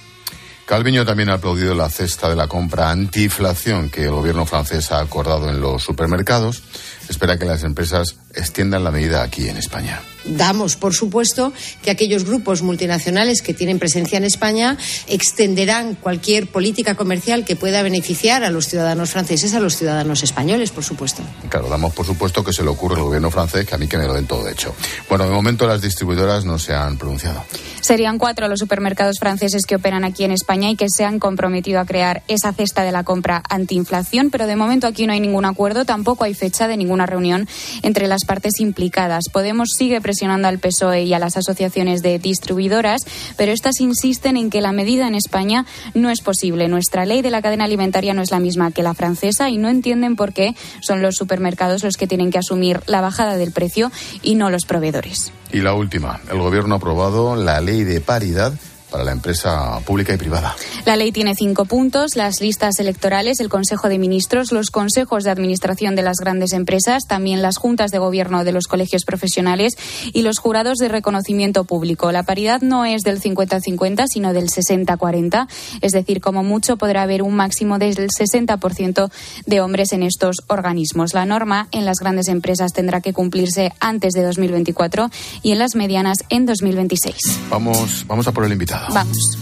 Calviño 0.66 1.06
también 1.06 1.30
ha 1.30 1.34
aplaudido 1.34 1.76
la 1.76 1.90
cesta 1.90 2.30
de 2.30 2.36
la 2.36 2.48
compra 2.48 2.90
antiinflación 2.90 3.90
que 3.90 4.04
el 4.04 4.12
gobierno 4.12 4.46
francés 4.46 4.92
ha 4.92 5.00
acordado 5.00 5.50
en 5.50 5.60
los 5.60 5.84
supermercados. 5.84 6.64
Espera 7.10 7.38
que 7.38 7.46
las 7.46 7.64
empresas 7.64 8.16
extiendan 8.34 8.84
la 8.84 8.92
medida 8.92 9.24
aquí 9.24 9.50
en 9.50 9.58
España 9.58 10.02
damos 10.26 10.76
por 10.76 10.94
supuesto 10.94 11.54
que 11.82 11.92
aquellos 11.92 12.26
grupos 12.26 12.62
multinacionales 12.62 13.42
que 13.42 13.54
tienen 13.54 13.80
presencia 13.80 14.18
en 14.18 14.24
España 14.24 14.78
extenderán 15.08 15.96
cualquier 15.96 16.48
política 16.48 16.96
comercial 16.96 17.46
que 17.46 17.56
pueda 17.56 17.82
beneficiar 17.82 18.44
a 18.44 18.50
los 18.50 18.68
ciudadanos 18.68 19.12
franceses, 19.12 19.54
a 19.54 19.60
los 19.60 19.78
ciudadanos 19.78 20.24
españoles, 20.24 20.72
por 20.72 20.84
supuesto. 20.84 21.24
Claro, 21.50 21.70
damos 21.70 21.94
por 21.94 22.06
supuesto 22.06 22.44
que 22.44 22.54
se 22.54 22.64
le 22.64 22.70
ocurre 22.70 22.96
al 22.96 23.04
gobierno 23.04 23.32
francés 23.32 23.66
que 23.66 23.76
a 23.76 23.78
mí 23.78 23.88
que 23.88 23.98
me 23.98 24.08
lo 24.08 24.14
den 24.14 24.28
todo 24.28 24.48
hecho. 24.48 24.76
Bueno, 25.10 25.26
de 25.26 25.32
momento 25.32 25.68
las 25.68 25.82
distribuidoras 25.82 26.46
no 26.46 26.60
se 26.60 26.74
han 26.74 26.98
pronunciado. 26.98 27.44
Serían 27.82 28.18
cuatro 28.18 28.48
los 28.48 28.60
supermercados 28.60 29.18
franceses 29.20 29.66
que 29.66 29.76
operan 29.76 30.06
aquí 30.06 30.24
en 30.24 30.32
España 30.32 30.70
y 30.70 30.76
que 30.76 30.88
se 30.90 31.04
han 31.04 31.20
comprometido 31.20 31.80
a 31.80 31.86
crear 31.86 32.24
esa 32.28 32.54
cesta 32.54 32.84
de 32.84 32.92
la 32.92 33.04
compra 33.04 33.44
antiinflación, 33.50 34.30
pero 34.30 34.48
de 34.48 34.56
momento 34.56 34.88
aquí 34.88 35.06
no 35.06 35.14
hay 35.14 35.20
ningún 35.20 35.46
acuerdo, 35.46 35.84
tampoco 35.84 36.24
hay 36.24 36.34
fecha 36.34 36.68
de 36.68 36.78
ninguna 36.78 37.06
reunión 37.06 37.48
entre 37.82 38.08
las 38.08 38.24
partes 38.26 38.60
implicadas. 38.60 39.26
Podemos 39.32 39.70
sigue 39.78 40.00
presionando 40.14 40.48
al 40.48 40.60
PSOE 40.60 41.06
y 41.06 41.14
a 41.16 41.20
las 41.20 41.38
asociaciones 41.38 42.04
de 42.04 42.20
distribuidoras, 42.20 43.02
pero 43.36 43.52
estas 43.52 43.80
insisten 43.80 44.38
en 44.38 44.52
que 44.52 44.62
la 44.62 44.72
medida 44.72 45.08
en 45.08 45.16
España 45.16 45.66
no 45.96 46.12
es 46.12 46.22
posible. 46.22 46.68
Nuestra 46.68 47.08
ley 47.08 47.24
de 47.24 47.32
la 47.32 47.42
cadena 47.42 47.66
alimentaria 47.66 48.14
no 48.14 48.22
es 48.22 48.30
la 48.30 48.40
misma 48.40 48.70
que 48.70 48.84
la 48.84 48.94
francesa 48.94 49.50
y 49.50 49.58
no 49.58 49.70
entienden 49.70 50.16
por 50.16 50.32
qué 50.32 50.56
son 50.82 51.02
los 51.02 51.16
supermercados 51.16 51.84
los 51.84 51.98
que 51.98 52.06
tienen 52.06 52.30
que 52.30 52.38
asumir 52.38 52.82
la 52.86 53.02
bajada 53.02 53.38
del 53.38 53.52
precio 53.52 53.92
y 54.22 54.36
no 54.36 54.52
los 54.52 54.66
proveedores. 54.66 55.34
Y 55.52 55.62
la 55.62 55.74
última, 55.74 56.22
el 56.32 56.38
Gobierno 56.38 56.76
ha 56.76 56.78
aprobado 56.78 57.36
la 57.36 57.60
ley 57.60 57.84
de 57.84 58.00
paridad 58.00 58.54
para 58.94 59.04
la 59.04 59.12
empresa 59.12 59.80
pública 59.88 60.14
y 60.14 60.18
privada. 60.18 60.56
La 60.86 60.96
ley 60.96 61.12
tiene 61.12 61.34
cinco 61.34 61.66
puntos, 61.66 62.16
las 62.16 62.42
listas 62.42 62.78
electorales, 62.78 63.40
el 63.40 63.50
Consejo 63.50 63.90
de 63.90 63.98
Ministros, 63.98 64.52
los 64.52 64.70
consejos 64.70 65.24
de 65.24 65.32
administración 65.32 65.96
de 65.96 66.04
las 66.04 66.18
grandes 66.18 66.54
empresas, 66.54 67.08
también 67.08 67.42
las 67.42 67.58
juntas 67.58 67.90
de 67.90 67.98
gobierno 67.98 68.44
de 68.44 68.52
los 68.52 68.68
colegios 68.68 69.04
profesionales 69.04 69.74
y 70.14 70.22
los 70.22 70.38
jurados 70.38 70.78
de 70.78 70.90
reconocimiento 70.90 71.64
público. 71.64 72.12
La 72.12 72.22
paridad 72.22 72.62
no 72.62 72.86
es 72.86 73.02
del 73.02 73.20
50-50, 73.20 74.06
sino 74.08 74.32
del 74.32 74.50
60-40, 74.50 75.48
es 75.82 75.92
decir, 75.92 76.22
como 76.22 76.44
mucho 76.44 76.78
podrá 76.78 77.02
haber 77.02 77.24
un 77.24 77.36
máximo 77.36 77.80
del 77.80 77.96
60% 77.96 79.10
de 79.48 79.62
hombres 79.62 79.92
en 79.94 80.04
estos 80.04 80.36
organismos. 80.50 81.16
La 81.16 81.26
norma 81.26 81.68
en 81.72 81.86
las 81.86 81.98
grandes 81.98 82.28
empresas 82.28 82.74
tendrá 82.74 83.02
que 83.02 83.12
cumplirse 83.12 83.74
antes 83.80 84.14
de 84.14 84.22
2024 84.22 85.10
y 85.42 85.52
en 85.52 85.58
las 85.58 85.74
medianas 85.74 86.20
en 86.30 86.46
2026. 86.46 87.16
Vamos, 87.50 88.06
vamos 88.08 88.28
a 88.28 88.32
por 88.32 88.46
el 88.46 88.52
invitado. 88.52 88.83
Vamos. 88.90 89.38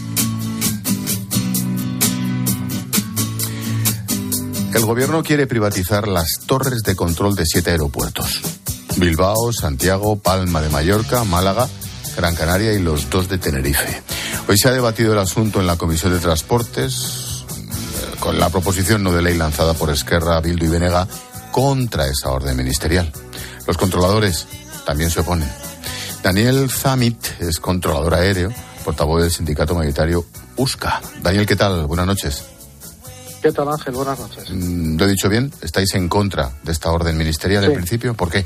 El 4.73 4.85
gobierno 4.85 5.21
quiere 5.21 5.47
privatizar 5.47 6.07
las 6.07 6.39
torres 6.45 6.81
de 6.83 6.95
control 6.95 7.35
de 7.35 7.45
siete 7.45 7.71
aeropuertos. 7.71 8.41
Bilbao, 8.97 9.51
Santiago, 9.51 10.17
Palma 10.17 10.61
de 10.61 10.69
Mallorca, 10.69 11.23
Málaga, 11.23 11.67
Gran 12.15 12.35
Canaria 12.35 12.73
y 12.73 12.79
los 12.79 13.09
dos 13.09 13.27
de 13.27 13.37
Tenerife. 13.37 14.01
Hoy 14.47 14.57
se 14.57 14.69
ha 14.69 14.71
debatido 14.71 15.13
el 15.13 15.19
asunto 15.19 15.59
en 15.59 15.67
la 15.67 15.77
Comisión 15.77 16.13
de 16.13 16.19
Transportes 16.19 17.45
eh, 17.49 18.15
con 18.19 18.39
la 18.39 18.49
proposición 18.49 19.03
no 19.03 19.11
de 19.11 19.21
ley 19.21 19.37
lanzada 19.37 19.73
por 19.73 19.89
Esquerra, 19.89 20.39
Bildu 20.39 20.65
y 20.65 20.69
Venega 20.69 21.07
contra 21.51 22.07
esa 22.07 22.31
orden 22.31 22.55
ministerial. 22.55 23.11
Los 23.67 23.77
controladores 23.77 24.47
también 24.85 25.09
se 25.09 25.19
oponen. 25.19 25.51
Daniel 26.23 26.69
Zamit 26.69 27.23
es 27.39 27.59
controlador 27.59 28.15
aéreo 28.15 28.53
portavoz 28.81 29.21
del 29.21 29.31
sindicato 29.31 29.75
mayoritario 29.75 30.25
USCA. 30.57 31.01
Daniel, 31.21 31.45
¿qué 31.45 31.55
tal? 31.55 31.85
Buenas 31.87 32.05
noches. 32.05 32.45
¿Qué 33.41 33.51
tal, 33.51 33.69
Ángel? 33.69 33.93
Buenas 33.93 34.19
noches. 34.19 34.49
Mm, 34.51 34.97
¿Lo 34.97 35.05
he 35.05 35.09
dicho 35.09 35.29
bien? 35.29 35.51
¿Estáis 35.61 35.93
en 35.95 36.07
contra 36.07 36.51
de 36.63 36.71
esta 36.71 36.91
orden 36.91 37.17
ministerial 37.17 37.63
en 37.63 37.73
principio? 37.73 38.13
¿Por 38.13 38.29
qué? 38.29 38.45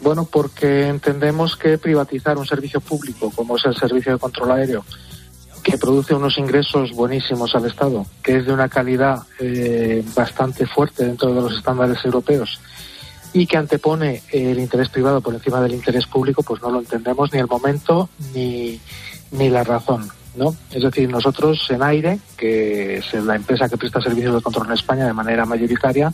Bueno, 0.00 0.24
porque 0.24 0.88
entendemos 0.88 1.56
que 1.56 1.78
privatizar 1.78 2.36
un 2.36 2.46
servicio 2.46 2.80
público 2.80 3.30
como 3.30 3.56
es 3.56 3.64
el 3.66 3.76
servicio 3.76 4.12
de 4.12 4.18
control 4.18 4.52
aéreo, 4.52 4.84
que 5.62 5.78
produce 5.78 6.14
unos 6.14 6.38
ingresos 6.38 6.92
buenísimos 6.92 7.54
al 7.54 7.66
Estado, 7.66 8.04
que 8.22 8.38
es 8.38 8.46
de 8.46 8.52
una 8.52 8.68
calidad 8.68 9.22
eh, 9.38 10.02
bastante 10.14 10.66
fuerte 10.66 11.04
dentro 11.04 11.32
de 11.32 11.40
los 11.40 11.56
estándares 11.56 12.04
europeos 12.04 12.58
y 13.32 13.46
que 13.46 13.56
antepone 13.56 14.22
el 14.30 14.58
interés 14.58 14.88
privado 14.88 15.20
por 15.20 15.34
encima 15.34 15.60
del 15.60 15.74
interés 15.74 16.06
público, 16.06 16.42
pues 16.42 16.60
no 16.62 16.70
lo 16.70 16.80
entendemos 16.80 17.32
ni 17.32 17.38
el 17.38 17.46
momento 17.46 18.08
ni, 18.34 18.80
ni 19.30 19.48
la 19.48 19.64
razón. 19.64 20.08
¿no? 20.34 20.54
Es 20.70 20.82
decir, 20.82 21.10
nosotros 21.10 21.66
en 21.70 21.82
Aire, 21.82 22.18
que 22.36 22.98
es 22.98 23.14
la 23.14 23.36
empresa 23.36 23.68
que 23.68 23.76
presta 23.76 24.00
servicios 24.00 24.34
de 24.34 24.40
control 24.40 24.66
en 24.66 24.72
España 24.72 25.06
de 25.06 25.12
manera 25.12 25.44
mayoritaria, 25.44 26.12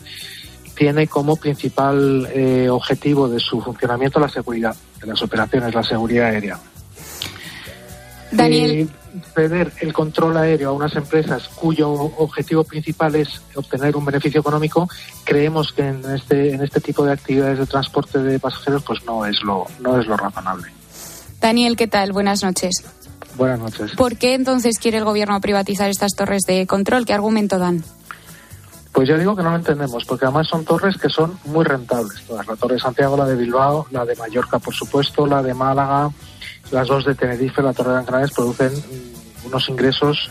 tiene 0.74 1.08
como 1.08 1.36
principal 1.36 2.28
eh, 2.32 2.68
objetivo 2.68 3.28
de 3.28 3.40
su 3.40 3.60
funcionamiento 3.60 4.20
la 4.20 4.28
seguridad 4.28 4.74
de 5.00 5.06
las 5.08 5.20
operaciones, 5.22 5.74
la 5.74 5.82
seguridad 5.82 6.26
aérea. 6.26 6.58
Daniel. 8.30 8.88
Ceder 9.34 9.72
el 9.80 9.92
control 9.92 10.36
aéreo 10.36 10.70
a 10.70 10.72
unas 10.72 10.94
empresas 10.96 11.48
cuyo 11.48 11.90
objetivo 11.90 12.64
principal 12.64 13.14
es 13.14 13.40
obtener 13.54 13.96
un 13.96 14.04
beneficio 14.04 14.40
económico, 14.40 14.88
creemos 15.24 15.72
que 15.72 15.88
en 15.88 16.04
este, 16.14 16.54
en 16.54 16.62
este 16.62 16.80
tipo 16.80 17.04
de 17.04 17.12
actividades 17.12 17.58
de 17.58 17.66
transporte 17.66 18.18
de 18.18 18.38
pasajeros 18.38 18.82
pues 18.82 19.04
no 19.04 19.26
es 19.26 19.42
lo, 19.42 19.66
no 19.80 20.00
es 20.00 20.06
lo 20.06 20.16
razonable. 20.16 20.68
Daniel, 21.40 21.76
¿qué 21.76 21.86
tal? 21.86 22.12
Buenas 22.12 22.42
noches. 22.42 22.84
Buenas 23.36 23.60
noches. 23.60 23.92
¿Por 23.96 24.16
qué 24.16 24.34
entonces 24.34 24.78
quiere 24.78 24.98
el 24.98 25.04
gobierno 25.04 25.40
privatizar 25.40 25.88
estas 25.88 26.14
torres 26.14 26.42
de 26.46 26.66
control? 26.66 27.06
¿Qué 27.06 27.12
argumento 27.12 27.58
dan? 27.58 27.84
Pues 28.92 29.08
ya 29.08 29.16
digo 29.16 29.36
que 29.36 29.44
no 29.44 29.50
lo 29.50 29.56
entendemos, 29.56 30.04
porque 30.04 30.24
además 30.24 30.48
son 30.48 30.64
torres 30.64 30.96
que 30.96 31.08
son 31.08 31.38
muy 31.44 31.64
rentables. 31.64 32.20
Todas, 32.26 32.46
la 32.48 32.56
torre 32.56 32.74
de 32.74 32.80
Santiago, 32.80 33.16
la 33.16 33.26
de 33.26 33.36
Bilbao, 33.36 33.86
la 33.92 34.04
de 34.04 34.16
Mallorca, 34.16 34.58
por 34.58 34.74
supuesto, 34.74 35.24
la 35.24 35.40
de 35.40 35.54
Málaga, 35.54 36.10
las 36.70 36.88
dos 36.88 37.04
de 37.04 37.14
Tenerife, 37.14 37.62
la 37.62 37.72
Torre 37.72 37.92
de 37.92 37.98
Anclares 37.98 38.32
producen 38.32 38.72
unos 39.44 39.68
ingresos 39.68 40.30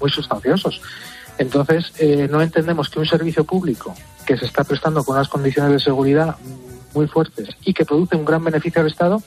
muy 0.00 0.10
sustanciosos. 0.10 0.80
Entonces, 1.38 1.92
eh, 1.98 2.28
no 2.30 2.40
entendemos 2.40 2.88
que 2.88 2.98
un 2.98 3.06
servicio 3.06 3.44
público 3.44 3.94
que 4.24 4.36
se 4.36 4.46
está 4.46 4.64
prestando 4.64 5.04
con 5.04 5.16
unas 5.16 5.28
condiciones 5.28 5.72
de 5.72 5.80
seguridad 5.80 6.36
muy 6.94 7.06
fuertes 7.06 7.50
y 7.64 7.74
que 7.74 7.84
produce 7.84 8.16
un 8.16 8.24
gran 8.24 8.42
beneficio 8.42 8.80
al 8.80 8.88
Estado, 8.88 9.22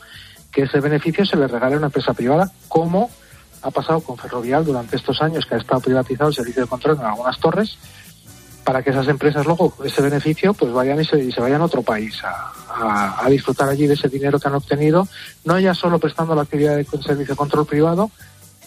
que 0.52 0.64
ese 0.64 0.80
beneficio 0.80 1.26
se 1.26 1.38
le 1.38 1.48
regale 1.48 1.76
a 1.76 1.78
una 1.78 1.88
empresa 1.88 2.14
privada, 2.14 2.52
como 2.68 3.10
ha 3.62 3.72
pasado 3.72 4.02
con 4.02 4.18
Ferrovial 4.18 4.66
durante 4.66 4.96
estos 4.96 5.22
años, 5.22 5.46
que 5.46 5.56
ha 5.56 5.58
estado 5.58 5.82
privatizado 5.82 6.30
el 6.30 6.36
servicio 6.36 6.64
de 6.64 6.68
control 6.68 6.98
en 6.98 7.06
algunas 7.06 7.40
torres, 7.40 7.78
para 8.70 8.84
que 8.84 8.92
esas 8.92 9.08
empresas 9.08 9.48
luego 9.48 9.74
ese 9.84 10.00
beneficio 10.00 10.54
pues 10.54 10.72
vayan 10.72 11.02
y 11.02 11.04
se, 11.04 11.42
vayan 11.42 11.60
a 11.60 11.66
otro 11.66 11.82
país 11.82 12.22
a, 12.24 13.28
disfrutar 13.28 13.68
allí 13.68 13.88
de 13.88 13.96
ese 13.96 14.08
dinero 14.10 14.40
que 14.40 14.48
han 14.48 14.54
obtenido, 14.54 15.08
no 15.44 15.58
ya 15.58 15.74
solo 15.74 15.98
prestando 15.98 16.36
la 16.36 16.44
actividad 16.44 16.78
de 16.78 16.86
servicio 16.86 17.34
de 17.34 17.36
control 17.36 17.66
privado, 17.66 18.12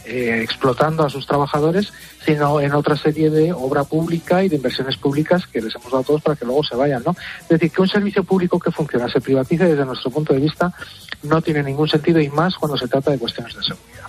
eh, 0.04 0.40
explotando 0.42 1.06
a 1.06 1.08
sus 1.08 1.24
trabajadores, 1.24 1.92
sino 2.26 2.60
en 2.60 2.72
otra 2.72 2.96
serie 2.96 3.30
de 3.30 3.52
obra 3.52 3.84
pública 3.84 4.42
y 4.42 4.48
de 4.48 4.56
inversiones 4.56 4.96
públicas 4.96 5.46
que 5.46 5.60
les 5.60 5.72
hemos 5.76 5.86
dado 5.92 5.98
a 5.98 6.04
todos 6.04 6.22
para 6.22 6.34
que 6.34 6.46
luego 6.46 6.64
se 6.64 6.74
vayan, 6.74 7.04
¿no? 7.06 7.14
Es 7.42 7.48
decir, 7.48 7.70
que 7.70 7.82
un 7.82 7.88
servicio 7.88 8.24
público 8.24 8.58
que 8.58 8.72
funciona 8.72 9.08
se 9.08 9.20
privatice 9.20 9.66
desde 9.66 9.84
nuestro 9.84 10.10
punto 10.10 10.34
de 10.34 10.40
vista 10.40 10.74
no 11.22 11.40
tiene 11.42 11.62
ningún 11.62 11.88
sentido 11.88 12.20
y 12.20 12.28
más 12.28 12.56
cuando 12.56 12.76
se 12.76 12.88
trata 12.88 13.12
de 13.12 13.18
cuestiones 13.18 13.54
de 13.54 13.62
seguridad. 13.62 14.08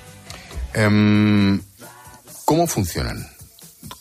Em, 0.74 1.62
¿Cómo 2.46 2.66
funcionan 2.66 3.28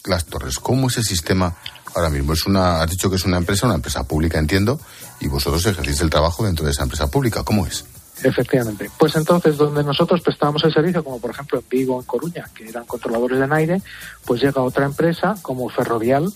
las 0.07 0.25
torres? 0.25 0.59
¿Cómo 0.59 0.89
es 0.89 0.97
el 0.97 1.05
sistema 1.05 1.55
ahora 1.95 2.11
mismo? 2.11 2.33
Es 2.33 2.47
una, 2.47 2.83
has 2.83 2.91
dicho 2.91 3.09
que 3.11 3.17
es 3.17 3.25
una 3.25 3.39
empresa, 3.39 3.67
una 3.67 3.77
empresa 3.77 4.05
pública, 4.05 4.39
entiendo, 4.39 4.81
y 5.21 5.29
vosotros 5.29 5.65
ejercéis 5.67 6.01
el 6.01 6.11
trabajo 6.11 6.45
dentro 6.45 6.65
de 6.65 6.73
esa 6.73 6.83
empresa 6.83 7.11
pública. 7.11 7.43
¿Cómo 7.45 7.67
es? 7.67 7.85
Efectivamente. 8.23 8.91
Pues 8.99 9.17
entonces, 9.17 9.57
donde 9.57 9.83
nosotros 9.83 10.21
prestábamos 10.21 10.63
el 10.65 10.73
servicio, 10.73 11.03
como 11.03 11.21
por 11.21 11.31
ejemplo 11.31 11.59
en 11.59 11.65
Vigo, 11.69 11.99
en 11.99 12.07
Coruña, 12.07 12.49
que 12.55 12.69
eran 12.69 12.85
controladores 12.85 13.39
de 13.39 13.55
aire, 13.55 13.83
pues 14.25 14.43
llega 14.43 14.63
otra 14.63 14.85
empresa 14.85 15.35
como 15.43 15.69
Ferrovial 15.69 16.33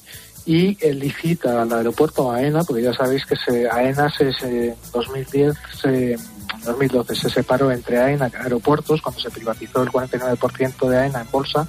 y 0.47 0.77
licita 0.93 1.63
al 1.63 1.73
aeropuerto 1.73 2.31
AENA, 2.31 2.63
porque 2.65 2.83
ya 2.83 2.93
sabéis 2.93 3.27
que 3.27 3.37
se, 3.37 3.69
AENA 3.69 4.09
se, 4.11 4.31
en 4.43 4.77
2010 4.93 5.55
se 5.81 6.17
2012 6.65 7.15
se 7.15 7.31
separó 7.31 7.71
entre 7.71 7.99
AENA 7.99 8.31
Aeropuertos, 8.43 9.03
cuando 9.03 9.21
se 9.21 9.31
privatizó 9.31 9.83
el 9.83 9.91
49% 9.91 10.89
de 10.89 10.99
AENA 10.99 11.21
en 11.23 11.31
bolsa, 11.31 11.67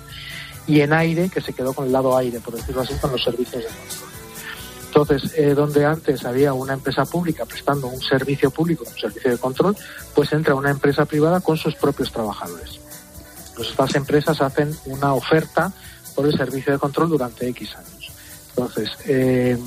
y 0.67 0.81
en 0.81 0.93
aire, 0.93 1.29
que 1.29 1.41
se 1.41 1.53
quedó 1.53 1.73
con 1.73 1.85
el 1.85 1.91
lado 1.91 2.15
aire, 2.17 2.39
por 2.39 2.53
decirlo 2.53 2.81
así, 2.81 2.93
con 2.95 3.11
los 3.11 3.23
servicios 3.23 3.63
de 3.63 3.69
control. 3.69 4.17
Entonces, 4.87 5.33
eh, 5.37 5.53
donde 5.53 5.85
antes 5.85 6.25
había 6.25 6.53
una 6.53 6.73
empresa 6.73 7.05
pública 7.05 7.45
prestando 7.45 7.87
un 7.87 8.01
servicio 8.01 8.49
público, 8.51 8.83
un 8.85 8.99
servicio 8.99 9.31
de 9.31 9.37
control, 9.37 9.77
pues 10.15 10.31
entra 10.33 10.55
una 10.55 10.71
empresa 10.71 11.05
privada 11.05 11.39
con 11.39 11.55
sus 11.57 11.75
propios 11.75 12.11
trabajadores. 12.11 12.79
Pues 13.55 13.69
estas 13.69 13.95
empresas 13.95 14.41
hacen 14.41 14.75
una 14.85 15.13
oferta 15.13 15.71
por 16.15 16.25
el 16.25 16.35
servicio 16.35 16.73
de 16.73 16.79
control 16.79 17.09
durante 17.09 17.47
X 17.49 17.75
años. 17.75 18.11
Entonces, 18.49 18.89
eh, 19.05 19.57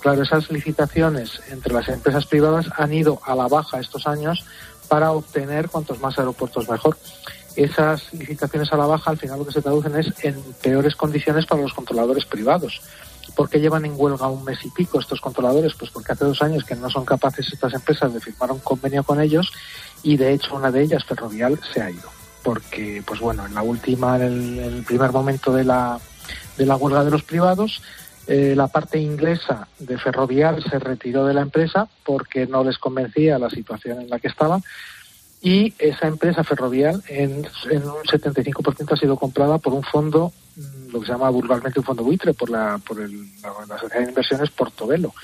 claro, 0.00 0.22
esas 0.22 0.50
licitaciones 0.50 1.40
entre 1.48 1.72
las 1.72 1.88
empresas 1.88 2.26
privadas 2.26 2.66
han 2.76 2.92
ido 2.92 3.18
a 3.24 3.34
la 3.34 3.48
baja 3.48 3.80
estos 3.80 4.06
años 4.06 4.44
para 4.88 5.12
obtener 5.12 5.68
cuantos 5.68 6.00
más 6.00 6.18
aeropuertos 6.18 6.68
mejor. 6.68 6.96
Esas 7.56 8.12
licitaciones 8.12 8.72
a 8.72 8.76
la 8.76 8.86
baja 8.86 9.10
al 9.10 9.18
final 9.18 9.38
lo 9.38 9.46
que 9.46 9.52
se 9.52 9.62
traducen 9.62 9.96
es 9.96 10.12
en 10.22 10.40
peores 10.62 10.94
condiciones 10.94 11.46
para 11.46 11.62
los 11.62 11.72
controladores 11.72 12.24
privados 12.26 12.80
¿Por 13.34 13.50
qué 13.50 13.60
llevan 13.60 13.84
en 13.84 13.94
huelga 13.96 14.28
un 14.28 14.44
mes 14.44 14.64
y 14.64 14.70
pico 14.70 15.00
estos 15.00 15.20
controladores? 15.20 15.74
Pues 15.74 15.90
porque 15.90 16.12
hace 16.12 16.24
dos 16.24 16.40
años 16.42 16.64
que 16.64 16.76
no 16.76 16.88
son 16.88 17.04
capaces 17.04 17.52
estas 17.52 17.74
empresas 17.74 18.12
de 18.14 18.20
firmar 18.20 18.52
un 18.52 18.60
convenio 18.60 19.02
con 19.02 19.20
ellos 19.20 19.52
y 20.02 20.16
de 20.16 20.32
hecho 20.32 20.54
una 20.54 20.70
de 20.70 20.82
ellas, 20.82 21.04
Ferrovial, 21.04 21.58
se 21.72 21.82
ha 21.82 21.90
ido. 21.90 22.08
Porque, 22.42 23.02
pues 23.04 23.20
bueno, 23.20 23.44
en 23.44 23.54
la 23.54 23.62
última, 23.62 24.16
en 24.16 24.58
el, 24.58 24.84
primer 24.84 25.10
momento 25.10 25.52
de 25.52 25.64
la, 25.64 25.98
de 26.56 26.66
la 26.66 26.76
huelga 26.76 27.04
de 27.04 27.10
los 27.10 27.24
privados, 27.24 27.82
eh, 28.28 28.54
la 28.56 28.68
parte 28.68 28.98
inglesa 28.98 29.68
de 29.78 29.98
Ferrovial 29.98 30.62
se 30.62 30.78
retiró 30.78 31.26
de 31.26 31.34
la 31.34 31.42
empresa 31.42 31.88
porque 32.04 32.46
no 32.46 32.62
les 32.62 32.78
convencía 32.78 33.38
la 33.38 33.50
situación 33.50 34.00
en 34.00 34.08
la 34.08 34.18
que 34.18 34.28
estaba 34.28 34.60
y 35.46 35.72
esa 35.78 36.08
empresa 36.08 36.42
ferrovial 36.42 37.04
en, 37.06 37.46
en 37.70 37.82
un 37.84 38.02
75% 38.02 38.92
ha 38.92 38.96
sido 38.96 39.16
comprada 39.16 39.58
por 39.58 39.74
un 39.74 39.84
fondo 39.84 40.32
lo 40.92 40.98
que 40.98 41.06
se 41.06 41.12
llama 41.12 41.30
vulgarmente 41.30 41.78
un 41.78 41.84
fondo 41.84 42.02
buitre 42.02 42.34
por 42.34 42.50
la, 42.50 42.80
por 42.84 43.00
el, 43.00 43.30
la, 43.42 43.78
sociedad 43.78 44.02
de 44.02 44.08
inversiones 44.08 44.50
Portobelo. 44.50 45.14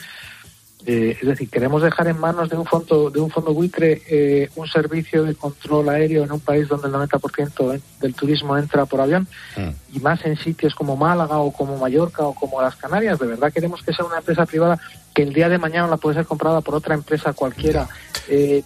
Eh, 0.87 1.19
es 1.21 1.27
decir, 1.27 1.51
queremos 1.51 1.83
dejar 1.83 2.07
en 2.07 2.21
manos 2.21 2.51
de 2.51 2.57
un 2.57 2.67
fondo 2.67 3.11
de 3.11 3.19
un 3.19 3.31
fondo 3.31 3.53
buitre 3.53 4.01
eh, 4.09 4.49
un 4.55 4.69
servicio 4.69 5.25
de 5.25 5.35
control 5.35 5.89
aéreo 5.89 6.23
en 6.23 6.31
un 6.31 6.41
país 6.41 6.69
donde 6.69 6.87
el 6.87 6.95
90% 6.95 7.81
del 8.01 8.15
turismo 8.15 8.57
entra 8.57 8.87
por 8.87 9.01
avión 9.01 9.27
mm. 9.57 9.97
y 9.97 9.99
más 9.99 10.25
en 10.25 10.37
sitios 10.37 10.77
como 10.77 10.97
Málaga 10.97 11.39
o 11.39 11.53
como 11.53 11.79
Mallorca 11.79 12.23
o 12.23 12.33
como 12.33 12.63
las 12.63 12.77
Canarias. 12.77 13.19
De 13.19 13.27
verdad 13.27 13.53
queremos 13.53 13.83
que 13.83 13.93
sea 13.93 14.05
una 14.05 14.19
empresa 14.19 14.47
privada 14.47 14.79
que 15.13 15.23
el 15.23 15.33
día 15.33 15.49
de 15.49 15.59
mañana 15.59 15.89
la 15.89 15.97
puede 15.97 16.15
ser 16.15 16.27
comprada 16.27 16.61
por 16.61 16.77
otra 16.77 16.95
empresa 16.95 17.33
cualquiera. 17.33 17.89
Eh, 18.29 18.63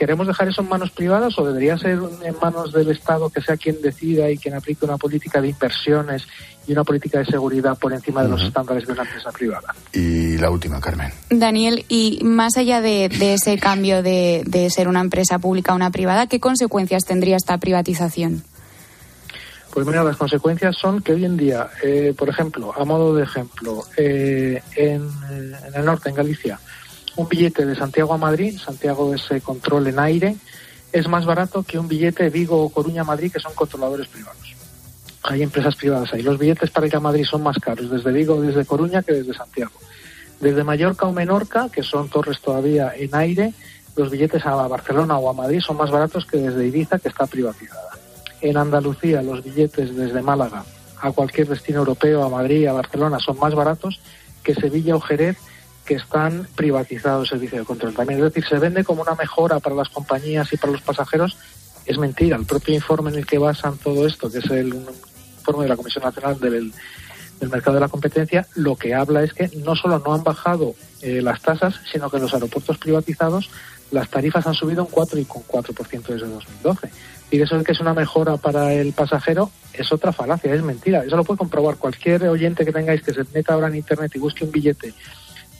¿Queremos 0.00 0.26
dejar 0.26 0.48
eso 0.48 0.62
en 0.62 0.68
manos 0.70 0.90
privadas 0.92 1.38
o 1.38 1.44
debería 1.44 1.76
ser 1.76 1.98
en 2.22 2.34
manos 2.40 2.72
del 2.72 2.90
Estado 2.90 3.28
que 3.28 3.42
sea 3.42 3.58
quien 3.58 3.82
decida 3.82 4.30
y 4.30 4.38
quien 4.38 4.54
aplique 4.54 4.86
una 4.86 4.96
política 4.96 5.42
de 5.42 5.48
inversiones 5.48 6.26
y 6.66 6.72
una 6.72 6.84
política 6.84 7.18
de 7.18 7.26
seguridad 7.26 7.76
por 7.76 7.92
encima 7.92 8.22
de 8.22 8.30
los 8.30 8.40
estándares 8.40 8.86
de 8.86 8.94
una 8.94 9.02
empresa 9.02 9.30
privada? 9.30 9.74
Y 9.92 10.38
la 10.38 10.48
última, 10.48 10.80
Carmen. 10.80 11.12
Daniel, 11.28 11.84
y 11.90 12.18
más 12.24 12.56
allá 12.56 12.80
de, 12.80 13.10
ese 13.34 13.58
cambio 13.58 14.02
de, 14.02 14.68
ser 14.74 14.88
una 14.88 15.02
empresa 15.02 15.38
pública 15.38 15.72
a 15.72 15.74
una 15.74 15.90
privada, 15.90 16.26
¿qué 16.28 16.40
consecuencias 16.40 17.04
tendría 17.04 17.36
esta 17.36 17.58
privatización? 17.58 18.42
Pues 19.74 19.86
mira, 19.86 20.02
las 20.02 20.16
consecuencias 20.16 20.76
son 20.78 21.02
que 21.02 21.12
hoy 21.12 21.26
en 21.26 21.36
día, 21.36 21.68
eh, 21.84 22.14
por 22.16 22.30
ejemplo, 22.30 22.72
a 22.74 22.86
modo 22.86 23.14
de 23.14 23.24
ejemplo, 23.24 23.84
eh, 23.98 24.62
en, 24.76 25.10
en, 25.30 25.74
el 25.74 25.84
norte, 25.84 26.08
en 26.08 26.14
Galicia, 26.14 26.58
un 27.20 27.28
billete 27.28 27.66
de 27.66 27.76
Santiago 27.76 28.14
a 28.14 28.18
Madrid, 28.18 28.58
Santiago 28.58 29.14
ese 29.14 29.40
control 29.40 29.86
en 29.88 29.98
aire, 29.98 30.36
es 30.92 31.06
más 31.06 31.26
barato 31.26 31.62
que 31.62 31.78
un 31.78 31.86
billete 31.86 32.24
de 32.24 32.30
Vigo 32.30 32.62
o 32.62 32.70
Coruña 32.70 33.02
a 33.02 33.04
Madrid, 33.04 33.30
que 33.30 33.38
son 33.38 33.54
controladores 33.54 34.08
privados. 34.08 34.54
Hay 35.22 35.42
empresas 35.42 35.76
privadas 35.76 36.12
ahí. 36.14 36.22
Los 36.22 36.38
billetes 36.38 36.70
para 36.70 36.86
ir 36.86 36.96
a 36.96 37.00
Madrid 37.00 37.24
son 37.24 37.42
más 37.42 37.58
caros 37.58 37.90
desde 37.90 38.10
Vigo 38.10 38.36
o 38.36 38.40
desde 38.40 38.64
Coruña 38.64 39.02
que 39.02 39.12
desde 39.12 39.34
Santiago. 39.34 39.72
Desde 40.40 40.64
Mallorca 40.64 41.06
o 41.06 41.12
Menorca, 41.12 41.68
que 41.68 41.82
son 41.82 42.08
torres 42.08 42.40
todavía 42.40 42.92
en 42.96 43.14
aire, 43.14 43.52
los 43.96 44.10
billetes 44.10 44.46
a 44.46 44.54
Barcelona 44.66 45.18
o 45.18 45.28
a 45.28 45.34
Madrid 45.34 45.60
son 45.60 45.76
más 45.76 45.90
baratos 45.90 46.24
que 46.24 46.38
desde 46.38 46.66
Ibiza, 46.66 46.98
que 46.98 47.08
está 47.08 47.26
privatizada. 47.26 47.90
En 48.40 48.56
Andalucía, 48.56 49.20
los 49.20 49.44
billetes 49.44 49.94
desde 49.94 50.22
Málaga 50.22 50.64
a 51.02 51.12
cualquier 51.12 51.48
destino 51.48 51.80
europeo, 51.80 52.24
a 52.24 52.30
Madrid, 52.30 52.66
a 52.66 52.72
Barcelona, 52.72 53.18
son 53.18 53.38
más 53.38 53.54
baratos 53.54 54.00
que 54.42 54.54
Sevilla 54.54 54.96
o 54.96 55.00
Jerez, 55.00 55.36
que 55.90 55.96
están 55.96 56.46
privatizados 56.54 57.22
el 57.22 57.28
servicio 57.30 57.58
de 57.58 57.64
control 57.64 57.92
también. 57.92 58.20
Es 58.20 58.26
decir, 58.26 58.46
se 58.46 58.60
vende 58.60 58.84
como 58.84 59.02
una 59.02 59.16
mejora 59.16 59.58
para 59.58 59.74
las 59.74 59.88
compañías 59.88 60.52
y 60.52 60.56
para 60.56 60.72
los 60.72 60.82
pasajeros. 60.82 61.36
Es 61.84 61.98
mentira. 61.98 62.36
El 62.36 62.46
propio 62.46 62.76
informe 62.76 63.10
en 63.10 63.16
el 63.16 63.26
que 63.26 63.38
basan 63.38 63.76
todo 63.76 64.06
esto, 64.06 64.30
que 64.30 64.38
es 64.38 64.48
el 64.52 64.68
informe 65.38 65.64
de 65.64 65.68
la 65.68 65.76
Comisión 65.76 66.04
Nacional 66.04 66.38
del, 66.38 66.72
Mercado 67.40 67.74
de 67.74 67.80
la 67.80 67.88
Competencia, 67.88 68.46
lo 68.54 68.76
que 68.76 68.94
habla 68.94 69.24
es 69.24 69.32
que 69.32 69.50
no 69.64 69.74
solo 69.74 69.98
no 69.98 70.14
han 70.14 70.22
bajado 70.22 70.76
eh, 71.02 71.20
las 71.22 71.42
tasas, 71.42 71.80
sino 71.90 72.08
que 72.08 72.20
los 72.20 72.32
aeropuertos 72.34 72.78
privatizados 72.78 73.50
las 73.90 74.08
tarifas 74.08 74.46
han 74.46 74.54
subido 74.54 74.84
un 74.84 74.90
4,4% 74.92 76.06
desde 76.06 76.28
2012. 76.28 76.88
Y 77.32 77.40
eso 77.40 77.56
es 77.56 77.64
que 77.64 77.72
es 77.72 77.80
una 77.80 77.94
mejora 77.94 78.36
para 78.36 78.72
el 78.74 78.92
pasajero 78.92 79.50
es 79.72 79.90
otra 79.92 80.12
falacia, 80.12 80.54
es 80.54 80.62
mentira. 80.62 81.04
Eso 81.04 81.16
lo 81.16 81.24
puede 81.24 81.38
comprobar 81.38 81.76
cualquier 81.76 82.28
oyente 82.28 82.64
que 82.64 82.72
tengáis 82.72 83.02
que 83.02 83.12
se 83.12 83.24
meta 83.32 83.54
ahora 83.54 83.68
en 83.68 83.76
Internet 83.76 84.12
y 84.14 84.18
busque 84.18 84.44
un 84.44 84.52
billete 84.52 84.94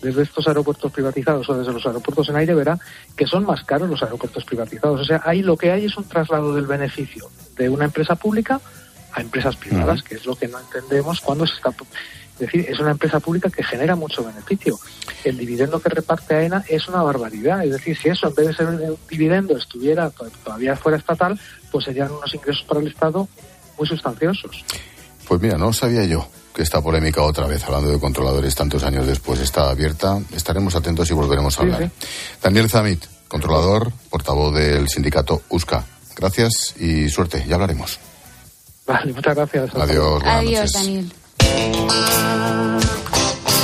desde 0.03 0.22
estos 0.22 0.46
aeropuertos 0.48 0.90
privatizados 0.92 1.48
o 1.48 1.55
desde 1.55 1.72
los 1.72 1.84
aeropuertos 1.86 2.28
en 2.28 2.36
aire 2.36 2.55
verá 2.55 2.78
que 3.16 3.26
son 3.26 3.44
más 3.44 3.62
caros 3.64 3.88
los 3.88 4.03
aeropuertos 4.03 4.44
privatizados. 4.44 5.01
O 5.01 5.05
sea, 5.05 5.22
ahí 5.24 5.42
lo 5.42 5.57
que 5.57 5.70
hay 5.70 5.84
es 5.84 5.96
un 5.96 6.05
traslado 6.05 6.55
del 6.55 6.66
beneficio 6.66 7.28
de 7.57 7.68
una 7.68 7.84
empresa 7.86 8.14
pública 8.14 8.61
a 9.12 9.20
empresas 9.20 9.57
privadas, 9.57 10.03
que 10.03 10.14
es 10.14 10.24
lo 10.24 10.36
que 10.36 10.48
no 10.48 10.59
entendemos 10.59 11.20
cuando 11.20 11.46
se 11.46 11.55
está... 11.55 11.70
Es 11.70 12.46
decir, 12.46 12.64
es 12.70 12.78
una 12.78 12.92
empresa 12.92 13.20
pública 13.20 13.51
que 13.51 13.62
genera 13.62 13.94
mucho 13.96 14.24
beneficio. 14.24 14.78
El 15.24 15.36
dividendo 15.36 15.78
que 15.78 15.90
reparte 15.90 16.34
AENA 16.36 16.64
es 16.68 16.88
una 16.88 17.03
barbaridad. 17.03 17.62
Es 17.62 17.72
decir, 17.72 17.98
si 17.98 18.09
eso 18.09 18.28
en 18.28 18.34
vez 18.34 18.46
de 18.46 18.55
ser 18.55 18.66
un 18.66 18.96
dividendo 19.11 19.59
estuviera 19.59 20.11
todavía 20.42 20.74
fuera 20.74 20.96
estatal, 20.96 21.38
pues 21.70 21.84
serían 21.84 22.11
unos 22.11 22.34
ingresos 22.34 22.64
para 22.66 22.80
el 22.80 22.86
Estado 22.86 23.28
muy 23.76 23.86
sustanciosos. 23.86 24.64
Pues 25.28 25.40
mira, 25.42 25.59
no 25.59 25.70
sabía 25.74 26.07
yo 26.07 26.26
que 26.55 26.62
esta 26.62 26.80
polémica 26.80 27.22
otra 27.22 27.46
vez, 27.46 27.62
hablando 27.64 27.90
de 27.90 27.98
controladores 27.98 28.55
tantos 28.55 28.82
años 28.82 29.07
después, 29.07 29.40
está 29.40 29.70
abierta. 29.70 30.18
Estaremos 30.34 30.74
atentos 30.74 31.11
y 31.11 31.14
volveremos 31.14 31.59
a 31.59 31.62
hablar. 31.62 31.90
Daniel 32.42 32.68
Zamit, 32.68 33.05
controlador, 33.28 33.92
portavoz 34.11 34.55
del 34.55 34.88
sindicato 34.88 35.42
USCA. 35.48 35.84
Gracias 36.16 36.74
y 36.78 37.09
suerte, 37.09 37.44
ya 37.46 37.55
hablaremos. 37.55 37.98
Vale, 38.86 39.12
muchas 39.12 39.36
gracias. 39.36 39.74
Adiós. 39.74 40.22
Adiós, 40.24 40.72
Daniel. 40.72 41.12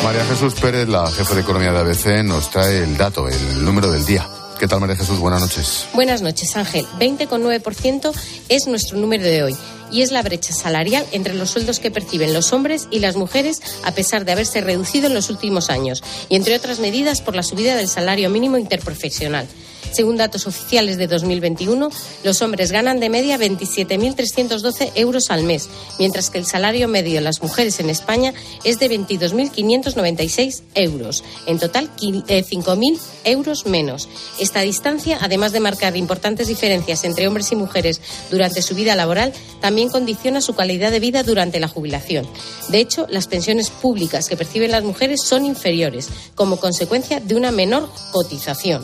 María 0.05 0.25
Jesús 0.27 0.55
Pérez, 0.55 0.89
la 0.89 1.11
jefa 1.11 1.35
de 1.35 1.41
economía 1.41 1.73
de 1.73 1.79
ABC, 1.81 2.23
nos 2.23 2.51
trae 2.51 2.85
el 2.85 2.97
dato, 2.97 3.29
el 3.29 3.65
número 3.65 3.91
del 3.91 4.05
día. 4.07 4.25
¿Qué 4.59 4.67
tal, 4.67 4.81
María 4.81 4.97
Jesús? 4.97 5.19
Buenas 5.19 5.43
noches. 5.43 5.87
Buenas 5.93 6.23
noches, 6.23 6.57
Ángel. 6.57 6.87
20,9% 6.99 8.13
es 8.49 8.67
nuestro 8.67 8.97
número 8.97 9.25
de 9.25 9.43
hoy 9.43 9.57
y 9.91 10.01
es 10.01 10.13
la 10.13 10.23
brecha 10.23 10.55
salarial 10.55 11.07
entre 11.13 11.35
los 11.35 11.51
sueldos 11.51 11.79
que 11.79 11.91
perciben 11.91 12.33
los 12.33 12.53
hombres 12.55 12.89
y 12.91 13.01
las 13.01 13.17
mujeres 13.17 13.61
a 13.85 13.93
pesar 13.93 14.25
de 14.25 14.33
haberse 14.33 14.63
reducido 14.63 15.09
en 15.09 15.15
los 15.15 15.29
últimos 15.29 15.69
años 15.69 16.03
y 16.31 16.37
entre 16.37 16.57
otras 16.57 16.81
medidas 16.81 17.21
por 17.21 17.37
la 17.37 17.43
subida 17.43 17.77
del 17.77 17.89
salario 17.89 18.31
mínimo 18.31 18.57
interprofesional. 18.57 19.47
Según 19.93 20.17
datos 20.17 20.47
oficiales 20.47 20.99
de 20.99 21.07
2021, 21.07 21.91
los 22.25 22.43
hombres 22.43 22.73
ganan 22.73 23.01
de 23.01 23.09
media 23.09 23.39
27.312 23.39 24.93
euros 24.95 25.31
al 25.31 25.45
mes, 25.45 25.69
mientras 25.99 26.31
que 26.31 26.39
el 26.39 26.47
salario 26.47 26.89
medio 26.89 27.15
de 27.15 27.21
las 27.21 27.43
mujeres 27.43 27.81
en 27.81 27.91
España 27.91 28.35
es 28.65 28.79
de 28.79 28.91
22.596 28.91 30.63
euros. 30.75 31.25
En 31.47 31.59
total, 31.59 31.91
5.000 31.97 32.99
euros 33.25 33.67
menos. 33.67 34.09
Esta 34.39 34.61
distancia, 34.61 35.19
además 35.21 35.53
de 35.53 35.61
marcar 35.61 35.97
importantes 35.97 36.49
diferencias 36.49 37.05
entre 37.05 37.27
hombres 37.27 37.53
y 37.53 37.57
mujeres 37.57 38.01
durante 38.31 38.63
su 38.63 38.75
vida 38.75 38.95
laboral, 38.95 39.33
también 39.61 39.89
condiciona 39.89 40.41
su 40.41 40.55
calidad 40.55 40.91
de 40.91 41.01
vida 41.01 41.23
durante 41.23 41.61
la 41.61 41.69
jubilación. 41.69 42.27
De 42.69 42.79
hecho, 42.79 43.07
las 43.09 43.27
pensiones 43.27 43.71
públicas 43.71 44.29
que 44.29 44.37
perciben 44.37 44.71
las 44.71 44.85
mujeres 44.85 45.21
son 45.25 45.45
inferiores, 45.45 46.09
como 46.35 46.59
consecuencia 46.59 47.21
de 47.21 47.35
una 47.35 47.51
menor 47.51 47.89
cotización. 48.13 48.83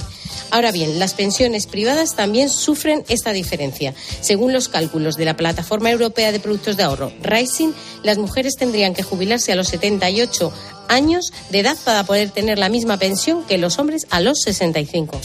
Ahora 0.51 0.71
bien, 0.71 0.92
las 0.99 1.15
pensiones 1.15 1.67
privadas 1.67 2.17
también 2.17 2.49
sufren 2.49 3.05
esta 3.09 3.33
diferencia. 3.33 3.95
Según 4.21 4.53
los 4.53 4.69
cálculos 4.69 5.17
de 5.17 5.25
la 5.25 5.37
Plataforma 5.37 5.91
Europea 5.91 6.33
de 6.33 6.41
Productos 6.41 6.77
de 6.77 6.83
Ahorro, 6.83 7.13
Rising, 7.23 7.73
las 8.03 8.19
mujeres 8.19 8.57
tendrían 8.57 8.95
que 8.95 9.03
jubilarse 9.03 9.53
a 9.53 9.57
los 9.57 9.69
78 9.69 10.53
años 10.89 11.33
de 11.51 11.61
edad 11.61 11.77
para 11.85 12.05
poder 12.05 12.31
tener 12.31 12.59
la 12.59 12.69
misma 12.69 12.99
pensión 12.99 13.45
que 13.45 13.59
los 13.59 13.79
hombres 13.79 14.07
a 14.11 14.21
los 14.21 14.41
65. 14.43 15.21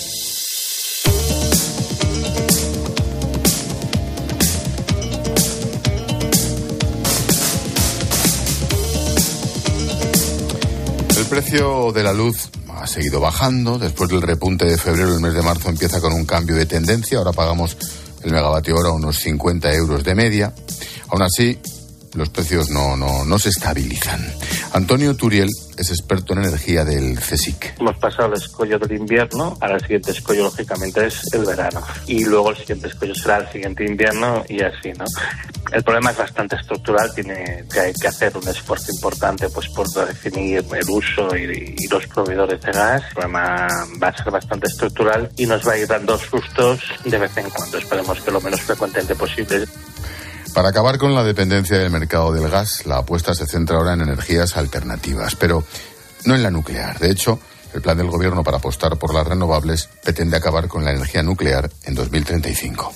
El 11.17 11.25
precio 11.25 11.91
de 11.91 12.03
la 12.03 12.13
luz 12.13 12.49
seguido 12.87 13.19
bajando. 13.19 13.77
Después 13.77 14.09
del 14.09 14.21
repunte 14.21 14.65
de 14.65 14.77
febrero, 14.77 15.13
el 15.13 15.21
mes 15.21 15.33
de 15.33 15.41
marzo 15.41 15.69
empieza 15.69 16.01
con 16.01 16.13
un 16.13 16.25
cambio 16.25 16.55
de 16.55 16.65
tendencia. 16.65 17.17
Ahora 17.17 17.33
pagamos 17.33 17.77
el 18.23 18.31
megavatio 18.31 18.75
hora 18.75 18.91
unos 18.91 19.17
50 19.17 19.73
euros 19.73 20.03
de 20.03 20.15
media. 20.15 20.53
Aún 21.09 21.21
así, 21.21 21.59
los 22.15 22.29
precios 22.29 22.69
no, 22.69 22.95
no, 22.95 23.25
no 23.25 23.39
se 23.39 23.49
estabilizan. 23.49 24.21
Antonio 24.73 25.15
Turiel 25.15 25.49
es 25.77 25.89
experto 25.89 26.33
en 26.33 26.39
energía 26.43 26.83
del 26.83 27.19
CSIC. 27.19 27.79
Hemos 27.79 27.97
pasado 27.97 28.27
el 28.29 28.33
escollo 28.33 28.79
del 28.79 28.97
invierno, 28.97 29.57
ahora 29.61 29.75
el 29.75 29.81
siguiente 29.81 30.11
escollo 30.11 30.43
lógicamente 30.43 31.05
es 31.05 31.21
el 31.33 31.45
verano 31.45 31.81
y 32.07 32.25
luego 32.25 32.51
el 32.51 32.57
siguiente 32.57 32.87
escollo 32.87 33.15
será 33.15 33.37
el 33.37 33.51
siguiente 33.51 33.85
invierno 33.85 34.43
y 34.49 34.61
así, 34.61 34.91
¿no? 34.97 35.05
El 35.71 35.83
problema 35.83 36.11
es 36.11 36.17
bastante 36.17 36.55
estructural, 36.55 37.13
tiene 37.13 37.65
que, 37.71 37.79
hay 37.79 37.93
que 37.93 38.07
hacer 38.07 38.35
un 38.37 38.47
esfuerzo 38.47 38.91
importante 38.91 39.49
pues 39.49 39.67
por 39.69 39.87
definir 39.87 40.63
el 40.71 40.89
uso 40.89 41.35
y, 41.35 41.75
y, 41.77 41.87
los 41.87 42.07
proveedores 42.07 42.61
de 42.61 42.71
gas. 42.71 43.03
El 43.09 43.13
problema 43.13 43.67
va 44.01 44.07
a 44.07 44.17
ser 44.17 44.31
bastante 44.31 44.67
estructural 44.67 45.29
y 45.35 45.45
nos 45.45 45.67
va 45.67 45.73
a 45.73 45.77
ir 45.77 45.87
dando 45.87 46.17
sustos 46.17 46.79
de 47.03 47.17
vez 47.17 47.35
en 47.37 47.49
cuando. 47.49 47.77
Esperemos 47.77 48.21
que 48.21 48.31
lo 48.31 48.39
menos 48.39 48.61
frecuentemente 48.61 49.15
posible. 49.15 49.67
Para 50.57 50.69
acabar 50.69 50.97
con 50.97 51.13
la 51.13 51.23
dependencia 51.23 51.77
del 51.77 51.91
mercado 51.91 52.33
del 52.33 52.49
gas, 52.49 52.87
la 52.87 52.97
apuesta 52.97 53.35
se 53.35 53.45
centra 53.45 53.77
ahora 53.77 53.93
en 53.93 54.01
energías 54.01 54.57
alternativas, 54.57 55.35
pero 55.35 55.63
no 56.25 56.33
en 56.33 56.41
la 56.41 56.49
nuclear. 56.49 56.97
De 56.97 57.11
hecho, 57.11 57.39
el 57.75 57.81
plan 57.83 57.95
del 57.95 58.09
gobierno 58.09 58.43
para 58.43 58.57
apostar 58.57 58.97
por 58.97 59.13
las 59.13 59.27
renovables 59.27 59.87
pretende 60.03 60.35
acabar 60.35 60.67
con 60.67 60.83
la 60.83 60.89
energía 60.89 61.21
nuclear 61.21 61.69
en 61.83 61.93
2035. 61.93 62.91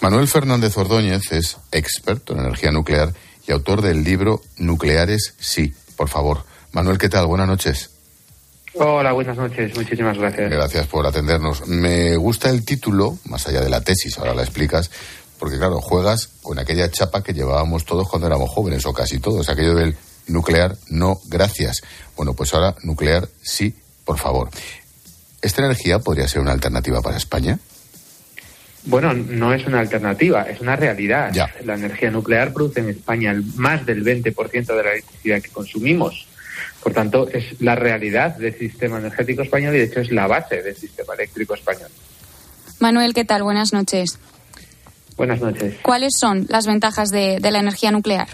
Manuel 0.00 0.26
Fernández 0.26 0.76
Ordóñez 0.76 1.30
es 1.30 1.56
experto 1.70 2.32
en 2.32 2.40
energía 2.40 2.72
nuclear 2.72 3.12
y 3.46 3.52
autor 3.52 3.80
del 3.80 4.02
libro 4.02 4.42
Nucleares 4.56 5.34
sí. 5.38 5.72
Por 5.94 6.08
favor, 6.08 6.44
Manuel, 6.72 6.98
¿qué 6.98 7.08
tal? 7.08 7.28
Buenas 7.28 7.46
noches. 7.46 7.90
Hola, 8.74 9.12
buenas 9.12 9.36
noches. 9.36 9.76
Muchísimas 9.76 10.18
gracias. 10.18 10.50
Gracias 10.50 10.86
por 10.88 11.06
atendernos. 11.06 11.68
Me 11.68 12.16
gusta 12.16 12.50
el 12.50 12.64
título, 12.64 13.18
más 13.26 13.46
allá 13.46 13.60
de 13.60 13.68
la 13.68 13.82
tesis, 13.82 14.18
ahora 14.18 14.34
la 14.34 14.42
explicas, 14.42 14.90
porque 15.42 15.58
claro, 15.58 15.80
juegas 15.80 16.28
con 16.40 16.60
aquella 16.60 16.88
chapa 16.88 17.20
que 17.20 17.32
llevábamos 17.32 17.84
todos 17.84 18.08
cuando 18.08 18.28
éramos 18.28 18.48
jóvenes, 18.48 18.86
o 18.86 18.92
casi 18.92 19.18
todos, 19.18 19.48
aquello 19.48 19.74
del 19.74 19.96
nuclear, 20.28 20.76
no, 20.88 21.20
gracias. 21.26 21.82
Bueno, 22.16 22.32
pues 22.32 22.54
ahora 22.54 22.76
nuclear, 22.84 23.28
sí, 23.40 23.74
por 24.04 24.18
favor. 24.18 24.50
¿Esta 25.40 25.64
energía 25.64 25.98
podría 25.98 26.28
ser 26.28 26.42
una 26.42 26.52
alternativa 26.52 27.02
para 27.02 27.16
España? 27.16 27.58
Bueno, 28.84 29.14
no 29.14 29.52
es 29.52 29.66
una 29.66 29.80
alternativa, 29.80 30.42
es 30.42 30.60
una 30.60 30.76
realidad. 30.76 31.32
Ya. 31.32 31.52
La 31.64 31.74
energía 31.74 32.12
nuclear 32.12 32.52
produce 32.52 32.78
en 32.78 32.90
España 32.90 33.34
más 33.56 33.84
del 33.84 34.04
20% 34.04 34.76
de 34.76 34.84
la 34.84 34.92
electricidad 34.92 35.42
que 35.42 35.50
consumimos. 35.50 36.28
Por 36.84 36.92
tanto, 36.92 37.28
es 37.28 37.60
la 37.60 37.74
realidad 37.74 38.36
del 38.36 38.56
sistema 38.56 39.00
energético 39.00 39.42
español 39.42 39.74
y 39.74 39.78
de 39.78 39.84
hecho 39.86 39.98
es 39.98 40.12
la 40.12 40.28
base 40.28 40.62
del 40.62 40.76
sistema 40.76 41.14
eléctrico 41.14 41.54
español. 41.54 41.90
Manuel, 42.78 43.12
¿qué 43.12 43.24
tal? 43.24 43.42
Buenas 43.42 43.72
noches. 43.72 44.20
Buenas 45.16 45.40
noches. 45.40 45.76
¿Cuáles 45.82 46.14
son 46.18 46.46
las 46.48 46.66
ventajas 46.66 47.10
de, 47.10 47.38
de 47.40 47.50
la 47.50 47.60
energía 47.60 47.90
nuclear? 47.90 48.28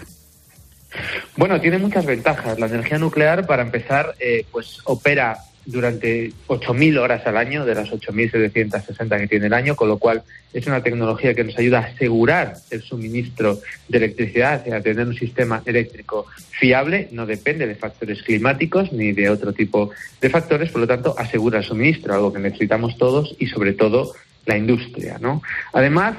Bueno, 1.37 1.59
tiene 1.61 1.77
muchas 1.77 2.05
ventajas. 2.05 2.59
La 2.59 2.67
energía 2.67 2.97
nuclear, 2.97 3.45
para 3.45 3.61
empezar, 3.61 4.15
eh, 4.19 4.45
pues 4.51 4.79
opera 4.85 5.37
durante 5.65 6.31
8.000 6.47 6.97
horas 6.97 7.27
al 7.27 7.37
año, 7.37 7.63
de 7.63 7.75
las 7.75 7.91
8.760 7.91 9.19
que 9.19 9.27
tiene 9.27 9.47
el 9.47 9.53
año, 9.53 9.75
con 9.75 9.87
lo 9.87 9.99
cual 9.99 10.23
es 10.51 10.65
una 10.65 10.81
tecnología 10.81 11.35
que 11.35 11.43
nos 11.43 11.57
ayuda 11.59 11.79
a 11.79 11.81
asegurar 11.83 12.55
el 12.71 12.81
suministro 12.81 13.59
de 13.87 13.97
electricidad 13.99 14.65
y 14.65 14.71
a 14.71 14.81
tener 14.81 15.05
un 15.05 15.13
sistema 15.13 15.61
eléctrico 15.65 16.25
fiable, 16.49 17.07
no 17.11 17.27
depende 17.27 17.67
de 17.67 17.75
factores 17.75 18.23
climáticos 18.23 18.91
ni 18.91 19.11
de 19.11 19.29
otro 19.29 19.53
tipo 19.53 19.91
de 20.19 20.29
factores, 20.29 20.71
por 20.71 20.81
lo 20.81 20.87
tanto 20.87 21.13
asegura 21.17 21.59
el 21.59 21.65
suministro, 21.65 22.15
algo 22.15 22.33
que 22.33 22.39
necesitamos 22.39 22.97
todos 22.97 23.35
y 23.37 23.45
sobre 23.45 23.73
todo 23.73 24.13
la 24.47 24.57
industria. 24.57 25.19
¿no? 25.21 25.43
Además, 25.73 26.17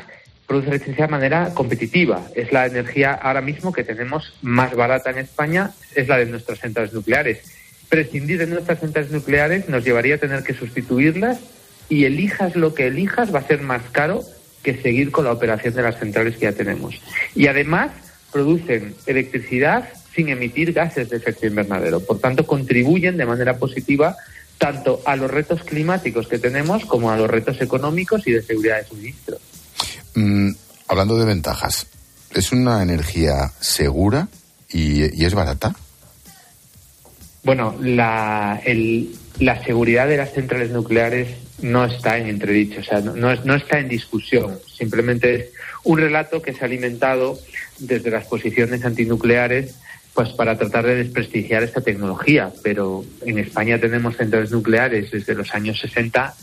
produce 0.51 0.71
electricidad 0.71 1.07
de 1.07 1.13
manera 1.13 1.55
competitiva. 1.55 2.27
Es 2.35 2.51
la 2.51 2.67
energía 2.67 3.13
ahora 3.13 3.41
mismo 3.41 3.73
que 3.73 3.85
tenemos 3.85 4.35
más 4.43 4.75
barata 4.75 5.11
en 5.11 5.19
España, 5.19 5.71
es 5.95 6.09
la 6.09 6.19
de 6.19 6.27
nuestras 6.27 6.59
centrales 6.59 6.93
nucleares. 6.93 7.39
Prescindir 7.89 8.39
de 8.39 8.49
nuestras 8.49 8.81
centrales 8.81 9.13
nucleares 9.13 9.69
nos 9.69 9.85
llevaría 9.85 10.17
a 10.17 10.19
tener 10.19 10.43
que 10.43 10.53
sustituirlas 10.53 11.39
y 11.89 12.05
elijas 12.05 12.57
lo 12.57 12.75
que 12.75 12.89
elijas 12.89 13.33
va 13.33 13.39
a 13.39 13.47
ser 13.47 13.63
más 13.63 13.83
caro 13.93 14.25
que 14.65 14.77
seguir 14.77 15.13
con 15.13 15.25
la 15.25 15.31
operación 15.31 15.73
de 15.75 15.83
las 15.83 16.01
centrales 16.01 16.35
que 16.35 16.47
ya 16.47 16.53
tenemos. 16.53 17.01
Y 17.37 17.47
además 17.47 17.93
producen 18.33 18.97
electricidad 19.07 19.89
sin 20.13 20.31
emitir 20.31 20.73
gases 20.73 21.11
de 21.11 21.19
efecto 21.19 21.47
invernadero. 21.47 22.01
Por 22.01 22.19
tanto, 22.19 22.45
contribuyen 22.45 23.17
de 23.19 23.25
manera 23.25 23.57
positiva 23.57 24.17
tanto 24.59 25.01
a 25.07 25.15
los 25.15 25.31
retos 25.31 25.63
climáticos 25.63 26.27
que 26.27 26.41
tenemos 26.41 26.87
como 26.87 27.13
a 27.13 27.17
los 27.17 27.31
retos 27.31 27.61
económicos 27.61 28.27
y 28.27 28.33
de 28.33 28.43
seguridad 28.43 28.79
de 28.79 28.89
suministro. 28.89 29.39
Mm, 30.15 30.51
hablando 30.89 31.19
de 31.19 31.25
ventajas, 31.25 31.87
¿es 32.35 32.53
una 32.53 32.83
energía 32.83 33.53
segura 33.61 34.29
y, 34.69 35.25
es 35.25 35.35
barata? 35.35 35.75
Bueno, 37.43 37.77
la, 37.81 38.61
el, 38.65 39.15
la 39.39 39.63
seguridad 39.65 40.07
de 40.09 40.19
las 40.19 40.33
centrales 40.33 40.71
nucleares 40.71 41.29
no 41.63 41.85
está 41.85 42.19
en 42.19 42.29
entredicho, 42.29 42.81
o 42.81 42.85
sea, 42.85 43.01
no, 43.01 43.15
no, 43.15 43.35
no 43.45 43.55
está 43.55 43.79
en 43.79 43.89
discusión. 43.89 44.59
Simplemente 44.67 45.35
es 45.35 45.51
un 45.85 45.99
relato 45.99 46.43
que 46.43 46.53
se 46.53 46.63
ha 46.63 46.67
alimentado 46.67 47.39
desde 47.79 48.11
las 48.11 48.27
posiciones 48.27 48.85
antinucleares 48.85 49.75
pues 50.15 50.31
para 50.31 50.59
tratar 50.59 50.87
de 50.87 50.97
desprestigiar 50.97 51.63
esta 51.63 51.81
tecnología. 51.81 52.53
Pero 52.63 53.05
en 53.25 53.39
España 53.39 53.79
tenemos 53.79 54.17
centrales 54.17 54.51
nucleares 54.51 55.11
desde 55.11 55.35
los 55.35 55.55
años 55.55 55.79
60 55.81 56.35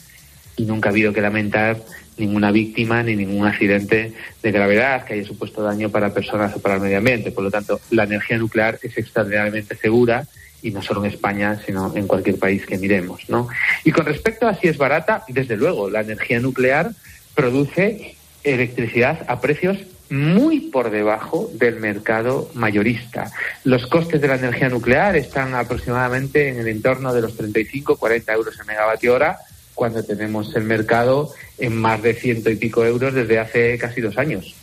y 0.55 0.65
nunca 0.65 0.89
ha 0.89 0.91
habido 0.91 1.13
que 1.13 1.21
lamentar 1.21 1.77
ninguna 2.17 2.51
víctima 2.51 3.03
ni 3.03 3.15
ningún 3.15 3.47
accidente 3.47 4.13
de 4.41 4.51
gravedad 4.51 5.05
que 5.05 5.13
haya 5.13 5.25
supuesto 5.25 5.61
daño 5.61 5.89
para 5.89 6.13
personas 6.13 6.55
o 6.55 6.59
para 6.59 6.75
el 6.75 6.81
medio 6.81 6.97
ambiente. 6.97 7.31
Por 7.31 7.43
lo 7.43 7.51
tanto, 7.51 7.79
la 7.91 8.03
energía 8.03 8.37
nuclear 8.37 8.79
es 8.81 8.97
extraordinariamente 8.97 9.75
segura 9.75 10.25
y 10.61 10.71
no 10.71 10.81
solo 10.81 11.05
en 11.05 11.11
España, 11.11 11.59
sino 11.65 11.95
en 11.95 12.07
cualquier 12.07 12.39
país 12.39 12.65
que 12.65 12.77
miremos, 12.77 13.29
¿no? 13.29 13.47
Y 13.83 13.91
con 13.91 14.05
respecto 14.05 14.47
a 14.47 14.55
si 14.55 14.67
es 14.67 14.77
barata, 14.77 15.23
desde 15.27 15.55
luego, 15.55 15.89
la 15.89 16.01
energía 16.01 16.39
nuclear 16.39 16.91
produce 17.35 18.15
electricidad 18.43 19.25
a 19.27 19.39
precios 19.39 19.77
muy 20.09 20.61
por 20.61 20.89
debajo 20.89 21.49
del 21.53 21.79
mercado 21.79 22.49
mayorista. 22.53 23.31
Los 23.63 23.87
costes 23.87 24.21
de 24.21 24.27
la 24.27 24.35
energía 24.35 24.69
nuclear 24.69 25.15
están 25.15 25.53
aproximadamente 25.53 26.49
en 26.49 26.59
el 26.59 26.67
entorno 26.67 27.13
de 27.13 27.21
los 27.21 27.37
35-40 27.37 28.33
euros 28.33 28.59
a 28.59 28.63
megavatio 28.63 29.13
hora, 29.13 29.37
cuando 29.77 30.03
tenemos 30.03 30.53
el 30.55 30.63
mercado 30.63 31.31
en 31.59 31.77
más 31.77 32.01
de 32.01 32.15
ciento 32.15 32.49
y 32.49 32.55
pico 32.55 32.83
euros 32.83 33.13
desde 33.13 33.39
hace 33.39 33.77
casi 33.77 34.01
dos 34.01 34.17
años. 34.17 34.55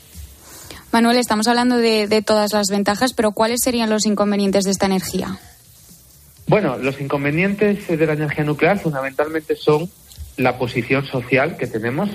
Manuel, 0.91 1.19
estamos 1.19 1.47
hablando 1.47 1.77
de, 1.79 2.09
de 2.09 2.21
todas 2.21 2.53
las 2.53 2.69
ventajas, 2.69 3.15
pero 3.15 3.33
¿cuáles 3.33 3.61
serían 3.63 3.91
los 3.91 4.07
inconvenientes 4.07 4.65
de 4.65 4.73
esta 4.73 4.87
energía? 4.87 5.39
Bueno, 6.47 6.77
los 6.79 7.01
inconvenientes 7.01 7.87
de 7.87 8.07
la 8.07 8.13
energía 8.15 8.45
nuclear 8.45 8.79
fundamentalmente 8.79 9.57
son 9.57 9.89
la 10.37 10.59
posición 10.59 11.07
social 11.07 11.57
que 11.57 11.69
tenemos 11.69 12.11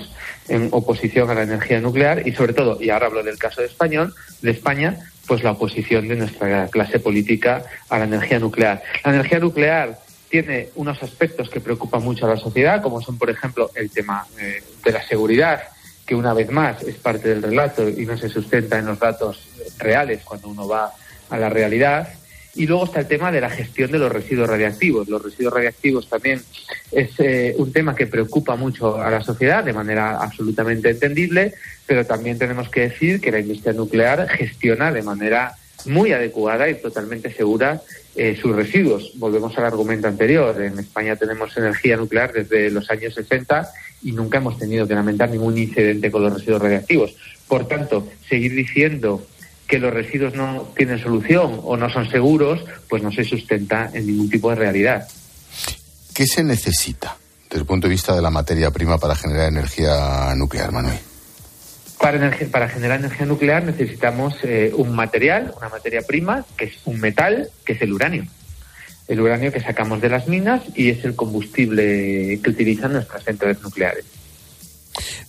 en 0.49 0.67
oposición 0.71 1.29
a 1.29 1.35
la 1.35 1.43
energía 1.43 1.79
nuclear 1.79 2.27
y 2.27 2.33
sobre 2.33 2.53
todo, 2.53 2.81
y 2.81 2.89
ahora 2.89 3.07
hablo 3.07 3.23
del 3.23 3.37
caso 3.37 3.61
de 3.61 3.67
español, 3.67 4.13
de 4.41 4.51
España, 4.51 4.99
pues 5.25 5.41
la 5.41 5.51
oposición 5.51 6.07
de 6.09 6.17
nuestra 6.17 6.67
clase 6.67 6.99
política 6.99 7.63
a 7.87 7.97
la 7.97 8.05
energía 8.05 8.39
nuclear. 8.39 8.83
La 9.05 9.13
energía 9.13 9.39
nuclear 9.39 9.99
tiene 10.29 10.69
unos 10.75 11.01
aspectos 11.01 11.49
que 11.49 11.59
preocupan 11.59 12.03
mucho 12.03 12.25
a 12.25 12.29
la 12.29 12.37
sociedad, 12.37 12.81
como 12.81 13.01
son, 13.01 13.17
por 13.17 13.29
ejemplo, 13.29 13.71
el 13.75 13.89
tema 13.89 14.25
eh, 14.39 14.63
de 14.83 14.91
la 14.91 15.05
seguridad, 15.05 15.61
que 16.05 16.15
una 16.15 16.33
vez 16.33 16.51
más 16.51 16.81
es 16.83 16.95
parte 16.95 17.29
del 17.29 17.41
relato 17.41 17.87
y 17.87 18.05
no 18.05 18.17
se 18.17 18.29
sustenta 18.29 18.77
en 18.77 18.85
los 18.85 18.99
datos 18.99 19.47
reales 19.77 20.21
cuando 20.23 20.49
uno 20.49 20.67
va 20.67 20.91
a 21.29 21.37
la 21.37 21.49
realidad. 21.49 22.07
Y 22.55 22.65
luego 22.65 22.85
está 22.85 23.01
el 23.01 23.07
tema 23.07 23.31
de 23.31 23.41
la 23.41 23.49
gestión 23.49 23.91
de 23.91 23.99
los 23.99 24.11
residuos 24.11 24.49
radiactivos. 24.49 25.07
Los 25.07 25.23
residuos 25.23 25.53
radiactivos 25.53 26.09
también 26.09 26.41
es 26.91 27.11
eh, 27.19 27.53
un 27.57 27.71
tema 27.71 27.95
que 27.95 28.07
preocupa 28.07 28.55
mucho 28.55 28.99
a 28.99 29.09
la 29.09 29.21
sociedad 29.21 29.63
de 29.63 29.73
manera 29.73 30.17
absolutamente 30.19 30.89
entendible, 30.89 31.53
pero 31.85 32.05
también 32.05 32.39
tenemos 32.39 32.69
que 32.69 32.81
decir 32.81 33.21
que 33.21 33.31
la 33.31 33.39
industria 33.39 33.73
nuclear 33.73 34.27
gestiona 34.29 34.91
de 34.91 35.03
manera 35.03 35.55
muy 35.85 36.11
adecuada 36.11 36.69
y 36.69 36.75
totalmente 36.75 37.31
segura 37.31 37.81
eh, 38.19 38.35
sus 38.35 38.53
residuos. 38.53 39.13
Volvemos 39.15 39.57
al 39.57 39.63
argumento 39.63 40.09
anterior. 40.09 40.61
En 40.61 40.77
España 40.77 41.15
tenemos 41.15 41.55
energía 41.55 41.95
nuclear 41.95 42.33
desde 42.33 42.69
los 42.69 42.89
años 42.91 43.13
60 43.13 43.71
y 44.03 44.11
nunca 44.11 44.39
hemos 44.39 44.59
tenido 44.59 44.85
que 44.85 44.93
lamentar 44.93 45.29
ningún 45.29 45.57
incidente 45.57 46.11
con 46.11 46.23
los 46.23 46.33
residuos 46.33 46.61
radiactivos. 46.61 47.15
Por 47.47 47.65
tanto, 47.69 48.09
seguir 48.27 48.53
diciendo 48.53 49.25
que 49.65 49.79
los 49.79 49.93
residuos 49.93 50.33
no 50.33 50.69
tienen 50.75 50.99
solución 50.99 51.61
o 51.63 51.77
no 51.77 51.89
son 51.89 52.09
seguros, 52.09 52.59
pues 52.89 53.01
no 53.01 53.09
se 53.09 53.23
sustenta 53.23 53.89
en 53.93 54.07
ningún 54.07 54.29
tipo 54.29 54.49
de 54.49 54.57
realidad. 54.57 55.07
¿Qué 56.13 56.27
se 56.27 56.43
necesita 56.43 57.15
desde 57.49 57.61
el 57.61 57.65
punto 57.65 57.87
de 57.87 57.91
vista 57.91 58.13
de 58.13 58.21
la 58.21 58.29
materia 58.29 58.69
prima 58.69 58.97
para 58.97 59.15
generar 59.15 59.47
energía 59.47 60.33
nuclear, 60.35 60.73
Manuel? 60.73 60.99
Para, 61.99 62.37
para 62.51 62.69
generar 62.69 62.99
energía 62.99 63.25
nuclear 63.25 63.63
necesitamos 63.63 64.35
eh, 64.43 64.71
un 64.75 64.95
material, 64.95 65.53
una 65.57 65.69
materia 65.69 66.01
prima, 66.01 66.45
que 66.57 66.65
es 66.65 66.77
un 66.85 66.99
metal, 66.99 67.49
que 67.65 67.73
es 67.73 67.81
el 67.81 67.93
uranio. 67.93 68.25
El 69.07 69.19
uranio 69.21 69.51
que 69.51 69.59
sacamos 69.59 69.99
de 70.01 70.09
las 70.09 70.27
minas 70.27 70.61
y 70.75 70.89
es 70.89 71.03
el 71.03 71.15
combustible 71.15 72.39
que 72.41 72.49
utilizan 72.49 72.93
nuestras 72.93 73.23
centrales 73.23 73.61
nucleares. 73.61 74.05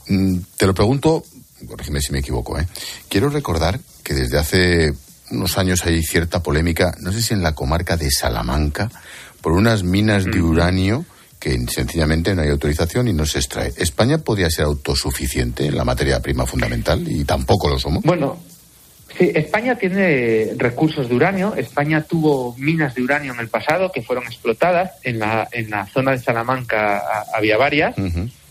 Mm, 0.07 0.39
te 0.57 0.67
lo 0.67 0.75
pregunto 0.75 1.25
corrígeme 1.67 2.01
si 2.01 2.13
me 2.13 2.21
equivoco, 2.21 2.59
¿eh? 2.59 2.67
quiero 3.09 3.29
recordar 3.29 3.81
que 4.03 4.15
desde 4.15 4.39
hace 4.39 4.93
unos 5.31 5.59
años 5.59 5.85
hay 5.85 6.03
cierta 6.03 6.43
polémica, 6.43 6.95
no 7.01 7.13
sé 7.13 7.23
si 7.23 7.35
en 7.35 7.43
la 7.43 7.55
comarca 7.55 7.97
de 7.97 8.11
Salamanca, 8.11 8.91
por 9.41 9.53
unas 9.53 9.85
minas 9.85 10.25
de 10.25 10.43
uranio 10.43 11.05
que 11.41 11.59
sencillamente 11.69 12.35
no 12.35 12.43
hay 12.43 12.51
autorización 12.51 13.09
y 13.09 13.13
no 13.15 13.25
se 13.25 13.39
extrae. 13.39 13.73
¿España 13.77 14.19
podría 14.19 14.51
ser 14.51 14.67
autosuficiente 14.67 15.67
en 15.67 15.77
la 15.77 15.85
materia 15.85 16.21
prima 16.21 16.47
fundamental 16.47 17.03
y 17.11 17.25
tampoco 17.25 17.69
lo 17.69 17.79
somos? 17.79 18.05
Bueno, 18.05 18.39
sí, 19.19 19.33
España 19.35 19.77
tiene 19.77 20.53
recursos 20.57 21.09
de 21.09 21.15
uranio. 21.15 21.55
España 21.57 22.03
tuvo 22.03 22.55
minas 22.59 22.95
de 22.95 23.03
uranio 23.03 23.33
en 23.33 23.41
el 23.41 23.49
pasado 23.49 23.91
que 23.91 24.03
fueron 24.03 24.25
explotadas. 24.25 24.93
En 25.03 25.19
la, 25.19 25.49
en 25.51 25.71
la 25.71 25.87
zona 25.87 26.13
de 26.13 26.19
Salamanca 26.19 27.03
había 27.35 27.57
varias. 27.57 27.97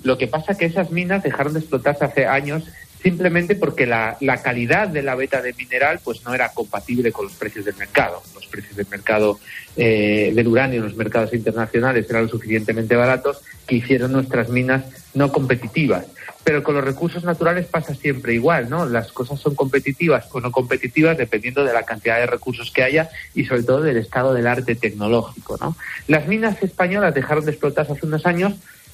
Lo 0.02 0.18
que 0.18 0.28
pasa 0.28 0.54
es 0.54 0.58
que 0.58 0.66
esas 0.66 0.90
minas 0.90 1.22
dejaron 1.22 1.54
de 1.54 1.60
explotarse 1.60 2.06
hace 2.06 2.26
años 2.26 2.64
simplemente 3.02 3.56
porque 3.56 3.86
la, 3.86 4.18
la, 4.20 4.42
calidad 4.42 4.88
de 4.88 5.02
la 5.02 5.16
beta 5.16 5.42
de 5.42 5.54
mineral 5.54 6.00
pues 6.04 6.24
no 6.26 6.34
era 6.34 6.50
compatible 6.50 7.12
con 7.12 7.26
los 7.26 7.36
precios 7.36 7.66
del 7.66 7.76
mercado. 7.76 8.22
Los 8.36 8.46
precios 8.48 8.76
del 8.76 8.88
mercado 8.90 9.40
eh, 9.76 10.32
del 10.36 10.48
uranio 10.48 10.80
en 10.80 10.86
los 10.86 10.96
mercados 10.96 11.34
internacionales 11.34 12.06
eran 12.10 12.24
lo 12.24 12.30
suficientemente 12.30 12.96
baratos 12.96 13.42
que 13.66 13.76
hicieron 13.76 14.12
nuestras 14.12 14.50
minas 14.50 14.86
no 15.14 15.32
competitivas. 15.32 16.06
Pero 16.44 16.64
con 16.64 16.76
los 16.76 16.84
recursos 16.84 17.24
naturales 17.24 17.68
pasa 17.68 17.94
siempre 17.94 18.34
igual, 18.34 18.70
¿no? 18.70 18.86
Las 18.86 19.12
cosas 19.12 19.40
son 19.40 19.56
competitivas 19.56 20.28
o 20.32 20.40
no 20.40 20.52
competitivas 20.52 21.18
dependiendo 21.18 21.64
de 21.64 21.74
la 21.74 21.84
cantidad 21.84 22.18
de 22.18 22.26
recursos 22.26 22.72
que 22.72 22.84
haya 22.84 23.10
y 23.36 23.46
sobre 23.46 23.64
todo 23.64 23.82
del 23.82 23.98
estado 23.98 24.34
del 24.34 24.48
arte 24.48 24.76
tecnológico, 24.76 25.58
¿no? 25.60 25.76
Las 26.08 26.28
minas 26.28 26.62
españolas 26.64 27.14
dejaron 27.14 27.46
de 27.46 27.52
explotarse 27.52 27.94
hace 27.94 28.06
unos 28.06 28.26
años 28.26 28.54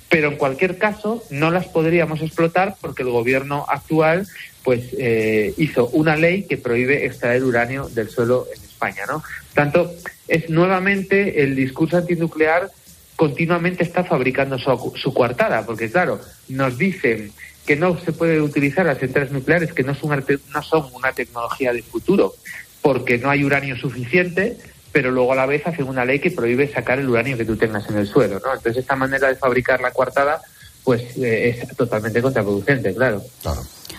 pero 0.10 0.30
en 0.30 0.38
cualquier 0.38 0.78
caso 0.78 1.24
no 1.30 1.52
las 1.52 1.68
podríamos 1.68 2.22
explotar 2.22 2.76
porque 2.82 3.04
el 3.04 3.10
gobierno 3.10 3.66
actual 3.68 4.28
pues 4.64 4.96
eh, 4.98 5.54
hizo 5.58 5.88
una 5.90 6.16
ley 6.16 6.44
que 6.44 6.58
prohíbe 6.58 7.06
extraer 7.06 7.44
uranio 7.44 7.88
del 7.90 8.10
suelo 8.10 8.48
en 8.56 8.64
España, 8.64 9.04
¿no? 9.08 9.24
Tanto 9.54 9.94
es 10.28 10.50
nuevamente 10.50 11.44
el 11.44 11.56
discurso 11.56 11.98
antinuclear 11.98 12.70
continuamente 13.16 13.84
está 13.84 14.04
fabricando 14.04 14.58
su, 14.58 14.94
su 14.96 15.14
coartada, 15.14 15.66
porque 15.66 15.90
claro, 15.90 16.20
nos 16.50 16.78
dicen 16.78 17.32
que 17.66 17.76
no 17.76 17.98
se 18.00 18.12
puede 18.12 18.42
utilizar 18.42 18.86
las 18.86 19.00
centrales 19.00 19.32
nucleares, 19.32 19.74
que 19.74 19.84
no 19.84 19.96
son, 19.96 20.24
no 20.54 20.62
son 20.62 20.90
una 20.94 21.14
tecnología 21.14 21.74
de 21.74 21.82
futuro, 21.82 22.34
porque 22.82 23.18
no 23.18 23.30
hay 23.30 23.44
uranio 23.44 23.76
suficiente, 23.78 24.58
pero 24.96 25.12
luego 25.12 25.34
a 25.34 25.36
la 25.36 25.46
vez 25.46 25.68
hacen 25.68 25.90
una 25.90 26.06
ley 26.06 26.22
que 26.22 26.32
prohíbe 26.32 26.72
sacar 26.72 27.00
el 27.00 27.10
uranio 27.10 27.36
que 27.36 27.44
tú 27.44 27.58
tengas 27.58 27.90
en 27.90 27.98
el 27.98 28.08
suelo, 28.08 28.40
¿no? 28.40 28.54
Entonces 28.54 28.78
esta 28.78 28.96
manera 28.96 29.28
de 29.28 29.36
fabricar 29.36 29.82
la 29.82 29.92
coartada 29.92 30.42
pues 30.86 31.18
eh, 31.18 31.50
es 31.50 31.76
totalmente 31.76 32.22
contraproducente, 32.22 32.96
claro. 32.96 33.22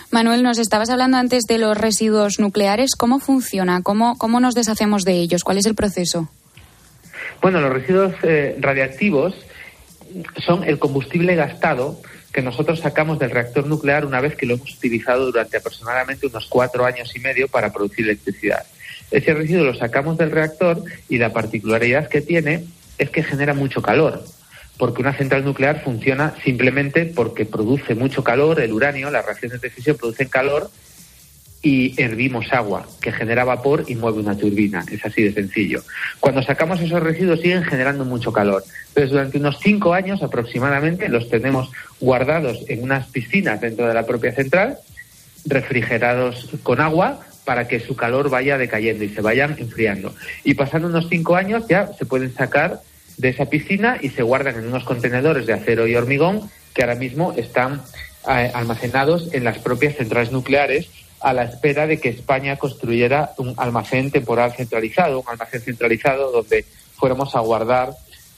Manuel, 0.09 0.41
nos 0.41 0.57
estabas 0.57 0.89
hablando 0.89 1.17
antes 1.17 1.43
de 1.43 1.59
los 1.59 1.77
residuos 1.77 2.39
nucleares. 2.39 2.95
¿Cómo 2.95 3.19
funciona? 3.19 3.83
¿Cómo, 3.83 4.17
cómo 4.17 4.39
nos 4.39 4.55
deshacemos 4.55 5.03
de 5.03 5.19
ellos? 5.19 5.43
¿Cuál 5.43 5.59
es 5.59 5.67
el 5.67 5.75
proceso? 5.75 6.31
Bueno, 7.43 7.61
los 7.61 7.71
residuos 7.71 8.15
eh, 8.23 8.57
radiactivos 8.59 9.35
son 10.43 10.63
el 10.63 10.79
combustible 10.79 11.35
gastado 11.35 12.01
que 12.33 12.41
nosotros 12.41 12.79
sacamos 12.79 13.19
del 13.19 13.29
reactor 13.29 13.67
nuclear 13.67 14.03
una 14.03 14.19
vez 14.19 14.35
que 14.35 14.47
lo 14.47 14.55
hemos 14.55 14.73
utilizado 14.73 15.27
durante 15.27 15.57
aproximadamente 15.57 16.25
unos 16.25 16.47
cuatro 16.47 16.85
años 16.85 17.15
y 17.15 17.19
medio 17.19 17.47
para 17.47 17.71
producir 17.71 18.05
electricidad. 18.05 18.65
Ese 19.11 19.33
residuo 19.33 19.63
lo 19.63 19.75
sacamos 19.75 20.17
del 20.17 20.31
reactor 20.31 20.83
y 21.09 21.17
la 21.17 21.31
particularidad 21.33 22.09
que 22.09 22.21
tiene 22.21 22.65
es 22.97 23.09
que 23.09 23.23
genera 23.23 23.53
mucho 23.53 23.81
calor, 23.81 24.23
porque 24.77 25.01
una 25.01 25.13
central 25.13 25.45
nuclear 25.45 25.83
funciona 25.83 26.33
simplemente 26.43 27.05
porque 27.05 27.45
produce 27.45 27.95
mucho 27.95 28.23
calor, 28.23 28.59
el 28.59 28.73
uranio, 28.73 29.09
las 29.09 29.25
reacciones 29.25 29.61
de 29.61 29.69
fisión 29.69 29.97
producen 29.97 30.27
calor 30.27 30.69
y 31.61 31.99
hervimos 32.01 32.53
agua, 32.53 32.87
que 33.01 33.11
genera 33.11 33.43
vapor 33.43 33.85
y 33.87 33.95
mueve 33.95 34.19
una 34.19 34.37
turbina. 34.37 34.85
Es 34.91 35.03
así 35.05 35.23
de 35.23 35.33
sencillo. 35.33 35.83
Cuando 36.19 36.43
sacamos 36.43 36.79
esos 36.79 37.01
residuos 37.01 37.41
siguen 37.41 37.63
generando 37.63 38.05
mucho 38.05 38.31
calor. 38.31 38.63
Entonces, 38.89 39.11
durante 39.11 39.37
unos 39.37 39.57
cinco 39.59 39.93
años 39.93 40.21
aproximadamente 40.21 41.09
los 41.09 41.29
tenemos 41.29 41.71
guardados 41.99 42.63
en 42.67 42.83
unas 42.83 43.07
piscinas 43.07 43.59
dentro 43.59 43.87
de 43.87 43.93
la 43.93 44.05
propia 44.05 44.33
central, 44.33 44.77
refrigerados 45.45 46.49
con 46.63 46.79
agua, 46.79 47.21
para 47.47 47.65
que 47.65 47.79
su 47.79 47.95
calor 47.95 48.29
vaya 48.29 48.57
decayendo 48.57 49.05
y 49.05 49.09
se 49.09 49.21
vayan 49.21 49.55
enfriando. 49.57 50.13
Y 50.43 50.55
pasando 50.55 50.89
unos 50.89 51.07
cinco 51.07 51.37
años 51.37 51.63
ya 51.69 51.87
se 51.97 52.05
pueden 52.05 52.33
sacar 52.33 52.81
de 53.15 53.29
esa 53.29 53.45
piscina 53.45 53.99
y 54.01 54.09
se 54.09 54.21
guardan 54.21 54.57
en 54.57 54.67
unos 54.67 54.83
contenedores 54.83 55.45
de 55.45 55.53
acero 55.53 55.87
y 55.87 55.95
hormigón 55.95 56.51
que 56.73 56.81
ahora 56.81 56.95
mismo 56.95 57.31
están 57.37 57.81
eh, 58.27 58.51
almacenados 58.53 59.33
en 59.33 59.45
las 59.45 59.59
propias 59.59 59.95
centrales 59.95 60.33
nucleares 60.33 60.89
a 61.21 61.31
la 61.31 61.45
espera 61.45 61.87
de 61.87 62.01
que 62.01 62.09
España 62.09 62.57
construyera 62.57 63.31
un 63.37 63.53
almacén 63.55 64.11
temporal 64.11 64.51
centralizado, 64.51 65.21
un 65.21 65.29
almacén 65.29 65.61
centralizado 65.61 66.33
donde 66.33 66.65
fuéramos 66.97 67.33
a 67.33 67.39
guardar, 67.39 67.91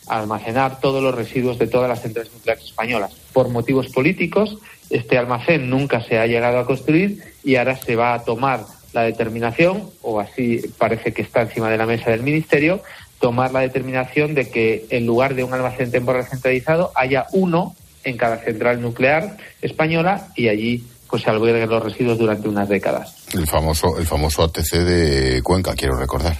a 0.07 0.19
almacenar 0.19 0.79
todos 0.79 1.01
los 1.01 1.15
residuos 1.15 1.57
de 1.57 1.65
todas 1.65 1.89
las 1.89 2.03
centrales 2.03 2.31
nucleares 2.31 2.63
españolas. 2.63 3.11
Por 3.33 3.49
motivos 3.49 3.87
políticos, 3.87 4.59
este 4.91 5.17
almacén 5.17 5.67
nunca 5.67 5.99
se 5.99 6.19
ha 6.19 6.27
llegado 6.27 6.59
a 6.59 6.67
construir 6.67 7.23
y 7.43 7.55
ahora 7.55 7.75
se 7.75 7.95
va 7.95 8.13
a 8.13 8.23
tomar 8.23 8.61
la 8.93 9.03
determinación, 9.03 9.89
o 10.01 10.19
así 10.19 10.61
parece 10.77 11.13
que 11.13 11.21
está 11.21 11.41
encima 11.41 11.69
de 11.69 11.77
la 11.77 11.85
mesa 11.85 12.11
del 12.11 12.23
Ministerio, 12.23 12.81
tomar 13.19 13.51
la 13.51 13.59
determinación 13.59 14.33
de 14.33 14.49
que 14.49 14.87
en 14.89 15.05
lugar 15.05 15.35
de 15.35 15.43
un 15.43 15.53
almacén 15.53 15.91
temporal 15.91 16.25
centralizado 16.25 16.91
haya 16.95 17.27
uno 17.33 17.75
en 18.03 18.17
cada 18.17 18.37
central 18.37 18.81
nuclear 18.81 19.37
española 19.61 20.27
y 20.35 20.47
allí 20.47 20.83
pues 21.09 21.23
se 21.23 21.29
alberguen 21.29 21.69
los 21.69 21.83
residuos 21.83 22.17
durante 22.17 22.47
unas 22.47 22.69
décadas. 22.69 23.15
El 23.33 23.47
famoso, 23.47 23.97
el 23.97 24.05
famoso 24.05 24.43
ATC 24.43 24.71
de 24.73 25.41
Cuenca, 25.41 25.73
quiero 25.75 25.97
recordar. 25.97 26.37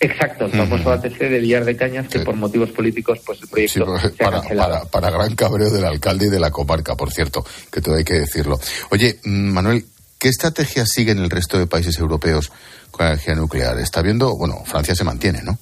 Exacto, 0.00 0.44
el 0.44 0.52
famoso 0.52 0.92
ATC 0.92 1.18
de 1.18 1.38
Villar 1.40 1.64
de 1.64 1.76
Cañas, 1.76 2.08
que 2.08 2.20
por 2.20 2.36
motivos 2.36 2.70
políticos, 2.70 3.20
pues 3.24 3.40
el 3.42 3.48
proyecto 3.48 3.84
pues, 3.84 4.12
para, 4.12 4.84
para, 4.84 5.10
gran 5.10 5.34
cabreo 5.34 5.70
del 5.70 5.84
alcalde 5.84 6.26
y 6.26 6.28
de 6.28 6.38
la 6.38 6.52
comarca, 6.52 6.94
por 6.94 7.10
cierto, 7.10 7.44
que 7.70 7.80
todo 7.80 7.96
hay 7.96 8.04
que 8.04 8.14
decirlo. 8.14 8.60
Oye, 8.90 9.18
mm, 9.24 9.52
Manuel, 9.52 9.84
¿Qué 10.18 10.28
estrategia 10.28 10.84
siguen 10.84 11.18
el 11.18 11.30
resto 11.30 11.58
de 11.58 11.68
países 11.68 11.96
europeos 11.98 12.50
con 12.90 13.06
la 13.06 13.12
energía 13.12 13.36
nuclear? 13.36 13.78
Está 13.78 14.02
viendo, 14.02 14.36
bueno, 14.36 14.64
Francia 14.64 14.94
se 14.96 15.04
mantiene, 15.04 15.42
¿no? 15.42 15.58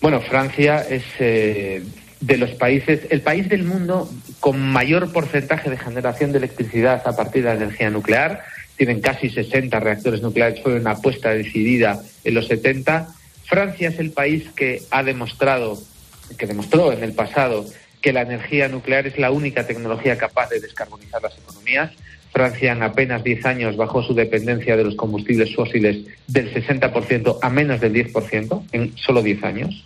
Bueno, 0.00 0.22
Francia 0.22 0.80
es 0.80 1.04
eh, 1.18 1.82
de 2.20 2.36
los 2.38 2.52
países, 2.52 3.00
el 3.10 3.20
país 3.20 3.48
del 3.50 3.64
mundo 3.64 4.10
con 4.40 4.58
mayor 4.60 5.12
porcentaje 5.12 5.68
de 5.68 5.76
generación 5.76 6.32
de 6.32 6.38
electricidad 6.38 7.02
a 7.06 7.14
partir 7.14 7.42
de 7.42 7.50
la 7.50 7.56
energía 7.56 7.90
nuclear. 7.90 8.44
Tienen 8.76 9.02
casi 9.02 9.28
60 9.28 9.78
reactores 9.78 10.22
nucleares, 10.22 10.62
fue 10.62 10.76
una 10.76 10.92
apuesta 10.92 11.30
decidida 11.30 12.02
en 12.24 12.34
los 12.34 12.46
70. 12.46 13.08
Francia 13.44 13.90
es 13.90 13.98
el 13.98 14.10
país 14.10 14.44
que 14.56 14.82
ha 14.90 15.02
demostrado, 15.02 15.78
que 16.38 16.46
demostró 16.46 16.92
en 16.92 17.04
el 17.04 17.12
pasado 17.12 17.66
que 18.00 18.14
la 18.14 18.22
energía 18.22 18.68
nuclear 18.68 19.06
es 19.06 19.18
la 19.18 19.30
única 19.30 19.66
tecnología 19.66 20.16
capaz 20.16 20.48
de 20.48 20.60
descarbonizar 20.60 21.22
las 21.22 21.36
economías. 21.36 21.92
Francia 22.34 22.72
en 22.72 22.82
apenas 22.82 23.22
10 23.22 23.46
años 23.46 23.76
bajó 23.76 24.02
su 24.02 24.12
dependencia 24.12 24.76
de 24.76 24.82
los 24.82 24.96
combustibles 24.96 25.54
fósiles 25.54 26.04
del 26.26 26.52
60% 26.52 27.38
a 27.40 27.48
menos 27.48 27.80
del 27.80 27.94
10% 27.94 28.64
en 28.72 28.96
solo 28.96 29.22
10 29.22 29.44
años. 29.44 29.84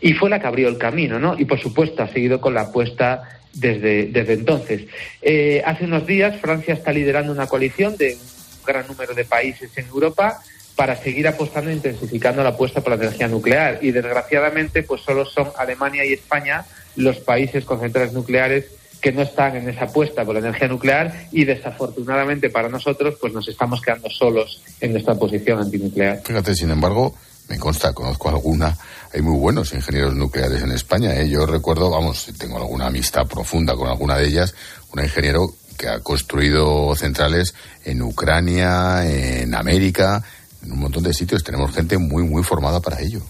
Y 0.00 0.14
fue 0.14 0.30
la 0.30 0.40
que 0.40 0.46
abrió 0.46 0.68
el 0.68 0.78
camino, 0.78 1.20
¿no? 1.20 1.38
Y 1.38 1.44
por 1.44 1.60
supuesto 1.60 2.02
ha 2.02 2.08
seguido 2.08 2.40
con 2.40 2.54
la 2.54 2.62
apuesta 2.62 3.38
desde, 3.52 4.06
desde 4.06 4.32
entonces. 4.32 4.86
Eh, 5.20 5.62
hace 5.66 5.84
unos 5.84 6.06
días 6.06 6.40
Francia 6.40 6.72
está 6.72 6.92
liderando 6.92 7.30
una 7.30 7.46
coalición 7.46 7.98
de 7.98 8.14
un 8.14 8.64
gran 8.66 8.86
número 8.86 9.12
de 9.12 9.26
países 9.26 9.76
en 9.76 9.86
Europa 9.86 10.40
para 10.74 10.96
seguir 10.96 11.28
apostando 11.28 11.68
e 11.68 11.74
intensificando 11.74 12.42
la 12.42 12.50
apuesta 12.50 12.80
por 12.80 12.96
la 12.96 13.04
energía 13.04 13.28
nuclear. 13.28 13.80
Y 13.82 13.90
desgraciadamente, 13.90 14.82
pues 14.82 15.02
solo 15.02 15.26
son 15.26 15.48
Alemania 15.58 16.06
y 16.06 16.14
España 16.14 16.64
los 16.96 17.18
países 17.18 17.66
con 17.66 17.80
centrales 17.80 18.14
nucleares 18.14 18.81
que 19.02 19.12
no 19.12 19.22
están 19.22 19.56
en 19.56 19.68
esa 19.68 19.86
apuesta 19.86 20.24
por 20.24 20.34
la 20.34 20.40
energía 20.40 20.68
nuclear 20.68 21.26
y 21.32 21.44
desafortunadamente 21.44 22.48
para 22.50 22.68
nosotros 22.68 23.16
pues 23.20 23.32
nos 23.32 23.46
estamos 23.48 23.82
quedando 23.82 24.08
solos 24.08 24.62
en 24.80 24.92
nuestra 24.92 25.16
posición 25.16 25.58
antinuclear. 25.58 26.22
Fíjate, 26.24 26.54
sin 26.54 26.70
embargo, 26.70 27.14
me 27.48 27.58
consta, 27.58 27.92
conozco 27.92 28.28
alguna, 28.28 28.78
hay 29.12 29.20
muy 29.20 29.36
buenos 29.36 29.74
ingenieros 29.74 30.14
nucleares 30.14 30.62
en 30.62 30.70
España. 30.70 31.14
¿eh? 31.16 31.28
Yo 31.28 31.44
recuerdo, 31.44 31.90
vamos, 31.90 32.30
tengo 32.38 32.56
alguna 32.58 32.86
amistad 32.86 33.26
profunda 33.26 33.74
con 33.74 33.88
alguna 33.88 34.16
de 34.16 34.28
ellas, 34.28 34.54
un 34.94 35.02
ingeniero 35.02 35.52
que 35.76 35.88
ha 35.88 35.98
construido 35.98 36.94
centrales 36.94 37.54
en 37.84 38.02
Ucrania, 38.02 39.04
en 39.04 39.52
América, 39.54 40.22
en 40.62 40.72
un 40.72 40.78
montón 40.78 41.02
de 41.02 41.12
sitios. 41.12 41.42
Tenemos 41.42 41.74
gente 41.74 41.98
muy, 41.98 42.22
muy 42.22 42.44
formada 42.44 42.80
para 42.80 43.00
ello. 43.00 43.20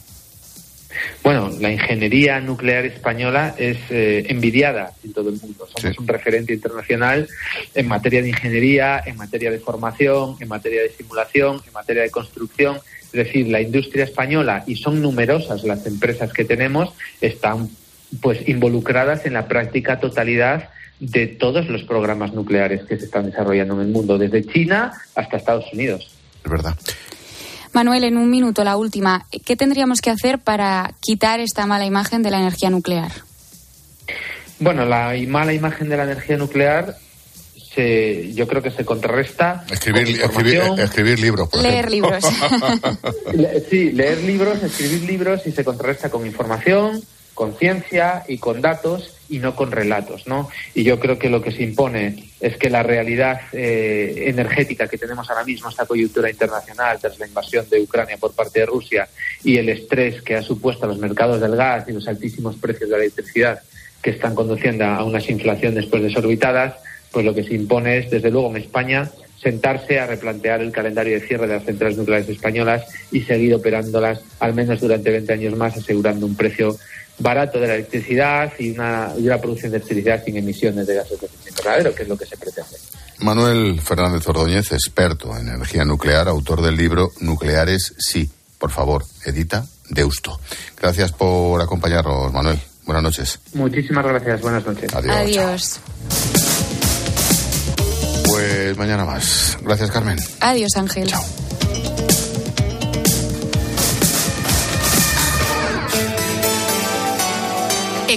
Bueno, 1.22 1.50
la 1.60 1.70
ingeniería 1.70 2.40
nuclear 2.40 2.84
española 2.84 3.54
es 3.58 3.78
eh, 3.90 4.24
envidiada 4.28 4.92
en 5.04 5.12
todo 5.12 5.30
el 5.30 5.40
mundo. 5.40 5.66
Somos 5.74 5.98
un 5.98 6.06
referente 6.06 6.52
internacional 6.52 7.28
en 7.74 7.88
materia 7.88 8.22
de 8.22 8.28
ingeniería, 8.28 9.02
en 9.04 9.16
materia 9.16 9.50
de 9.50 9.58
formación, 9.58 10.36
en 10.40 10.48
materia 10.48 10.82
de 10.82 10.90
simulación, 10.90 11.60
en 11.66 11.72
materia 11.72 12.02
de 12.02 12.10
construcción. 12.10 12.78
Es 13.06 13.26
decir, 13.26 13.48
la 13.48 13.60
industria 13.60 14.04
española, 14.04 14.64
y 14.66 14.76
son 14.76 15.02
numerosas 15.02 15.64
las 15.64 15.86
empresas 15.86 16.32
que 16.32 16.44
tenemos, 16.44 16.92
están 17.20 17.68
pues 18.20 18.46
involucradas 18.48 19.26
en 19.26 19.34
la 19.34 19.48
práctica 19.48 20.00
totalidad 20.00 20.70
de 21.00 21.26
todos 21.26 21.68
los 21.68 21.82
programas 21.82 22.32
nucleares 22.32 22.84
que 22.84 22.96
se 22.96 23.06
están 23.06 23.26
desarrollando 23.26 23.74
en 23.74 23.88
el 23.88 23.88
mundo, 23.88 24.18
desde 24.18 24.44
China 24.44 24.92
hasta 25.14 25.36
Estados 25.36 25.72
Unidos. 25.72 26.14
Es 26.44 26.50
verdad. 26.50 26.76
Manuel, 27.72 28.04
en 28.04 28.16
un 28.16 28.30
minuto, 28.30 28.64
la 28.64 28.76
última. 28.76 29.26
¿Qué 29.44 29.56
tendríamos 29.56 30.00
que 30.00 30.10
hacer 30.10 30.38
para 30.38 30.92
quitar 31.00 31.40
esta 31.40 31.66
mala 31.66 31.86
imagen 31.86 32.22
de 32.22 32.30
la 32.30 32.38
energía 32.38 32.70
nuclear? 32.70 33.12
Bueno, 34.58 34.84
la 34.84 35.14
mala 35.26 35.52
imagen 35.52 35.88
de 35.88 35.96
la 35.96 36.04
energía 36.04 36.36
nuclear 36.36 36.96
se, 37.74 38.32
yo 38.34 38.46
creo 38.46 38.62
que 38.62 38.70
se 38.70 38.84
contrarresta. 38.84 39.64
Escribir, 39.70 40.20
escribir, 40.20 40.62
escribir, 40.78 41.18
libros. 41.18 41.48
Por 41.48 41.62
leer 41.62 41.90
libros. 41.90 42.24
sí, 43.70 43.92
leer 43.92 44.22
libros, 44.22 44.62
escribir 44.62 45.02
libros 45.02 45.46
y 45.46 45.52
se 45.52 45.64
contrarresta 45.64 46.10
con 46.10 46.26
información, 46.26 47.02
con 47.34 47.54
ciencia 47.56 48.24
y 48.28 48.38
con 48.38 48.60
datos 48.60 49.16
y 49.28 49.38
no 49.38 49.56
con 49.56 49.72
relatos, 49.72 50.26
¿no? 50.26 50.50
Y 50.74 50.84
yo 50.84 51.00
creo 51.00 51.18
que 51.18 51.30
lo 51.30 51.40
que 51.40 51.52
se 51.52 51.62
impone 51.62 52.30
es 52.40 52.56
que 52.58 52.68
la 52.68 52.82
realidad 52.82 53.40
eh, 53.52 54.24
energética 54.26 54.86
que 54.88 54.98
tenemos 54.98 55.28
ahora 55.30 55.44
mismo, 55.44 55.70
esta 55.70 55.86
coyuntura 55.86 56.30
internacional 56.30 56.98
tras 57.00 57.18
la 57.18 57.26
invasión 57.26 57.68
de 57.70 57.80
Ucrania 57.80 58.18
por 58.18 58.34
parte 58.34 58.60
de 58.60 58.66
Rusia 58.66 59.08
y 59.42 59.56
el 59.56 59.70
estrés 59.70 60.20
que 60.22 60.36
ha 60.36 60.42
supuesto 60.42 60.84
a 60.84 60.88
los 60.88 60.98
mercados 60.98 61.40
del 61.40 61.56
gas 61.56 61.88
y 61.88 61.92
los 61.92 62.06
altísimos 62.06 62.56
precios 62.56 62.90
de 62.90 62.96
la 62.96 63.02
electricidad 63.02 63.62
que 64.02 64.10
están 64.10 64.34
conduciendo 64.34 64.84
a 64.84 65.02
unas 65.04 65.28
inflaciones 65.30 65.86
pues 65.86 66.02
desorbitadas, 66.02 66.74
pues 67.10 67.24
lo 67.24 67.34
que 67.34 67.44
se 67.44 67.54
impone 67.54 67.98
es, 67.98 68.10
desde 68.10 68.30
luego 68.30 68.50
en 68.50 68.56
España, 68.56 69.10
sentarse 69.42 69.98
a 69.98 70.06
replantear 70.06 70.60
el 70.60 70.72
calendario 70.72 71.14
de 71.14 71.26
cierre 71.26 71.46
de 71.46 71.54
las 71.54 71.64
centrales 71.64 71.96
nucleares 71.96 72.28
españolas 72.28 72.84
y 73.10 73.22
seguir 73.22 73.54
operándolas 73.54 74.20
al 74.38 74.54
menos 74.54 74.80
durante 74.80 75.10
20 75.10 75.32
años 75.32 75.56
más, 75.56 75.76
asegurando 75.76 76.26
un 76.26 76.36
precio 76.36 76.76
barato 77.22 77.58
de 77.60 77.68
la 77.68 77.74
electricidad 77.74 78.52
y 78.58 78.70
una, 78.72 79.12
y 79.16 79.26
una 79.26 79.38
producción 79.38 79.70
de 79.70 79.78
electricidad 79.78 80.22
sin 80.24 80.36
emisiones 80.36 80.86
de 80.86 80.94
gases 80.94 81.20
de 81.20 81.26
efecto 81.26 81.48
invernadero, 81.48 81.94
que 81.94 82.02
es 82.02 82.08
lo 82.08 82.16
que 82.16 82.26
se 82.26 82.36
pretende. 82.36 82.76
Manuel 83.18 83.80
Fernández 83.80 84.26
Ordóñez, 84.26 84.72
experto 84.72 85.36
en 85.36 85.48
energía 85.48 85.84
nuclear, 85.84 86.28
autor 86.28 86.60
del 86.60 86.76
libro 86.76 87.10
Nucleares 87.20 87.94
sí. 87.98 88.28
Por 88.58 88.70
favor, 88.70 89.04
edita 89.24 89.64
Deusto. 89.88 90.38
Gracias 90.80 91.12
por 91.12 91.60
acompañarnos, 91.60 92.32
Manuel. 92.32 92.58
Buenas 92.84 93.02
noches. 93.02 93.38
Muchísimas 93.54 94.04
gracias. 94.04 94.40
Buenas 94.40 94.64
noches. 94.66 94.92
Adiós. 94.94 95.16
Adiós. 95.16 95.80
Pues 98.26 98.76
mañana 98.76 99.04
más. 99.04 99.58
Gracias, 99.62 99.90
Carmen. 99.90 100.18
Adiós, 100.40 100.76
Ángel. 100.76 101.08
Chao. 101.08 101.22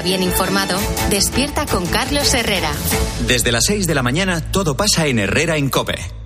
bien 0.00 0.22
informado, 0.22 0.78
despierta 1.10 1.66
con 1.66 1.84
Carlos 1.84 2.32
Herrera. 2.32 2.72
Desde 3.26 3.52
las 3.52 3.66
6 3.66 3.86
de 3.86 3.94
la 3.94 4.02
mañana 4.02 4.40
todo 4.40 4.74
pasa 4.76 5.06
en 5.06 5.18
Herrera 5.18 5.58
en 5.58 5.68
Cope. 5.68 6.21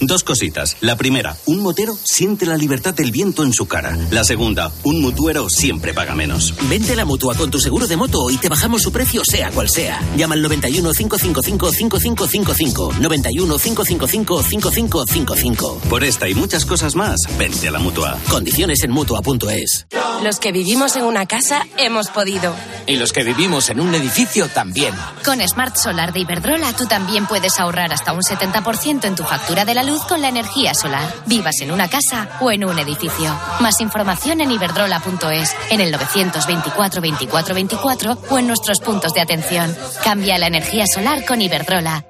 Dos 0.00 0.24
cositas. 0.24 0.78
La 0.80 0.96
primera, 0.96 1.36
un 1.44 1.60
motero 1.62 1.94
siente 2.04 2.46
la 2.46 2.56
libertad 2.56 2.94
del 2.94 3.10
viento 3.10 3.42
en 3.42 3.52
su 3.52 3.66
cara. 3.66 3.98
La 4.10 4.24
segunda, 4.24 4.72
un 4.82 5.02
mutuero 5.02 5.50
siempre 5.50 5.92
paga 5.92 6.14
menos. 6.14 6.54
Vente 6.70 6.94
a 6.94 6.96
la 6.96 7.04
mutua 7.04 7.34
con 7.34 7.50
tu 7.50 7.60
seguro 7.60 7.86
de 7.86 7.98
moto 7.98 8.30
y 8.30 8.38
te 8.38 8.48
bajamos 8.48 8.80
su 8.80 8.92
precio 8.92 9.22
sea 9.24 9.50
cual 9.50 9.68
sea. 9.68 10.00
Llama 10.16 10.36
al 10.36 10.42
91 10.42 10.92
555 10.92 11.72
5555. 11.72 12.94
91 12.98 13.58
555 13.58 14.42
5555. 14.42 15.80
Por 15.90 16.02
esta 16.02 16.28
y 16.28 16.34
muchas 16.34 16.64
cosas 16.64 16.94
más, 16.94 17.20
vente 17.38 17.68
a 17.68 17.70
la 17.70 17.78
mutua. 17.78 18.18
Condiciones 18.30 18.82
en 18.82 18.92
mutua.es. 18.92 19.86
Los 20.22 20.38
que 20.38 20.52
vivimos 20.52 20.96
en 20.96 21.04
una 21.04 21.26
casa 21.26 21.66
hemos 21.76 22.08
podido. 22.08 22.54
Y 22.86 22.96
los 22.96 23.12
que 23.12 23.22
vivimos 23.22 23.68
en 23.68 23.80
un 23.80 23.94
edificio 23.94 24.48
también. 24.48 24.94
Con 25.24 25.46
Smart 25.46 25.76
Solar 25.76 26.12
de 26.12 26.20
Iberdrola 26.20 26.72
tú 26.72 26.86
también 26.86 27.26
puedes 27.26 27.60
ahorrar 27.60 27.92
hasta 27.92 28.12
un 28.12 28.22
70% 28.22 29.04
en 29.04 29.14
tu 29.14 29.24
factura 29.24 29.64
de 29.64 29.74
la 29.74 29.82
con 29.98 30.20
la 30.20 30.28
energía 30.28 30.74
solar. 30.74 31.12
Vivas 31.26 31.60
en 31.60 31.72
una 31.72 31.88
casa 31.88 32.28
o 32.40 32.50
en 32.50 32.64
un 32.64 32.78
edificio. 32.78 33.34
Más 33.60 33.80
información 33.80 34.40
en 34.40 34.50
iberdrola.es, 34.50 35.54
en 35.70 35.80
el 35.80 35.90
924 35.90 37.00
24 37.00 37.54
24 37.54 38.18
o 38.30 38.38
en 38.38 38.46
nuestros 38.46 38.80
puntos 38.80 39.12
de 39.12 39.20
atención. 39.20 39.76
Cambia 40.04 40.38
la 40.38 40.46
energía 40.46 40.84
solar 40.86 41.24
con 41.24 41.42
Iberdrola. 41.42 42.09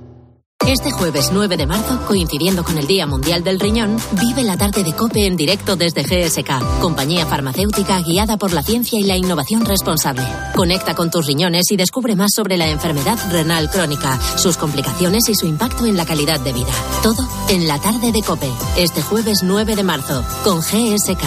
Este 0.67 0.91
jueves 0.91 1.31
9 1.33 1.57
de 1.57 1.65
marzo, 1.65 1.99
coincidiendo 2.07 2.63
con 2.63 2.77
el 2.77 2.85
Día 2.85 3.07
Mundial 3.07 3.43
del 3.43 3.59
Riñón, 3.59 3.97
vive 4.11 4.43
la 4.43 4.57
tarde 4.57 4.83
de 4.83 4.93
COPE 4.93 5.25
en 5.25 5.35
directo 5.35 5.75
desde 5.75 6.03
GSK, 6.03 6.79
compañía 6.79 7.25
farmacéutica 7.25 7.99
guiada 8.01 8.37
por 8.37 8.53
la 8.53 8.61
ciencia 8.61 8.99
y 8.99 9.03
la 9.03 9.17
innovación 9.17 9.65
responsable. 9.65 10.23
Conecta 10.55 10.93
con 10.93 11.09
tus 11.09 11.25
riñones 11.25 11.71
y 11.71 11.77
descubre 11.77 12.15
más 12.15 12.33
sobre 12.35 12.57
la 12.57 12.69
enfermedad 12.69 13.17
renal 13.31 13.71
crónica, 13.71 14.19
sus 14.37 14.57
complicaciones 14.57 15.29
y 15.29 15.35
su 15.35 15.47
impacto 15.47 15.87
en 15.87 15.97
la 15.97 16.05
calidad 16.05 16.39
de 16.39 16.53
vida. 16.53 16.73
Todo 17.01 17.27
en 17.49 17.67
la 17.67 17.79
tarde 17.79 18.11
de 18.11 18.21
COPE, 18.21 18.51
este 18.77 19.01
jueves 19.01 19.41
9 19.43 19.75
de 19.75 19.83
marzo, 19.83 20.23
con 20.43 20.59
GSK. 20.59 21.23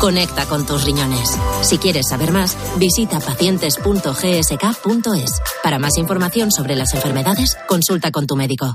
Conecta 0.00 0.46
con 0.46 0.66
tus 0.66 0.84
riñones. 0.84 1.38
Si 1.62 1.78
quieres 1.78 2.08
saber 2.10 2.32
más, 2.32 2.54
visita 2.76 3.18
pacientes.gsk.es. 3.18 5.40
Para 5.62 5.78
más 5.78 5.96
información 5.96 6.52
sobre 6.52 6.76
las 6.76 6.92
enfermedades, 6.92 7.56
consulta 7.66 8.10
con 8.10 8.26
tu 8.26 8.36
médico. 8.36 8.74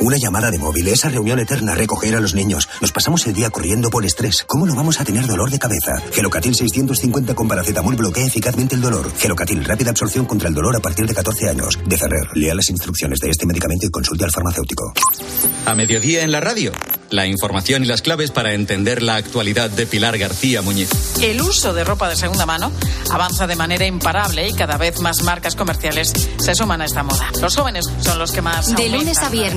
Una 0.00 0.16
llamada 0.16 0.50
de 0.50 0.58
móvil, 0.58 0.88
esa 0.88 1.10
reunión 1.10 1.38
eterna, 1.40 1.74
recoger 1.74 2.16
a 2.16 2.20
los 2.20 2.34
niños. 2.34 2.66
Nos 2.80 2.90
pasamos 2.90 3.26
el 3.26 3.34
día 3.34 3.50
corriendo 3.50 3.90
por 3.90 4.06
estrés. 4.06 4.44
¿Cómo 4.46 4.64
no 4.64 4.74
vamos 4.74 4.98
a 4.98 5.04
tener 5.04 5.26
dolor 5.26 5.50
de 5.50 5.58
cabeza? 5.58 6.00
Gelocatil 6.12 6.54
650 6.54 7.34
con 7.34 7.46
paracetamol 7.46 7.96
bloquea 7.96 8.24
eficazmente 8.24 8.74
el 8.74 8.80
dolor. 8.80 9.12
Gelocatil, 9.18 9.62
rápida 9.62 9.90
absorción 9.90 10.24
contra 10.24 10.48
el 10.48 10.54
dolor 10.54 10.74
a 10.74 10.80
partir 10.80 11.06
de 11.06 11.14
14 11.14 11.50
años. 11.50 11.78
De 11.84 11.98
Ferrer, 11.98 12.28
lea 12.34 12.54
las 12.54 12.70
instrucciones 12.70 13.18
de 13.20 13.28
este 13.28 13.44
medicamento 13.44 13.86
y 13.86 13.90
consulte 13.90 14.24
al 14.24 14.30
farmacéutico. 14.30 14.94
A 15.66 15.74
mediodía 15.74 16.22
en 16.22 16.32
la 16.32 16.40
radio. 16.40 16.72
La 17.10 17.26
información 17.26 17.82
y 17.82 17.86
las 17.86 18.02
claves 18.02 18.30
para 18.30 18.54
entender 18.54 19.02
la 19.02 19.16
actualidad 19.16 19.68
de 19.68 19.84
Pilar 19.84 20.16
García 20.16 20.62
Muñiz. 20.62 20.88
El 21.20 21.42
uso 21.42 21.74
de 21.74 21.82
ropa 21.82 22.08
de 22.08 22.14
segunda 22.14 22.46
mano 22.46 22.70
avanza 23.10 23.48
de 23.48 23.56
manera 23.56 23.84
imparable 23.84 24.48
y 24.48 24.52
cada 24.52 24.76
vez 24.76 25.00
más 25.00 25.22
marcas 25.24 25.56
comerciales 25.56 26.12
se 26.38 26.54
suman 26.54 26.80
a 26.80 26.84
esta 26.84 27.02
moda. 27.02 27.28
Los 27.40 27.56
jóvenes 27.56 27.86
son 28.00 28.18
los 28.20 28.30
que 28.30 28.42
más. 28.42 28.74
De 28.76 28.88
lunes 28.88 29.18
a 29.18 29.28
viernes 29.28 29.50